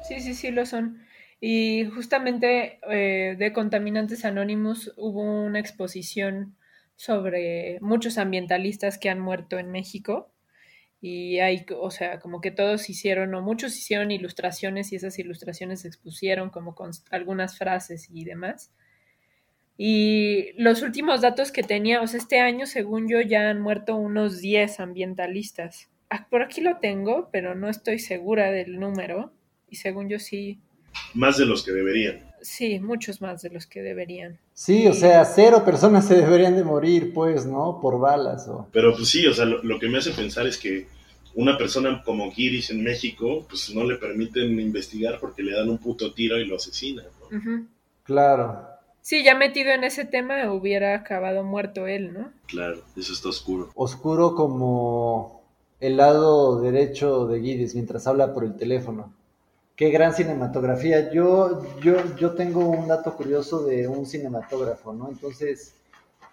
sí, 0.07 0.21
sí, 0.21 0.35
sí, 0.35 0.51
lo 0.51 0.67
son. 0.67 1.01
Y 1.41 1.85
justamente 1.95 2.81
eh, 2.91 3.37
de 3.39 3.53
Contaminantes 3.53 4.25
Anónimos 4.25 4.93
hubo 4.97 5.23
una 5.23 5.61
exposición 5.61 6.57
sobre 6.97 7.79
muchos 7.81 8.19
ambientalistas 8.19 8.99
que 8.99 9.09
han 9.09 9.21
muerto 9.21 9.59
en 9.59 9.71
México. 9.71 10.33
Y 11.01 11.39
hay, 11.39 11.65
o 11.79 11.91
sea, 11.91 12.19
como 12.19 12.41
que 12.41 12.51
todos 12.51 12.91
hicieron, 12.91 13.35
o 13.35 13.43
muchos 13.43 13.77
hicieron 13.77 14.11
ilustraciones 14.11 14.93
y 14.93 14.97
esas 14.97 15.19
ilustraciones 15.19 15.83
se 15.83 15.89
expusieron 15.89 16.51
como 16.51 16.75
con 16.75 16.91
algunas 17.11 17.57
frases 17.57 18.09
y 18.11 18.25
demás. 18.25 18.73
Y 19.79 20.53
los 20.57 20.83
últimos 20.83 21.21
datos 21.21 21.53
que 21.53 21.63
tenía, 21.63 22.01
o 22.01 22.07
sea, 22.07 22.19
este 22.19 22.41
año, 22.41 22.67
según 22.67 23.09
yo, 23.09 23.21
ya 23.21 23.51
han 23.51 23.61
muerto 23.61 23.95
unos 23.95 24.41
10 24.41 24.81
ambientalistas. 24.81 25.91
Por 26.31 26.43
aquí 26.43 26.61
lo 26.61 26.79
tengo, 26.79 27.29
pero 27.33 27.55
no 27.55 27.69
estoy 27.69 27.99
segura 27.99 28.51
del 28.51 28.79
número. 28.79 29.33
Y 29.69 29.77
según 29.77 30.09
yo 30.09 30.19
sí. 30.19 30.61
Más 31.15 31.37
de 31.37 31.47
los 31.47 31.65
que 31.65 31.73
deberían. 31.73 32.25
Sí, 32.41 32.79
muchos 32.79 33.21
más 33.21 33.43
de 33.43 33.51
los 33.51 33.67
que 33.67 33.83
deberían. 33.83 34.39
Sí, 34.55 34.87
o 34.87 34.93
sea, 34.93 35.25
cero 35.25 35.65
personas 35.65 36.07
se 36.07 36.15
deberían 36.17 36.55
de 36.55 36.65
morir, 36.65 37.13
pues, 37.13 37.45
¿no? 37.45 37.81
Por 37.81 37.99
balas 37.99 38.47
o... 38.49 38.69
Pero 38.73 38.95
pues 38.95 39.09
sí, 39.09 39.27
o 39.27 39.35
sea, 39.35 39.45
lo, 39.45 39.63
lo 39.63 39.79
que 39.79 39.89
me 39.89 39.99
hace 39.99 40.13
pensar 40.13 40.47
es 40.47 40.57
que 40.57 40.87
una 41.37 41.59
persona 41.59 42.03
como 42.03 42.31
Giris 42.33 42.71
en 42.71 42.83
México, 42.83 43.47
pues 43.49 43.73
no 43.75 43.85
le 43.85 43.97
permiten 43.97 44.59
investigar 44.59 45.21
porque 45.21 45.43
le 45.43 45.53
dan 45.53 45.69
un 45.69 45.79
puto 45.79 46.13
tiro 46.15 46.39
y 46.39 46.47
lo 46.47 46.57
asesinan, 46.57 47.05
¿no? 47.31 47.67
Claro. 48.05 48.67
Sí, 49.03 49.23
ya 49.23 49.35
metido 49.35 49.71
en 49.71 49.85
ese 49.85 50.05
tema 50.05 50.51
hubiera 50.51 50.95
acabado 50.95 51.45
muerto 51.45 51.87
él, 51.87 52.13
¿no? 52.13 52.33
Claro, 52.47 52.83
eso 52.97 53.13
está 53.13 53.29
oscuro. 53.29 53.71
Oscuro 53.75 54.35
como 54.35 55.36
el 55.81 55.97
lado 55.97 56.61
derecho 56.61 57.27
de 57.27 57.41
Guides 57.41 57.75
mientras 57.75 58.07
habla 58.07 58.33
por 58.33 58.45
el 58.45 58.57
teléfono. 58.57 59.13
Qué 59.75 59.91
gran 59.91 60.15
cinematografía. 60.15 61.13
Yo, 61.13 61.63
yo, 61.81 61.97
yo 62.17 62.35
tengo 62.35 62.67
un 62.67 62.89
dato 62.89 63.15
curioso 63.15 63.65
de 63.65 63.87
un 63.87 64.07
cinematógrafo, 64.07 64.95
¿no? 64.95 65.09
Entonces, 65.09 65.75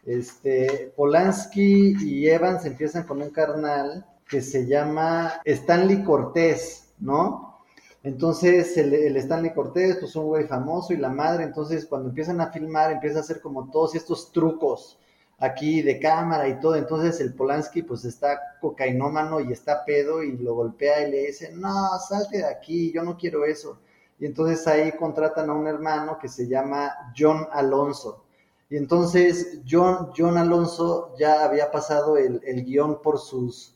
este, 0.05 0.93
Polanski 0.95 1.93
y 2.01 2.27
Evans 2.29 2.65
empiezan 2.65 3.03
con 3.03 3.21
un 3.21 3.31
carnal 3.31 4.05
que 4.29 4.41
se 4.41 4.65
llama 4.65 5.41
Stanley 5.43 6.03
Cortés, 6.03 6.93
¿no? 6.99 7.59
Entonces, 8.01 8.77
el, 8.77 8.93
el 8.93 9.17
Stanley 9.17 9.53
Cortés, 9.53 9.97
pues 9.97 10.15
un 10.15 10.27
güey 10.27 10.45
famoso 10.45 10.93
y 10.93 10.97
la 10.97 11.09
madre, 11.09 11.43
entonces 11.43 11.85
cuando 11.85 12.09
empiezan 12.09 12.39
a 12.39 12.51
filmar, 12.51 12.91
empieza 12.91 13.17
a 13.17 13.21
hacer 13.21 13.41
como 13.41 13.69
todos 13.69 13.95
estos 13.95 14.31
trucos 14.31 14.97
aquí 15.39 15.81
de 15.81 15.99
cámara 15.99 16.47
y 16.47 16.59
todo, 16.59 16.75
entonces 16.75 17.19
el 17.19 17.33
Polanski 17.33 17.83
pues 17.83 18.05
está 18.05 18.39
cocainómano 18.61 19.39
y 19.39 19.51
está 19.51 19.83
pedo 19.85 20.23
y 20.23 20.37
lo 20.37 20.55
golpea 20.55 21.07
y 21.07 21.11
le 21.11 21.27
dice, 21.27 21.51
no, 21.53 21.99
salte 21.99 22.37
de 22.37 22.45
aquí, 22.45 22.91
yo 22.93 23.03
no 23.03 23.17
quiero 23.17 23.45
eso. 23.45 23.79
Y 24.19 24.25
entonces 24.25 24.65
ahí 24.67 24.91
contratan 24.93 25.49
a 25.49 25.53
un 25.53 25.67
hermano 25.67 26.17
que 26.17 26.29
se 26.29 26.47
llama 26.47 26.91
John 27.17 27.47
Alonso. 27.51 28.23
Y 28.69 28.77
entonces 28.77 29.59
John, 29.69 30.11
John 30.15 30.37
Alonso 30.37 31.13
ya 31.17 31.43
había 31.43 31.71
pasado 31.71 32.17
el, 32.17 32.41
el 32.45 32.63
guion 32.63 33.01
por 33.01 33.19
sus, 33.19 33.75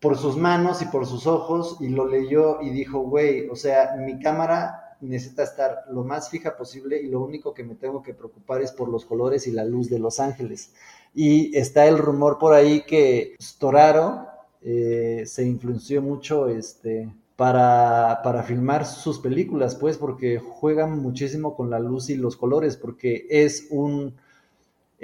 por 0.00 0.18
sus 0.18 0.36
manos 0.36 0.82
y 0.82 0.86
por 0.86 1.06
sus 1.06 1.26
ojos 1.26 1.78
y 1.80 1.88
lo 1.88 2.06
leyó 2.06 2.60
y 2.60 2.70
dijo, 2.70 3.00
güey, 3.00 3.48
o 3.48 3.56
sea, 3.56 3.94
mi 3.96 4.20
cámara 4.20 4.83
necesita 5.08 5.42
estar 5.42 5.84
lo 5.90 6.04
más 6.04 6.30
fija 6.30 6.56
posible 6.56 7.00
y 7.00 7.08
lo 7.08 7.20
único 7.20 7.54
que 7.54 7.64
me 7.64 7.74
tengo 7.74 8.02
que 8.02 8.14
preocupar 8.14 8.62
es 8.62 8.72
por 8.72 8.88
los 8.88 9.04
colores 9.04 9.46
y 9.46 9.52
la 9.52 9.64
luz 9.64 9.88
de 9.88 9.98
Los 9.98 10.20
Ángeles. 10.20 10.72
Y 11.14 11.56
está 11.56 11.86
el 11.86 11.98
rumor 11.98 12.38
por 12.38 12.54
ahí 12.54 12.82
que 12.82 13.36
Storaro 13.40 14.26
eh, 14.62 15.24
se 15.26 15.44
influenció 15.44 16.02
mucho 16.02 16.48
este, 16.48 17.14
para, 17.36 18.20
para 18.22 18.42
filmar 18.42 18.86
sus 18.86 19.18
películas, 19.18 19.74
pues 19.76 19.98
porque 19.98 20.38
juegan 20.38 21.00
muchísimo 21.00 21.54
con 21.54 21.70
la 21.70 21.78
luz 21.78 22.10
y 22.10 22.16
los 22.16 22.36
colores, 22.36 22.76
porque 22.76 23.26
es 23.28 23.68
un... 23.70 24.14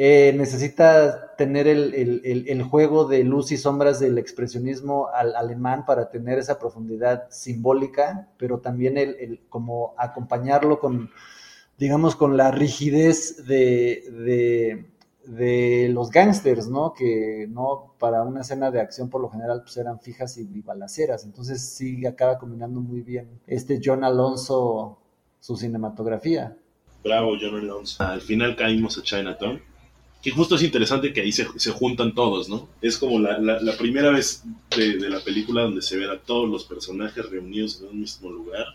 Eh, 0.02 0.32
necesita 0.34 1.36
tener 1.36 1.68
el, 1.68 1.92
el, 1.92 2.48
el, 2.48 2.62
juego 2.62 3.04
de 3.04 3.22
luz 3.22 3.52
y 3.52 3.58
sombras 3.58 4.00
del 4.00 4.16
expresionismo 4.16 5.08
al, 5.12 5.36
alemán 5.36 5.84
para 5.84 6.08
tener 6.08 6.38
esa 6.38 6.58
profundidad 6.58 7.24
simbólica, 7.28 8.30
pero 8.38 8.60
también 8.60 8.96
el, 8.96 9.42
como 9.50 9.94
acompañarlo 9.98 10.80
con, 10.80 11.10
digamos, 11.76 12.16
con 12.16 12.38
la 12.38 12.50
rigidez 12.50 13.44
de, 13.46 14.02
de, 14.24 14.86
de 15.26 15.90
los 15.90 16.08
gángsters, 16.08 16.66
¿no? 16.66 16.94
Que 16.94 17.46
no 17.50 17.92
para 17.98 18.22
una 18.22 18.40
escena 18.40 18.70
de 18.70 18.80
acción 18.80 19.10
por 19.10 19.20
lo 19.20 19.28
general 19.28 19.60
pues 19.64 19.76
eran 19.76 20.00
fijas 20.00 20.38
y, 20.38 20.48
y 20.50 20.62
balaceras, 20.62 21.26
entonces 21.26 21.60
sí 21.60 22.06
acaba 22.06 22.38
combinando 22.38 22.80
muy 22.80 23.02
bien 23.02 23.38
este 23.46 23.82
John 23.84 24.02
Alonso 24.02 24.98
su 25.40 25.58
cinematografía. 25.58 26.56
Bravo, 27.04 27.32
John 27.38 27.56
Alonso. 27.56 28.02
Al 28.02 28.22
final 28.22 28.56
caímos 28.56 28.96
a 28.96 29.02
Chinatown 29.02 29.68
que 30.22 30.30
justo 30.30 30.56
es 30.56 30.62
interesante 30.62 31.12
que 31.12 31.22
ahí 31.22 31.32
se, 31.32 31.46
se 31.56 31.70
juntan 31.70 32.14
todos, 32.14 32.48
¿no? 32.48 32.68
Es 32.82 32.98
como 32.98 33.18
la, 33.18 33.38
la, 33.38 33.60
la 33.60 33.76
primera 33.76 34.10
vez 34.10 34.42
de, 34.76 34.98
de, 34.98 35.08
la 35.08 35.20
película 35.20 35.62
donde 35.62 35.82
se 35.82 35.96
ven 35.96 36.10
a 36.10 36.18
todos 36.18 36.48
los 36.48 36.64
personajes 36.64 37.28
reunidos 37.30 37.80
en 37.80 37.88
un 37.88 38.00
mismo 38.00 38.30
lugar 38.30 38.66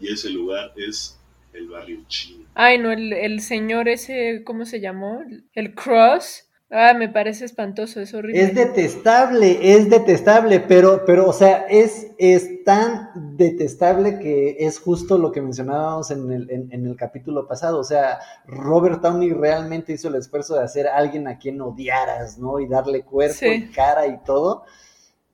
y 0.00 0.12
ese 0.12 0.30
lugar 0.30 0.72
es 0.76 1.18
el 1.54 1.68
barrio 1.68 2.00
chino. 2.08 2.44
Ay, 2.54 2.78
no, 2.78 2.92
el, 2.92 3.12
el 3.12 3.40
señor 3.40 3.88
ese, 3.88 4.42
¿cómo 4.44 4.66
se 4.66 4.80
llamó? 4.80 5.22
El 5.54 5.74
Cross. 5.74 6.44
Ah, 6.74 6.94
me 6.94 7.10
parece 7.10 7.44
espantoso, 7.44 8.00
es 8.00 8.14
horrible. 8.14 8.42
Es 8.42 8.54
detestable, 8.54 9.74
es 9.76 9.90
detestable, 9.90 10.58
pero, 10.58 11.04
pero, 11.04 11.28
o 11.28 11.32
sea, 11.34 11.66
es, 11.68 12.06
es 12.16 12.64
tan 12.64 13.10
detestable 13.36 14.18
que 14.18 14.56
es 14.58 14.80
justo 14.80 15.18
lo 15.18 15.32
que 15.32 15.42
mencionábamos 15.42 16.10
en 16.10 16.32
el, 16.32 16.50
en, 16.50 16.72
en 16.72 16.86
el 16.86 16.96
capítulo 16.96 17.46
pasado. 17.46 17.78
O 17.78 17.84
sea, 17.84 18.20
Robert 18.46 19.02
Downey 19.02 19.34
realmente 19.34 19.92
hizo 19.92 20.08
el 20.08 20.14
esfuerzo 20.14 20.54
de 20.54 20.64
hacer 20.64 20.86
a 20.86 20.96
alguien 20.96 21.28
a 21.28 21.36
quien 21.38 21.60
odiaras, 21.60 22.38
¿no? 22.38 22.58
Y 22.58 22.66
darle 22.66 23.02
cuerpo 23.02 23.36
sí. 23.40 23.48
y 23.48 23.70
cara 23.70 24.06
y 24.06 24.24
todo. 24.24 24.64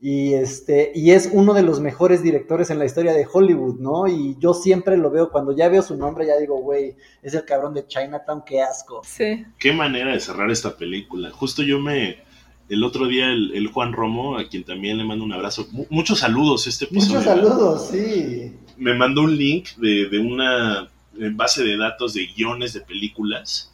Y 0.01 0.35
este, 0.35 0.93
y 0.95 1.11
es 1.11 1.29
uno 1.33 1.55
de 1.55 1.63
los 1.63 1.81
mejores 1.81 2.23
directores 2.23 2.71
en 2.71 2.79
la 2.79 2.85
historia 2.85 3.13
de 3.13 3.27
Hollywood, 3.31 3.81
¿no? 3.81 4.07
Y 4.07 4.37
yo 4.39 4.55
siempre 4.55 4.97
lo 4.97 5.11
veo, 5.11 5.31
cuando 5.31 5.57
ya 5.57 5.69
veo 5.69 5.83
su 5.83 5.97
nombre, 5.97 6.27
ya 6.27 6.39
digo, 6.39 6.61
güey, 6.61 6.95
es 7.21 7.35
el 7.35 7.45
cabrón 7.45 7.75
de 7.75 7.87
Chinatown, 7.87 8.45
qué 8.47 8.63
asco. 8.63 9.03
Sí. 9.05 9.45
Qué 9.59 9.73
manera 9.73 10.13
de 10.13 10.21
cerrar 10.21 10.51
esta 10.51 10.77
película. 10.77 11.31
Justo 11.31 11.65
yo 11.65 11.81
me, 11.81 12.19
el 12.69 12.85
otro 12.85 13.09
día 13.09 13.27
el, 13.27 13.53
el, 13.55 13.67
Juan 13.67 13.93
Romo, 13.93 14.39
a 14.39 14.49
quien 14.49 14.63
también 14.63 14.99
le 14.99 15.05
mando 15.05 15.25
un 15.25 15.33
abrazo, 15.33 15.67
muchos 15.91 16.21
saludos 16.21 16.69
este 16.69 16.85
episodio. 16.85 17.19
Muchos 17.19 17.25
saludos, 17.25 17.89
sí. 17.91 18.53
Me 18.77 18.95
mandó 18.95 19.23
un 19.23 19.37
link 19.37 19.71
de, 19.79 20.09
de 20.09 20.19
una 20.21 20.89
base 21.33 21.65
de 21.65 21.77
datos 21.77 22.15
de 22.15 22.27
guiones 22.37 22.73
de 22.73 22.83
películas 22.83 23.73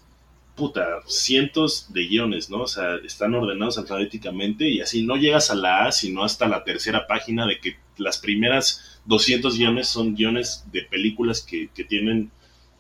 puta, 0.55 1.01
cientos 1.07 1.93
de 1.93 2.07
guiones, 2.07 2.49
¿no? 2.51 2.63
O 2.63 2.67
sea, 2.67 2.97
están 3.05 3.35
ordenados 3.35 3.79
alfabéticamente 3.79 4.69
y 4.69 4.81
así 4.81 5.03
no 5.03 5.17
llegas 5.17 5.51
a 5.51 5.55
la 5.55 5.87
A, 5.87 5.93
sino 5.93 6.25
hasta 6.25 6.49
la 6.49 6.65
tercera 6.65 7.07
página 7.07 7.47
de 7.47 7.59
que 7.59 7.77
las 7.97 8.19
primeras 8.19 9.01
200 9.07 9.59
guiones 9.59 9.89
son 9.89 10.15
guiones 10.15 10.65
de 10.73 10.83
películas 10.83 11.43
que, 11.43 11.71
que 11.75 11.85
tienen 11.85 12.31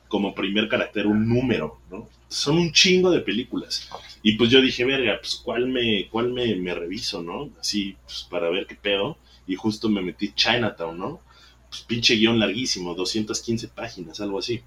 como 0.08 0.34
primer 0.34 0.68
carácter 0.68 1.06
un 1.06 1.28
número, 1.28 1.80
¿no? 1.90 2.08
Son 2.28 2.56
un 2.56 2.72
chingo 2.72 3.10
de 3.10 3.20
películas. 3.20 3.88
Y 4.22 4.36
pues 4.36 4.50
yo 4.50 4.60
dije, 4.60 4.84
verga, 4.84 5.18
pues 5.20 5.36
cuál 5.36 5.68
me, 5.68 6.08
cuál 6.08 6.32
me, 6.32 6.54
me 6.56 6.74
reviso, 6.74 7.22
¿no? 7.22 7.50
Así, 7.60 7.96
pues 8.04 8.26
para 8.30 8.50
ver 8.50 8.66
qué 8.66 8.76
pedo. 8.76 9.18
Y 9.46 9.56
justo 9.56 9.88
me 9.88 10.02
metí 10.02 10.32
Chinatown, 10.32 10.98
¿no? 10.98 11.20
Pues 11.68 11.82
pinche 11.82 12.14
guion 12.14 12.38
larguísimo, 12.38 12.94
215 12.94 13.68
páginas, 13.68 14.20
algo 14.20 14.38
así. 14.38 14.62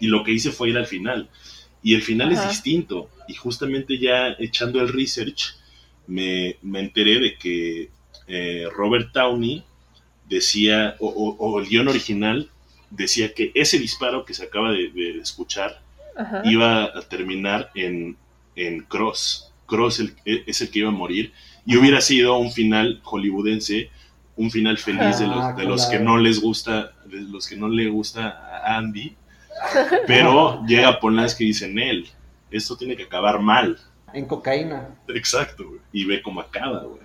Y 0.00 0.06
lo 0.06 0.22
que 0.22 0.32
hice 0.32 0.52
fue 0.52 0.70
ir 0.70 0.78
al 0.78 0.86
final 0.86 1.28
y 1.82 1.94
el 1.94 2.02
final 2.02 2.32
Ajá. 2.32 2.42
es 2.44 2.48
distinto. 2.50 3.08
Y 3.28 3.34
justamente 3.34 3.98
ya 3.98 4.34
echando 4.38 4.80
el 4.80 4.88
research, 4.88 5.54
me, 6.06 6.56
me 6.62 6.80
enteré 6.80 7.20
de 7.20 7.36
que 7.36 7.90
eh, 8.26 8.66
Robert 8.74 9.12
Downey 9.12 9.64
decía, 10.28 10.96
o, 10.98 11.08
o, 11.08 11.36
o, 11.36 11.60
el 11.60 11.68
guion 11.68 11.88
original 11.88 12.50
decía 12.90 13.32
que 13.34 13.52
ese 13.54 13.78
disparo 13.78 14.24
que 14.24 14.34
se 14.34 14.44
acaba 14.44 14.72
de, 14.72 14.90
de 14.90 15.18
escuchar 15.18 15.80
Ajá. 16.16 16.42
iba 16.44 16.84
a 16.84 17.02
terminar 17.02 17.70
en, 17.74 18.16
en 18.56 18.80
Cross. 18.80 19.52
Cross 19.66 20.00
el, 20.00 20.14
e, 20.24 20.44
es 20.46 20.60
el 20.60 20.70
que 20.70 20.80
iba 20.80 20.88
a 20.88 20.92
morir. 20.92 21.32
Y 21.66 21.76
hubiera 21.76 22.00
sido 22.00 22.38
un 22.38 22.50
final 22.50 23.00
hollywoodense, 23.02 23.90
un 24.36 24.50
final 24.50 24.78
feliz 24.78 25.18
de 25.18 25.26
los, 25.26 25.56
de 25.56 25.64
los 25.64 25.86
que 25.86 25.98
no 25.98 26.16
les 26.16 26.40
gusta, 26.40 26.92
de 27.04 27.20
los 27.20 27.46
que 27.46 27.56
no 27.56 27.68
le 27.68 27.88
gusta 27.88 28.28
a 28.64 28.78
Andy 28.78 29.16
pero 30.06 30.64
llega 30.66 31.00
Polanski 31.00 31.44
y 31.44 31.48
dice, 31.48 31.66
en 31.66 31.78
él, 31.78 32.08
esto 32.50 32.76
tiene 32.76 32.96
que 32.96 33.04
acabar 33.04 33.40
mal. 33.40 33.78
En 34.12 34.24
cocaína. 34.24 34.96
Exacto, 35.08 35.68
güey. 35.68 35.80
Y 35.92 36.04
ve 36.04 36.22
cómo 36.22 36.40
acaba, 36.40 36.84
güey. 36.84 37.00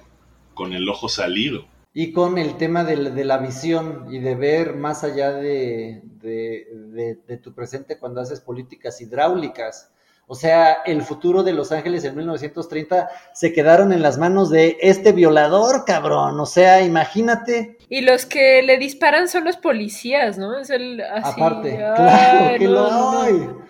Con 0.54 0.74
el 0.74 0.88
ojo 0.88 1.10
salido. 1.10 1.66
Y 1.94 2.12
con 2.12 2.38
el 2.38 2.58
tema 2.58 2.84
de, 2.84 3.12
de 3.12 3.26
la 3.26 3.38
visión 3.38 4.08
y 4.10 4.20
de 4.20 4.36
ver 4.36 4.76
más 4.76 5.04
allá 5.04 5.32
de, 5.32 6.02
de, 6.04 6.68
de, 6.72 7.20
de, 7.28 7.38
tu 7.38 7.54
presente 7.54 8.00
cuando 8.00 8.22
haces 8.22 8.40
políticas 8.40 9.00
hidráulicas. 9.02 9.93
O 10.26 10.36
sea, 10.36 10.78
el 10.86 11.04
futuro 11.04 11.44
de 11.44 11.52
Los 11.52 11.72
Ángeles 11.72 12.06
en 12.06 12.16
1930 12.16 13.10
se 13.34 13.52
quedaron 13.52 13.92
en 13.92 14.02
las 14.02 14.18
manos 14.18 14.50
de 14.50 14.78
este 14.82 15.12
violador, 15.12 15.84
cabrón. 15.86 16.40
O 16.40 16.46
sea, 16.46 16.82
imagínate. 16.82 17.78
Y 17.90 18.02
los 18.02 18.26
que 18.26 18.64
le 18.64 18.78
disparan 18.78 19.28
son 19.28 19.44
los 19.44 19.58
policías, 19.58 20.38
¿no? 20.38 20.58
Es 20.58 20.70
el 20.70 21.02
así. 21.02 21.42
Aparte, 21.42 21.84
Ay, 21.84 21.96
claro, 21.96 22.58
qué, 22.58 22.66
no, 22.66 22.72
lo... 22.72 22.92
no. 22.92 23.66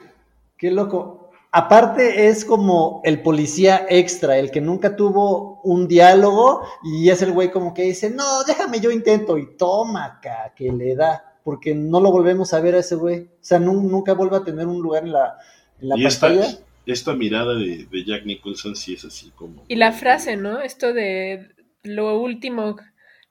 qué 0.57 0.71
loco. 0.71 1.31
aparte 1.51 2.27
es 2.27 2.45
como 2.45 3.01
el 3.03 3.23
policía 3.23 3.85
extra, 3.89 4.37
el 4.37 4.51
que 4.51 4.61
nunca 4.61 4.95
tuvo 4.95 5.59
un 5.63 5.87
diálogo 5.87 6.61
y 6.83 7.09
es 7.09 7.21
el 7.23 7.31
güey 7.31 7.49
como 7.51 7.73
que 7.73 7.83
dice, 7.83 8.11
no, 8.11 8.43
déjame 8.43 8.79
yo 8.79 8.91
intento 8.91 9.39
y 9.39 9.57
toma 9.57 10.21
que 10.55 10.71
le 10.71 10.95
da, 10.95 11.33
porque 11.43 11.73
no 11.73 11.99
lo 11.99 12.11
volvemos 12.11 12.53
a 12.53 12.61
ver 12.61 12.75
a 12.75 12.79
ese 12.79 12.93
güey. 12.93 13.21
O 13.23 13.29
sea, 13.41 13.57
nunca 13.57 14.13
vuelve 14.13 14.37
a 14.37 14.43
tener 14.43 14.67
un 14.67 14.81
lugar 14.81 15.03
en 15.03 15.13
la, 15.13 15.37
en 15.81 15.89
la 15.89 15.95
pantalla. 15.95 16.45
Esta, 16.45 16.63
esta 16.85 17.13
mirada 17.13 17.55
de, 17.55 17.85
de 17.85 18.03
Jack 18.03 18.25
Nicholson 18.25 18.75
sí 18.75 18.93
es 18.93 19.05
así 19.05 19.31
como... 19.35 19.63
Y 19.67 19.75
la 19.75 19.91
frase, 19.91 20.35
¿no? 20.35 20.61
Esto 20.61 20.93
de 20.93 21.49
lo 21.83 22.19
último 22.19 22.75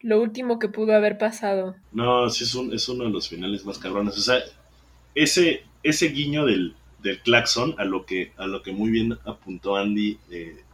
lo 0.03 0.21
último 0.21 0.59
que 0.59 0.69
pudo 0.69 0.95
haber 0.95 1.17
pasado. 1.17 1.77
No, 1.93 2.29
sí 2.29 2.45
es, 2.45 2.55
un, 2.55 2.75
es 2.75 2.89
uno 2.89 3.05
de 3.05 3.11
los 3.11 3.29
finales 3.29 3.65
más 3.65 3.79
cabrones. 3.79 4.19
O 4.19 4.21
sea, 4.21 4.41
ese, 5.15 5.63
ese 5.83 6.09
guiño 6.09 6.45
del, 6.45 6.75
del 7.03 7.21
claxon 7.21 7.75
a 7.79 7.85
lo 7.85 8.05
que 8.05 8.33
a 8.37 8.47
lo 8.47 8.63
que 8.63 8.73
muy 8.73 8.91
bien 8.91 9.17
apuntó 9.25 9.77
Andy 9.77 10.19
de, 10.29 10.65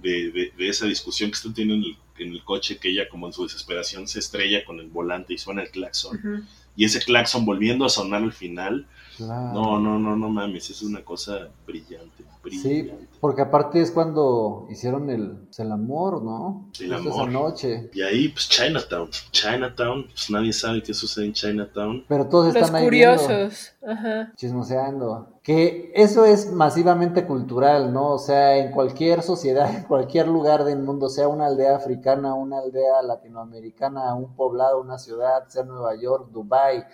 de, 0.00 0.52
esa 0.58 0.86
discusión 0.86 1.30
que 1.30 1.36
están 1.36 1.54
teniendo 1.54 1.86
en 1.86 1.94
el, 1.94 2.26
en 2.26 2.32
el, 2.34 2.44
coche, 2.44 2.76
que 2.78 2.90
ella 2.90 3.08
como 3.08 3.26
en 3.26 3.32
su 3.32 3.44
desesperación 3.44 4.06
se 4.06 4.18
estrella 4.18 4.64
con 4.64 4.78
el 4.80 4.88
volante 4.88 5.32
y 5.32 5.38
suena 5.38 5.62
el 5.62 5.70
claxon. 5.70 6.46
Y 6.76 6.84
ese 6.84 7.00
claxon 7.00 7.44
volviendo 7.44 7.84
a 7.84 7.88
sonar 7.88 8.22
al 8.22 8.32
final, 8.32 8.86
no, 9.18 9.78
no, 9.78 9.98
no, 9.98 10.16
no 10.16 10.28
mames, 10.28 10.70
es 10.70 10.82
una 10.82 11.04
cosa 11.04 11.48
brillante, 11.66 12.24
Sí, 12.50 12.90
porque 13.20 13.40
aparte 13.40 13.80
es 13.80 13.90
cuando 13.90 14.66
hicieron 14.70 15.08
el, 15.08 15.38
el 15.56 15.72
amor, 15.72 16.22
¿no? 16.22 16.68
El 16.78 16.92
amor. 16.92 17.12
Esa 17.12 17.26
noche. 17.26 17.90
Y 17.94 18.02
ahí, 18.02 18.28
pues 18.28 18.48
Chinatown. 18.50 19.08
Chinatown, 19.30 20.08
pues 20.08 20.28
nadie 20.30 20.52
sabe 20.52 20.82
qué 20.82 20.92
sucede 20.92 21.26
en 21.26 21.32
Chinatown. 21.32 22.04
Pero 22.06 22.28
todos 22.28 22.54
están 22.54 22.72
Los 22.72 22.82
curiosos, 22.82 23.72
Ajá. 23.86 24.32
chismoseando. 24.36 25.33
Que 25.44 25.92
eso 25.94 26.24
es 26.24 26.50
masivamente 26.50 27.24
cultural, 27.24 27.92
¿no? 27.92 28.14
O 28.14 28.18
sea, 28.18 28.56
en 28.56 28.72
cualquier 28.72 29.22
sociedad, 29.22 29.70
en 29.76 29.84
cualquier 29.84 30.26
lugar 30.26 30.64
del 30.64 30.80
mundo, 30.80 31.08
sea 31.08 31.28
una 31.28 31.46
aldea 31.46 31.76
africana, 31.76 32.34
una 32.34 32.58
aldea 32.58 33.02
latinoamericana, 33.02 34.14
un 34.14 34.34
poblado, 34.34 34.80
una 34.80 34.98
ciudad, 34.98 35.46
sea 35.46 35.62
Nueva 35.62 35.94
York, 35.94 36.30
Dubai 36.32 36.84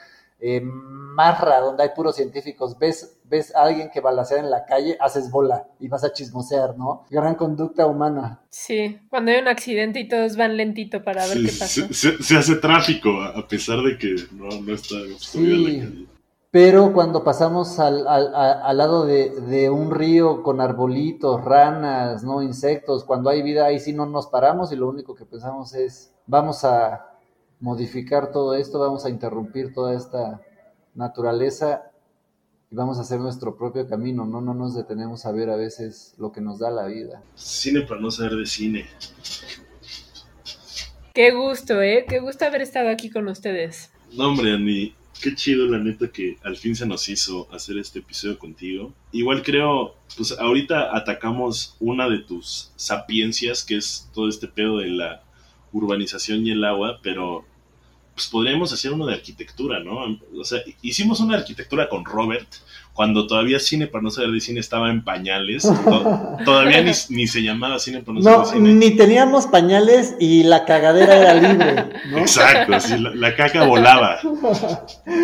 eh, 0.43 0.61
Marra, 0.63 1.61
donde 1.61 1.83
hay 1.83 1.91
puros 1.95 2.17
científicos, 2.17 2.79
ves, 2.79 3.19
ves 3.25 3.55
a 3.55 3.65
alguien 3.65 3.91
que 3.93 4.01
balacea 4.01 4.39
en 4.39 4.51
la 4.51 4.65
calle, 4.65 4.97
haces 4.99 5.31
bola 5.31 5.67
y 5.79 5.89
vas 5.89 6.03
a 6.03 6.13
chismosear, 6.13 6.79
¿no? 6.79 7.05
Gran 7.11 7.35
conducta 7.35 7.87
humana. 7.87 8.41
Sí, 8.49 8.99
cuando 9.11 9.33
hay 9.33 9.39
un 9.39 9.49
accidente 9.49 10.01
y 10.01 10.09
todos 10.09 10.37
van 10.37 10.57
lentito 10.57 11.05
para 11.05 11.27
ver 11.27 11.43
qué 11.45 11.53
pasa. 11.59 11.89
Se, 11.93 12.37
hace 12.37 12.57
tráfico, 12.57 13.21
a 13.21 13.47
pesar 13.47 13.83
de 13.83 13.99
que 13.99 14.15
no, 14.33 14.49
está 14.73 14.95
sí, 15.19 16.09
Pero 16.53 16.93
cuando 16.93 17.23
pasamos 17.23 17.79
al, 17.79 18.09
al, 18.09 18.77
lado 18.77 19.07
de, 19.07 19.31
de, 19.43 19.71
un 19.71 19.93
río 19.93 20.43
con 20.43 20.61
arbolitos, 20.61 21.45
ranas, 21.45 22.25
no 22.25 22.43
insectos, 22.43 23.05
cuando 23.05 23.31
hay 23.31 23.41
vida, 23.43 23.67
ahí 23.67 23.79
sí 23.79 23.93
no 23.93 24.05
nos 24.07 24.27
paramos 24.27 24.73
y 24.73 24.77
lo 24.77 24.89
único 24.89 25.15
que 25.15 25.25
pensamos 25.25 25.75
es, 25.75 26.13
vamos 26.27 26.65
a 26.65 27.07
modificar 27.61 28.33
todo 28.33 28.55
esto, 28.57 28.81
vamos 28.81 29.05
a 29.05 29.11
interrumpir 29.11 29.73
toda 29.73 29.95
esta 29.95 30.41
naturaleza 30.95 31.85
y 32.69 32.75
vamos 32.75 32.99
a 32.99 33.03
hacer 33.03 33.21
nuestro 33.21 33.57
propio 33.57 33.87
camino, 33.87 34.25
no, 34.25 34.41
no 34.41 34.53
nos 34.53 34.75
detenemos 34.75 35.27
a 35.27 35.33
ver 35.33 35.51
a 35.51 35.57
veces 35.57 36.15
lo 36.19 36.33
que 36.33 36.41
nos 36.41 36.59
da 36.59 36.71
la 36.71 36.87
vida. 36.87 37.23
Cine 37.37 37.83
para 37.83 38.01
no 38.01 38.11
saber 38.11 38.33
de 38.33 38.47
cine. 38.47 38.87
Qué 41.15 41.33
gusto, 41.33 41.81
¿eh? 41.81 42.07
Qué 42.09 42.19
gusto 42.19 42.45
haber 42.45 42.63
estado 42.63 42.89
aquí 42.89 43.11
con 43.11 43.29
ustedes. 43.29 43.91
No, 44.13 44.29
hombre, 44.29 44.53
Andy, 44.53 44.95
qué 45.21 45.35
chido 45.35 45.67
la 45.67 45.79
neta 45.79 46.11
que 46.11 46.39
al 46.43 46.57
fin 46.57 46.75
se 46.77 46.87
nos 46.87 47.09
hizo 47.09 47.49
hacer 47.53 47.79
este 47.79 48.01
episodio 48.01 48.39
contigo. 48.39 48.93
Igual 49.13 49.43
creo, 49.43 49.97
pues 50.17 50.33
ahorita 50.39 50.97
atacamos 50.97 51.77
una 51.81 52.09
de 52.09 52.19
tus 52.19 52.73
sapiencias, 52.77 53.65
que 53.65 53.77
es 53.77 54.11
todo 54.15 54.29
este 54.29 54.49
pedo 54.49 54.79
de 54.79 54.91
la 54.91 55.23
urbanización 55.73 56.47
y 56.47 56.53
el 56.53 56.65
agua, 56.65 57.01
pero 57.03 57.45
pues 58.21 58.29
podríamos 58.29 58.71
hacer 58.71 58.93
uno 58.93 59.07
de 59.07 59.15
arquitectura, 59.15 59.81
¿no? 59.81 60.19
O 60.39 60.45
sea, 60.45 60.61
hicimos 60.83 61.21
una 61.21 61.39
arquitectura 61.39 61.89
con 61.89 62.05
Robert 62.05 62.49
cuando 62.93 63.27
todavía 63.27 63.59
cine 63.59 63.87
para 63.87 64.03
no 64.03 64.11
saber 64.11 64.31
de 64.31 64.41
cine 64.41 64.61
estaba 64.61 64.91
en 64.91 65.03
pañales, 65.03 65.63
todavía 66.45 66.83
ni, 66.83 67.27
se 67.27 67.43
llamaba 67.43 67.79
cine 67.79 68.01
para 68.01 68.19
no 68.19 68.23
saber 68.23 68.41
de 68.41 68.53
cine. 68.53 68.75
Ni 68.75 68.91
teníamos 68.91 69.47
pañales 69.47 70.17
y 70.21 70.43
la 70.43 70.67
cagadera 70.67 71.17
era 71.17 71.33
libre, 71.33 71.87
¿no? 72.11 72.19
Exacto, 72.19 72.79
sí, 72.81 72.99
la, 72.99 73.35
caca 73.35 73.65
volaba. 73.65 74.19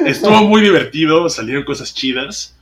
Estuvo 0.07 0.43
muy 0.45 0.63
divertido, 0.63 1.29
salieron 1.29 1.65
cosas 1.65 1.93
chidas, 1.93 2.57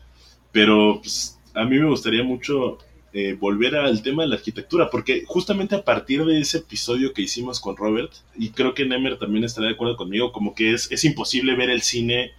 pero 0.51 0.99
pues, 1.01 1.39
a 1.55 1.65
mí 1.65 1.79
me 1.79 1.89
gustaría 1.89 2.25
mucho 2.25 2.79
eh, 3.17 3.37
volver 3.39 3.77
al 3.77 4.03
tema 4.03 4.25
de 4.25 4.29
la 4.29 4.35
arquitectura, 4.35 4.91
porque 4.91 5.23
justamente 5.25 5.77
a 5.77 5.85
partir 5.85 6.25
de 6.25 6.41
ese 6.41 6.59
episodio 6.59 7.13
que 7.13 7.23
hicimos 7.23 7.61
con 7.61 7.77
Robert, 7.77 8.13
y 8.37 8.51
creo 8.51 8.75
que 8.75 8.85
Nemer 8.85 9.19
también 9.19 9.45
estará 9.45 9.69
de 9.69 9.75
acuerdo 9.75 9.97
conmigo, 9.97 10.33
como 10.33 10.53
que 10.53 10.73
es, 10.73 10.91
es 10.91 11.05
imposible 11.05 11.55
ver 11.55 11.71
el 11.71 11.83
cine 11.83 12.33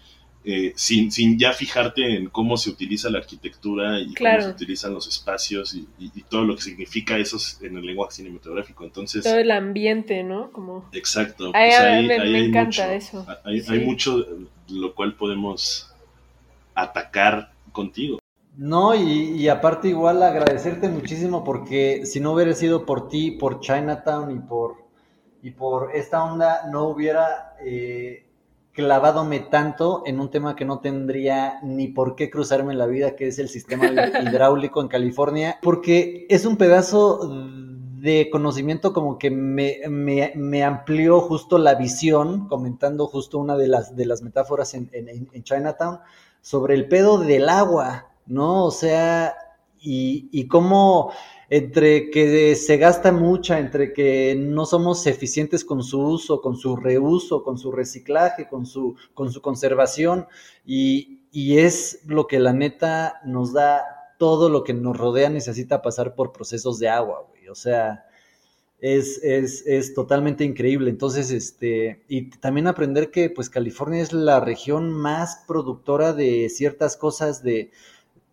eh, 0.44 0.74
sin, 0.76 1.14
sin 1.14 1.40
ya 1.40 1.54
fijarte 1.54 2.18
en 2.18 2.28
cómo 2.28 2.58
se 2.58 2.70
utiliza 2.70 3.10
la 3.10 3.20
arquitectura 3.20 4.00
y 4.00 4.14
cómo 4.14 4.42
se 4.42 4.50
utilizan 4.50 4.94
los 4.94 5.08
espacios 5.08 5.74
y, 5.74 5.88
todo 6.30 6.44
lo 6.44 6.56
que 6.56 6.62
significa 6.62 7.18
eso 7.18 7.38
en 7.62 7.78
el 7.78 7.86
lenguaje 7.86 8.18
cinematográfico. 8.18 8.84
Entonces, 8.84 9.24
todo 9.24 9.40
el 9.40 9.52
ambiente, 9.52 10.24
¿no? 10.24 10.52
Como... 10.52 10.90
Exacto. 10.92 11.52
Pues 11.54 12.06
me, 12.06 12.46
encanta 12.46 12.94
eso. 12.94 13.26
Hay, 13.44 13.62
hay 13.68 13.80
mucho 13.80 14.24
lo 14.70 14.94
cual 14.94 15.16
podemos 15.16 15.90
atacar 16.76 17.54
contigo. 17.72 18.20
No, 18.58 18.96
y, 18.96 19.48
aparte 19.50 19.90
igual 19.90 20.24
agradecerte 20.24 20.88
muchísimo 20.88 21.44
porque 21.44 22.06
si 22.06 22.20
no 22.22 22.34
hubiera 22.34 22.54
sido 22.54 22.86
por 22.86 23.10
ti, 23.10 23.32
por 23.32 23.60
Chinatown 23.60 24.32
y 24.32 24.40
por, 24.40 24.76
y 25.42 25.52
por 25.52 25.94
esta 25.94 26.24
onda, 26.24 26.68
no 26.72 26.86
hubiera 26.86 27.56
eh, 27.66 28.26
clavadome 28.72 29.42
tanto 29.42 30.04
en 30.06 30.22
un 30.22 30.32
tema 30.32 30.56
que 30.56 30.64
no 30.64 30.80
tendría 30.80 31.60
ni 31.64 31.90
por 31.90 32.16
qué 32.16 32.30
cruzarme 32.30 32.72
en 32.72 32.80
la 32.80 32.86
vida, 32.86 33.18
que 33.18 33.28
es 33.28 33.40
el 33.40 33.50
sistema 33.50 33.88
hidráulico 34.24 34.82
en 34.82 34.88
California, 34.88 35.60
porque 35.62 36.26
es 36.30 36.46
un 36.46 36.56
pedazo 36.56 37.30
de 38.00 38.30
conocimiento 38.32 38.94
como 38.94 39.18
que 39.18 39.32
me, 39.32 39.80
me, 39.90 40.32
me, 40.36 40.64
amplió 40.64 41.20
justo 41.22 41.58
la 41.58 41.76
visión, 41.76 42.48
comentando 42.48 43.08
justo 43.08 43.38
una 43.38 43.58
de 43.58 43.68
las, 43.68 43.96
de 43.96 44.06
las 44.06 44.22
metáforas 44.22 44.76
en, 44.76 44.90
en, 44.94 45.28
en 45.30 45.44
Chinatown, 45.44 46.00
sobre 46.40 46.76
el 46.76 46.88
pedo 46.88 47.18
del 47.18 47.50
agua 47.50 48.15
¿no? 48.26 48.66
O 48.66 48.72
sea, 48.72 49.36
y, 49.80 50.30
y 50.32 50.48
cómo 50.48 51.12
entre 51.50 52.10
que 52.10 52.56
se 52.56 52.78
gasta 52.78 53.12
mucha, 53.12 53.60
entre 53.60 53.94
que 53.94 54.36
no 54.38 54.66
somos 54.66 55.06
eficientes 55.06 55.64
con 55.64 55.84
su 55.84 56.02
uso, 56.02 56.42
con 56.42 56.58
su 56.58 56.76
reuso, 56.76 57.44
con 57.44 57.58
su 57.58 57.72
reciclaje, 57.72 58.48
con 58.48 58.66
su, 58.66 58.96
con 59.14 59.32
su 59.32 59.42
conservación, 59.42 60.28
y, 60.66 61.22
y 61.32 61.60
es 61.60 62.02
lo 62.08 62.28
que 62.28 62.40
la 62.40 62.54
neta 62.54 63.22
nos 63.26 63.54
da 63.54 63.84
todo 64.18 64.50
lo 64.50 64.64
que 64.64 64.74
nos 64.74 64.98
rodea 64.98 65.30
necesita 65.30 65.82
pasar 65.82 66.16
por 66.16 66.32
procesos 66.32 66.80
de 66.80 66.90
agua, 66.90 67.26
güey. 67.30 67.50
O 67.50 67.56
sea, 67.56 68.06
es, 68.80 69.22
es, 69.24 69.66
es, 69.68 69.94
totalmente 69.94 70.44
increíble. 70.44 70.90
Entonces, 70.90 71.32
este, 71.32 72.04
y 72.08 72.30
también 72.30 72.68
aprender 72.68 73.12
que 73.12 73.30
pues 73.30 73.50
California 73.50 74.02
es 74.02 74.14
la 74.14 74.40
región 74.40 74.92
más 74.92 75.44
productora 75.48 76.14
de 76.14 76.50
ciertas 76.50 76.98
cosas 76.98 77.44
de, 77.44 77.72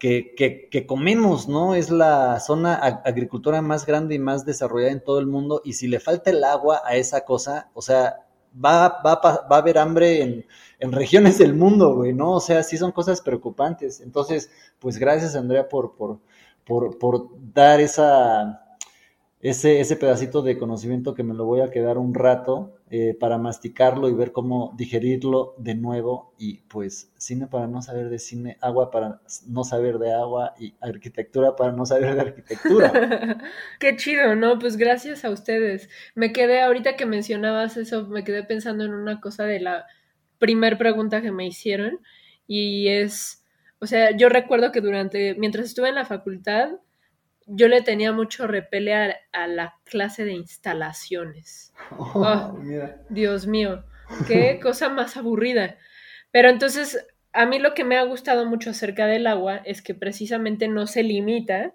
que, 0.02 0.84
comemos, 0.88 1.48
¿no? 1.48 1.76
Es 1.76 1.90
la 1.90 2.40
zona 2.40 2.74
agricultura 2.74 3.62
más 3.62 3.86
grande 3.86 4.16
y 4.16 4.18
más 4.18 4.44
desarrollada 4.44 4.90
en 4.90 5.04
todo 5.04 5.20
el 5.20 5.28
mundo 5.28 5.62
y 5.64 5.74
si 5.74 5.86
le 5.86 6.00
falta 6.00 6.30
el 6.30 6.42
agua 6.42 6.82
a 6.84 6.96
esa 6.96 7.24
cosa, 7.24 7.70
o 7.72 7.82
sea, 7.82 8.26
va, 8.52 9.00
va, 9.06 9.20
va 9.22 9.56
a 9.56 9.58
haber 9.58 9.78
hambre 9.78 10.22
en, 10.22 10.46
en 10.80 10.90
regiones 10.90 11.38
del 11.38 11.54
mundo, 11.54 11.94
güey, 11.94 12.12
¿no? 12.12 12.32
O 12.32 12.40
sea, 12.40 12.64
sí 12.64 12.76
son 12.76 12.90
cosas 12.90 13.20
preocupantes. 13.20 14.00
Entonces, 14.00 14.50
pues 14.80 14.98
gracias, 14.98 15.36
Andrea, 15.36 15.68
por, 15.68 15.94
por, 15.94 16.18
por, 16.64 16.98
por 16.98 17.28
dar 17.54 17.80
esa 17.80 18.71
ese, 19.42 19.80
ese 19.80 19.96
pedacito 19.96 20.40
de 20.42 20.56
conocimiento 20.56 21.14
que 21.14 21.24
me 21.24 21.34
lo 21.34 21.44
voy 21.44 21.62
a 21.62 21.70
quedar 21.70 21.98
un 21.98 22.14
rato 22.14 22.76
eh, 22.90 23.16
para 23.18 23.38
masticarlo 23.38 24.08
y 24.08 24.14
ver 24.14 24.30
cómo 24.30 24.72
digerirlo 24.76 25.56
de 25.58 25.74
nuevo. 25.74 26.32
Y 26.38 26.58
pues 26.68 27.12
cine 27.16 27.48
para 27.48 27.66
no 27.66 27.82
saber 27.82 28.08
de 28.08 28.20
cine, 28.20 28.56
agua 28.60 28.92
para 28.92 29.20
no 29.48 29.64
saber 29.64 29.98
de 29.98 30.14
agua 30.14 30.54
y 30.60 30.74
arquitectura 30.80 31.56
para 31.56 31.72
no 31.72 31.84
saber 31.84 32.14
de 32.14 32.20
arquitectura. 32.20 33.40
Qué 33.80 33.96
chido, 33.96 34.36
¿no? 34.36 34.60
Pues 34.60 34.76
gracias 34.76 35.24
a 35.24 35.30
ustedes. 35.30 35.90
Me 36.14 36.32
quedé, 36.32 36.62
ahorita 36.62 36.94
que 36.94 37.04
mencionabas 37.04 37.76
eso, 37.76 38.06
me 38.06 38.22
quedé 38.22 38.44
pensando 38.44 38.84
en 38.84 38.94
una 38.94 39.20
cosa 39.20 39.44
de 39.44 39.58
la 39.58 39.86
primer 40.38 40.78
pregunta 40.78 41.20
que 41.20 41.32
me 41.32 41.46
hicieron 41.48 41.98
y 42.46 42.88
es, 42.88 43.44
o 43.80 43.88
sea, 43.88 44.16
yo 44.16 44.28
recuerdo 44.28 44.70
que 44.70 44.80
durante, 44.80 45.34
mientras 45.34 45.66
estuve 45.66 45.88
en 45.88 45.96
la 45.96 46.04
facultad, 46.04 46.70
yo 47.46 47.68
le 47.68 47.82
tenía 47.82 48.12
mucho 48.12 48.46
repele 48.46 48.94
a, 48.94 49.46
la 49.46 49.74
clase 49.84 50.24
de 50.24 50.32
instalaciones. 50.32 51.72
Oh, 51.98 52.58
Dios 53.08 53.46
mío, 53.46 53.84
qué 54.26 54.60
cosa 54.60 54.88
más 54.88 55.16
aburrida. 55.16 55.76
Pero 56.30 56.48
entonces, 56.48 57.06
a 57.32 57.46
mí 57.46 57.58
lo 57.58 57.74
que 57.74 57.84
me 57.84 57.96
ha 57.96 58.02
gustado 58.02 58.46
mucho 58.46 58.70
acerca 58.70 59.06
del 59.06 59.26
agua 59.26 59.62
es 59.64 59.82
que 59.82 59.94
precisamente 59.94 60.68
no 60.68 60.86
se 60.86 61.02
limita 61.02 61.74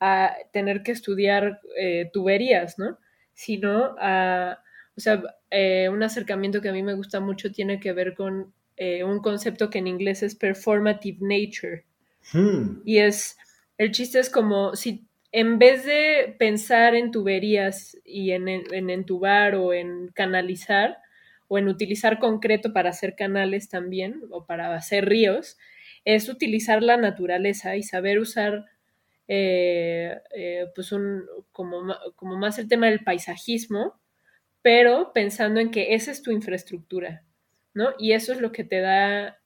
a 0.00 0.34
tener 0.52 0.82
que 0.82 0.92
estudiar 0.92 1.60
eh, 1.76 2.10
tuberías, 2.12 2.78
¿no? 2.78 2.98
Sino 3.34 3.94
a, 3.98 4.62
o 4.96 5.00
sea, 5.00 5.22
eh, 5.50 5.88
un 5.90 6.02
acercamiento 6.02 6.60
que 6.60 6.70
a 6.70 6.72
mí 6.72 6.82
me 6.82 6.94
gusta 6.94 7.20
mucho 7.20 7.52
tiene 7.52 7.80
que 7.80 7.92
ver 7.92 8.14
con 8.14 8.52
eh, 8.76 9.04
un 9.04 9.20
concepto 9.20 9.68
que 9.68 9.78
en 9.78 9.86
inglés 9.86 10.22
es 10.22 10.34
performative 10.34 11.18
nature. 11.20 11.84
Hmm. 12.32 12.80
Y 12.84 12.98
es, 12.98 13.36
el 13.80 13.92
chiste 13.92 14.18
es 14.18 14.28
como 14.28 14.76
si 14.76 15.08
en 15.32 15.58
vez 15.58 15.86
de 15.86 16.36
pensar 16.38 16.94
en 16.94 17.10
tuberías 17.10 17.96
y 18.04 18.32
en, 18.32 18.46
en 18.46 18.90
entubar 18.90 19.54
o 19.54 19.72
en 19.72 20.08
canalizar, 20.08 20.98
o 21.48 21.56
en 21.56 21.66
utilizar 21.66 22.18
concreto 22.18 22.74
para 22.74 22.90
hacer 22.90 23.16
canales 23.16 23.70
también, 23.70 24.20
o 24.32 24.44
para 24.44 24.74
hacer 24.74 25.06
ríos, 25.06 25.56
es 26.04 26.28
utilizar 26.28 26.82
la 26.82 26.98
naturaleza 26.98 27.74
y 27.76 27.82
saber 27.82 28.18
usar 28.18 28.66
eh, 29.28 30.20
eh, 30.36 30.66
pues 30.74 30.92
un, 30.92 31.24
como, 31.50 31.94
como 32.16 32.36
más 32.36 32.58
el 32.58 32.68
tema 32.68 32.88
del 32.88 33.02
paisajismo, 33.02 33.98
pero 34.60 35.12
pensando 35.14 35.58
en 35.58 35.70
que 35.70 35.94
esa 35.94 36.10
es 36.10 36.20
tu 36.20 36.32
infraestructura, 36.32 37.24
¿no? 37.72 37.94
Y 37.98 38.12
eso 38.12 38.34
es 38.34 38.42
lo 38.42 38.52
que 38.52 38.64
te 38.64 38.80
da, 38.80 39.40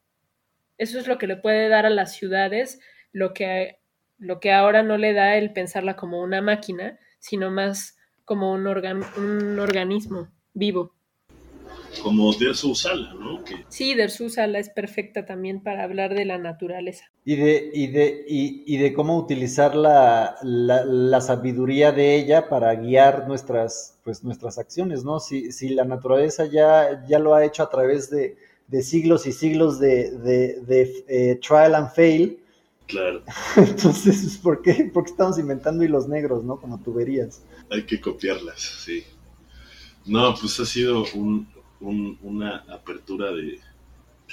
eso 0.77 0.99
es 0.99 1.07
lo 1.07 1.19
que 1.19 1.29
le 1.29 1.37
puede 1.37 1.69
dar 1.69 1.87
a 1.87 1.91
las 1.91 2.17
ciudades 2.17 2.81
lo 3.13 3.33
que, 3.33 3.79
lo 4.25 4.41
que 4.41 4.53
ahora 4.53 4.83
no 4.83 4.97
le 4.97 5.13
da 5.13 5.37
el 5.37 5.53
pensarla 5.53 5.97
como 5.97 6.21
una 6.23 6.43
máquina, 6.43 6.99
sino 7.19 7.51
más 7.51 7.97
como 8.25 8.53
un, 8.53 8.65
organ- 8.67 9.05
un 9.17 9.59
organismo 9.59 10.29
vivo. 10.55 10.93
Como 12.03 12.33
de 12.35 12.53
su 12.55 12.75
sala, 12.75 13.15
¿no? 13.15 13.43
Sí, 13.69 13.95
Dersusala 13.95 14.59
es 14.59 14.69
perfecta 14.69 15.25
también 15.25 15.63
para 15.63 15.85
hablar 15.85 16.15
de 16.15 16.25
la 16.25 16.39
naturaleza. 16.39 17.05
Y 17.25 17.37
de, 17.37 17.71
y 17.73 17.87
de, 17.87 18.25
y, 18.29 18.65
y 18.67 18.77
de 18.79 18.93
cómo 18.93 19.17
utilizar 19.17 19.75
la, 19.75 20.37
la, 20.43 20.85
la 20.85 21.21
sabiduría 21.21 21.93
de 21.93 22.17
ella 22.17 22.49
para 22.49 22.75
guiar 22.75 23.27
nuestras, 23.27 23.99
pues, 24.05 24.23
nuestras 24.25 24.59
acciones, 24.59 25.05
¿no? 25.05 25.21
Si, 25.21 25.53
si 25.53 25.71
la 25.71 25.85
naturaleza 25.85 26.45
ya, 26.47 27.05
ya 27.09 27.19
lo 27.19 27.35
ha 27.35 27.45
hecho 27.45 27.63
a 27.63 27.71
través 27.71 28.11
de, 28.11 28.37
de 28.67 28.83
siglos 28.83 29.27
y 29.27 29.33
siglos 29.33 29.79
de, 29.79 30.11
de, 30.11 30.61
de, 30.61 31.05
eh, 31.09 31.37
trial 31.37 31.75
and 31.77 31.91
fail, 31.91 32.39
claro, 32.87 33.23
entonces, 33.57 34.39
¿por 34.39 34.63
qué, 34.63 34.91
¿por 34.93 35.05
qué 35.05 35.11
estamos 35.11 35.39
inventando 35.39 35.83
hilos 35.85 36.09
negros, 36.09 36.45
¿no? 36.45 36.61
Como 36.61 36.81
tuberías. 36.81 37.43
hay 37.71 37.85
que 37.85 38.01
copiarlas, 38.01 38.61
sí. 38.61 39.05
No, 40.07 40.35
pues 40.39 40.59
ha 40.61 40.67
sido 40.67 41.05
un, 41.15 41.49
un- 41.81 42.19
una 42.23 42.59
apertura 42.69 43.31
de, 43.33 43.59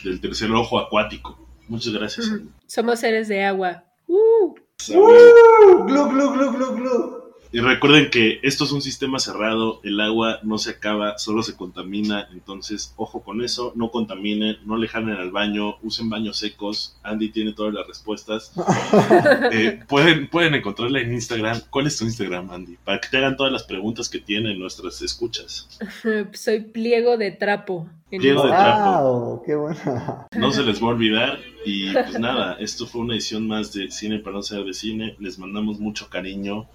del 0.03 0.19
tercer 0.19 0.51
ojo 0.51 0.77
acuático. 0.79 1.37
Muchas 1.69 1.93
gracias. 1.93 2.29
Somos 2.67 2.99
seres 2.99 3.27
de 3.29 3.43
agua. 3.43 3.85
¡Uh! 4.07 4.53
¡Uh! 4.89 5.85
¡Glu, 5.85 6.09
glu, 6.09 6.31
glu, 6.33 6.51
glu, 6.51 6.75
glu! 6.75 7.20
Y 7.53 7.59
recuerden 7.59 8.09
que 8.09 8.39
esto 8.43 8.63
es 8.63 8.71
un 8.71 8.81
sistema 8.81 9.19
cerrado, 9.19 9.81
el 9.83 9.99
agua 9.99 10.39
no 10.43 10.57
se 10.57 10.71
acaba, 10.71 11.17
solo 11.17 11.43
se 11.43 11.55
contamina, 11.55 12.29
entonces 12.31 12.93
ojo 12.95 13.23
con 13.23 13.43
eso, 13.43 13.73
no 13.75 13.91
contaminen, 13.91 14.57
no 14.65 14.77
le 14.77 14.87
jalen 14.87 15.17
al 15.17 15.31
baño, 15.31 15.75
usen 15.81 16.09
baños 16.09 16.37
secos, 16.37 16.97
Andy 17.03 17.29
tiene 17.29 17.53
todas 17.53 17.73
las 17.73 17.87
respuestas. 17.87 18.53
Eh, 19.53 19.79
pueden, 19.87 20.29
pueden 20.29 20.55
encontrarla 20.55 21.01
en 21.01 21.13
Instagram. 21.13 21.61
¿Cuál 21.69 21.87
es 21.87 21.97
tu 21.97 22.05
Instagram, 22.05 22.51
Andy? 22.51 22.77
Para 22.83 22.99
que 23.01 23.09
te 23.09 23.17
hagan 23.17 23.35
todas 23.35 23.51
las 23.51 23.63
preguntas 23.63 24.07
que 24.07 24.19
tienen 24.19 24.59
nuestras 24.59 25.01
escuchas. 25.01 25.67
Soy 26.33 26.61
pliego 26.61 27.17
de 27.17 27.31
trapo. 27.31 27.89
Pliego 28.09 28.43
de 28.43 28.49
trapo. 28.49 29.01
¡Wow! 29.01 29.43
¡Qué 29.45 29.55
buena! 29.55 30.27
No 30.37 30.51
se 30.51 30.63
les 30.63 30.81
va 30.81 30.87
a 30.87 30.89
olvidar. 30.91 31.39
Y 31.65 31.91
pues 31.91 32.19
nada, 32.19 32.57
esto 32.59 32.87
fue 32.87 33.01
una 33.01 33.13
edición 33.13 33.47
más 33.47 33.73
de 33.73 33.91
Cine 33.91 34.19
para 34.19 34.37
no 34.37 34.43
ser 34.43 34.63
de 34.63 34.73
cine. 34.73 35.15
Les 35.19 35.37
mandamos 35.37 35.79
mucho 35.79 36.09
cariño, 36.09 36.67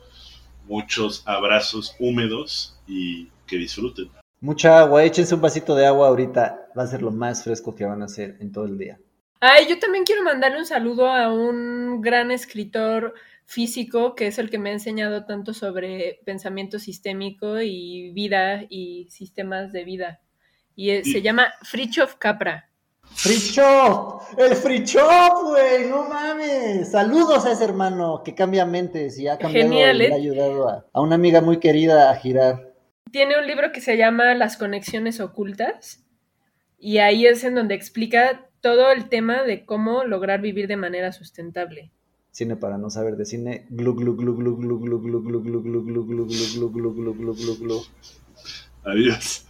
muchos 0.67 1.23
abrazos 1.27 1.95
húmedos 1.99 2.79
y 2.87 3.29
que 3.47 3.57
disfruten. 3.57 4.11
Mucha 4.41 4.81
agua, 4.81 5.05
échense 5.05 5.35
un 5.35 5.41
vasito 5.41 5.75
de 5.75 5.87
agua 5.87 6.09
ahorita, 6.09 6.69
va 6.77 6.83
a 6.83 6.87
ser 6.87 7.03
lo 7.03 7.11
más 7.11 7.43
fresco 7.45 7.75
que 7.75 7.85
van 7.85 8.03
a 8.03 8.05
hacer 8.05 8.37
en 8.41 8.53
todo 8.53 8.67
el 8.67 8.77
día. 8.79 8.99
Ay, 9.41 9.67
yo 9.69 9.79
también 9.79 10.05
quiero 10.05 10.23
mandarle 10.23 10.59
un 10.59 10.67
saludo 10.67 11.09
a 11.09 11.33
un 11.33 12.01
gran 12.01 12.31
escritor 12.31 13.15
físico 13.45 14.15
que 14.15 14.27
es 14.27 14.39
el 14.39 14.51
que 14.51 14.59
me 14.59 14.71
ha 14.71 14.73
enseñado 14.73 15.25
tanto 15.25 15.55
sobre 15.55 16.21
pensamiento 16.25 16.79
sistémico 16.79 17.61
y 17.61 18.11
vida 18.11 18.65
y 18.69 19.07
sistemas 19.11 19.73
de 19.73 19.85
vida. 19.85 20.21
Y 20.75 21.03
Sí. 21.05 21.13
se 21.13 21.23
llama 21.23 21.53
Fritjof 21.63 22.17
Capra. 22.17 22.69
¡Free 23.15 23.37
Shop! 23.37 24.21
¡El 24.37 24.55
Free 24.57 24.85
Shop, 24.85 25.43
güey! 25.43 25.89
¡No 25.89 26.09
mames! 26.09 26.91
Saludos 26.91 27.47
a 27.47 27.53
ese 27.53 27.65
hermano 27.65 28.23
que 28.25 28.35
cambia 28.35 28.67
mentes 28.67 29.19
y 29.19 29.29
ha 29.29 29.39
cambiado 29.39 29.69
Genial, 29.69 30.03
y 30.03 30.05
¿eh? 30.05 30.09
le 30.09 30.15
ha 30.15 30.19
ayudado 30.19 30.69
a, 30.69 30.87
a 30.93 31.01
una 31.01 31.15
amiga 31.15 31.41
muy 31.41 31.59
querida 31.59 32.11
a 32.11 32.17
girar. 32.17 32.75
Tiene 33.11 33.39
un 33.39 33.47
libro 33.47 33.73
que 33.73 33.81
se 33.81 33.97
llama 33.97 34.35
Las 34.35 34.57
conexiones 34.57 35.21
ocultas 35.21 36.07
y 36.79 36.99
ahí 36.99 37.27
es 37.27 37.43
en 37.45 37.55
donde 37.55 37.75
explica 37.75 38.49
todo 38.61 38.91
el 38.91 39.09
tema 39.09 39.43
de 39.43 39.65
cómo 39.65 40.05
lograr 40.05 40.41
vivir 40.41 40.69
de 40.69 40.77
manera 40.77 41.13
sustentable. 41.13 41.93
Cine 42.31 42.57
para 42.57 42.77
no 42.79 42.91
saber 42.91 43.17
de 43.17 43.25
cine. 43.25 43.67
Glu 43.71 43.95
glu 43.95 44.17
glu 44.17 44.37
glu 44.37 44.57
glu 44.59 44.79
glu 44.79 45.01
glu 45.01 45.23
glu 45.23 45.43
glu 45.43 45.63
glu 45.63 45.63
glu 45.63 45.83
glu 45.83 46.27
glu 46.27 46.27
glu 46.27 46.71
glu 46.71 46.93
glu 46.93 47.15
glu 47.15 47.35
glu 47.35 47.57
glu. 47.59 47.83
Adiós. 48.85 49.45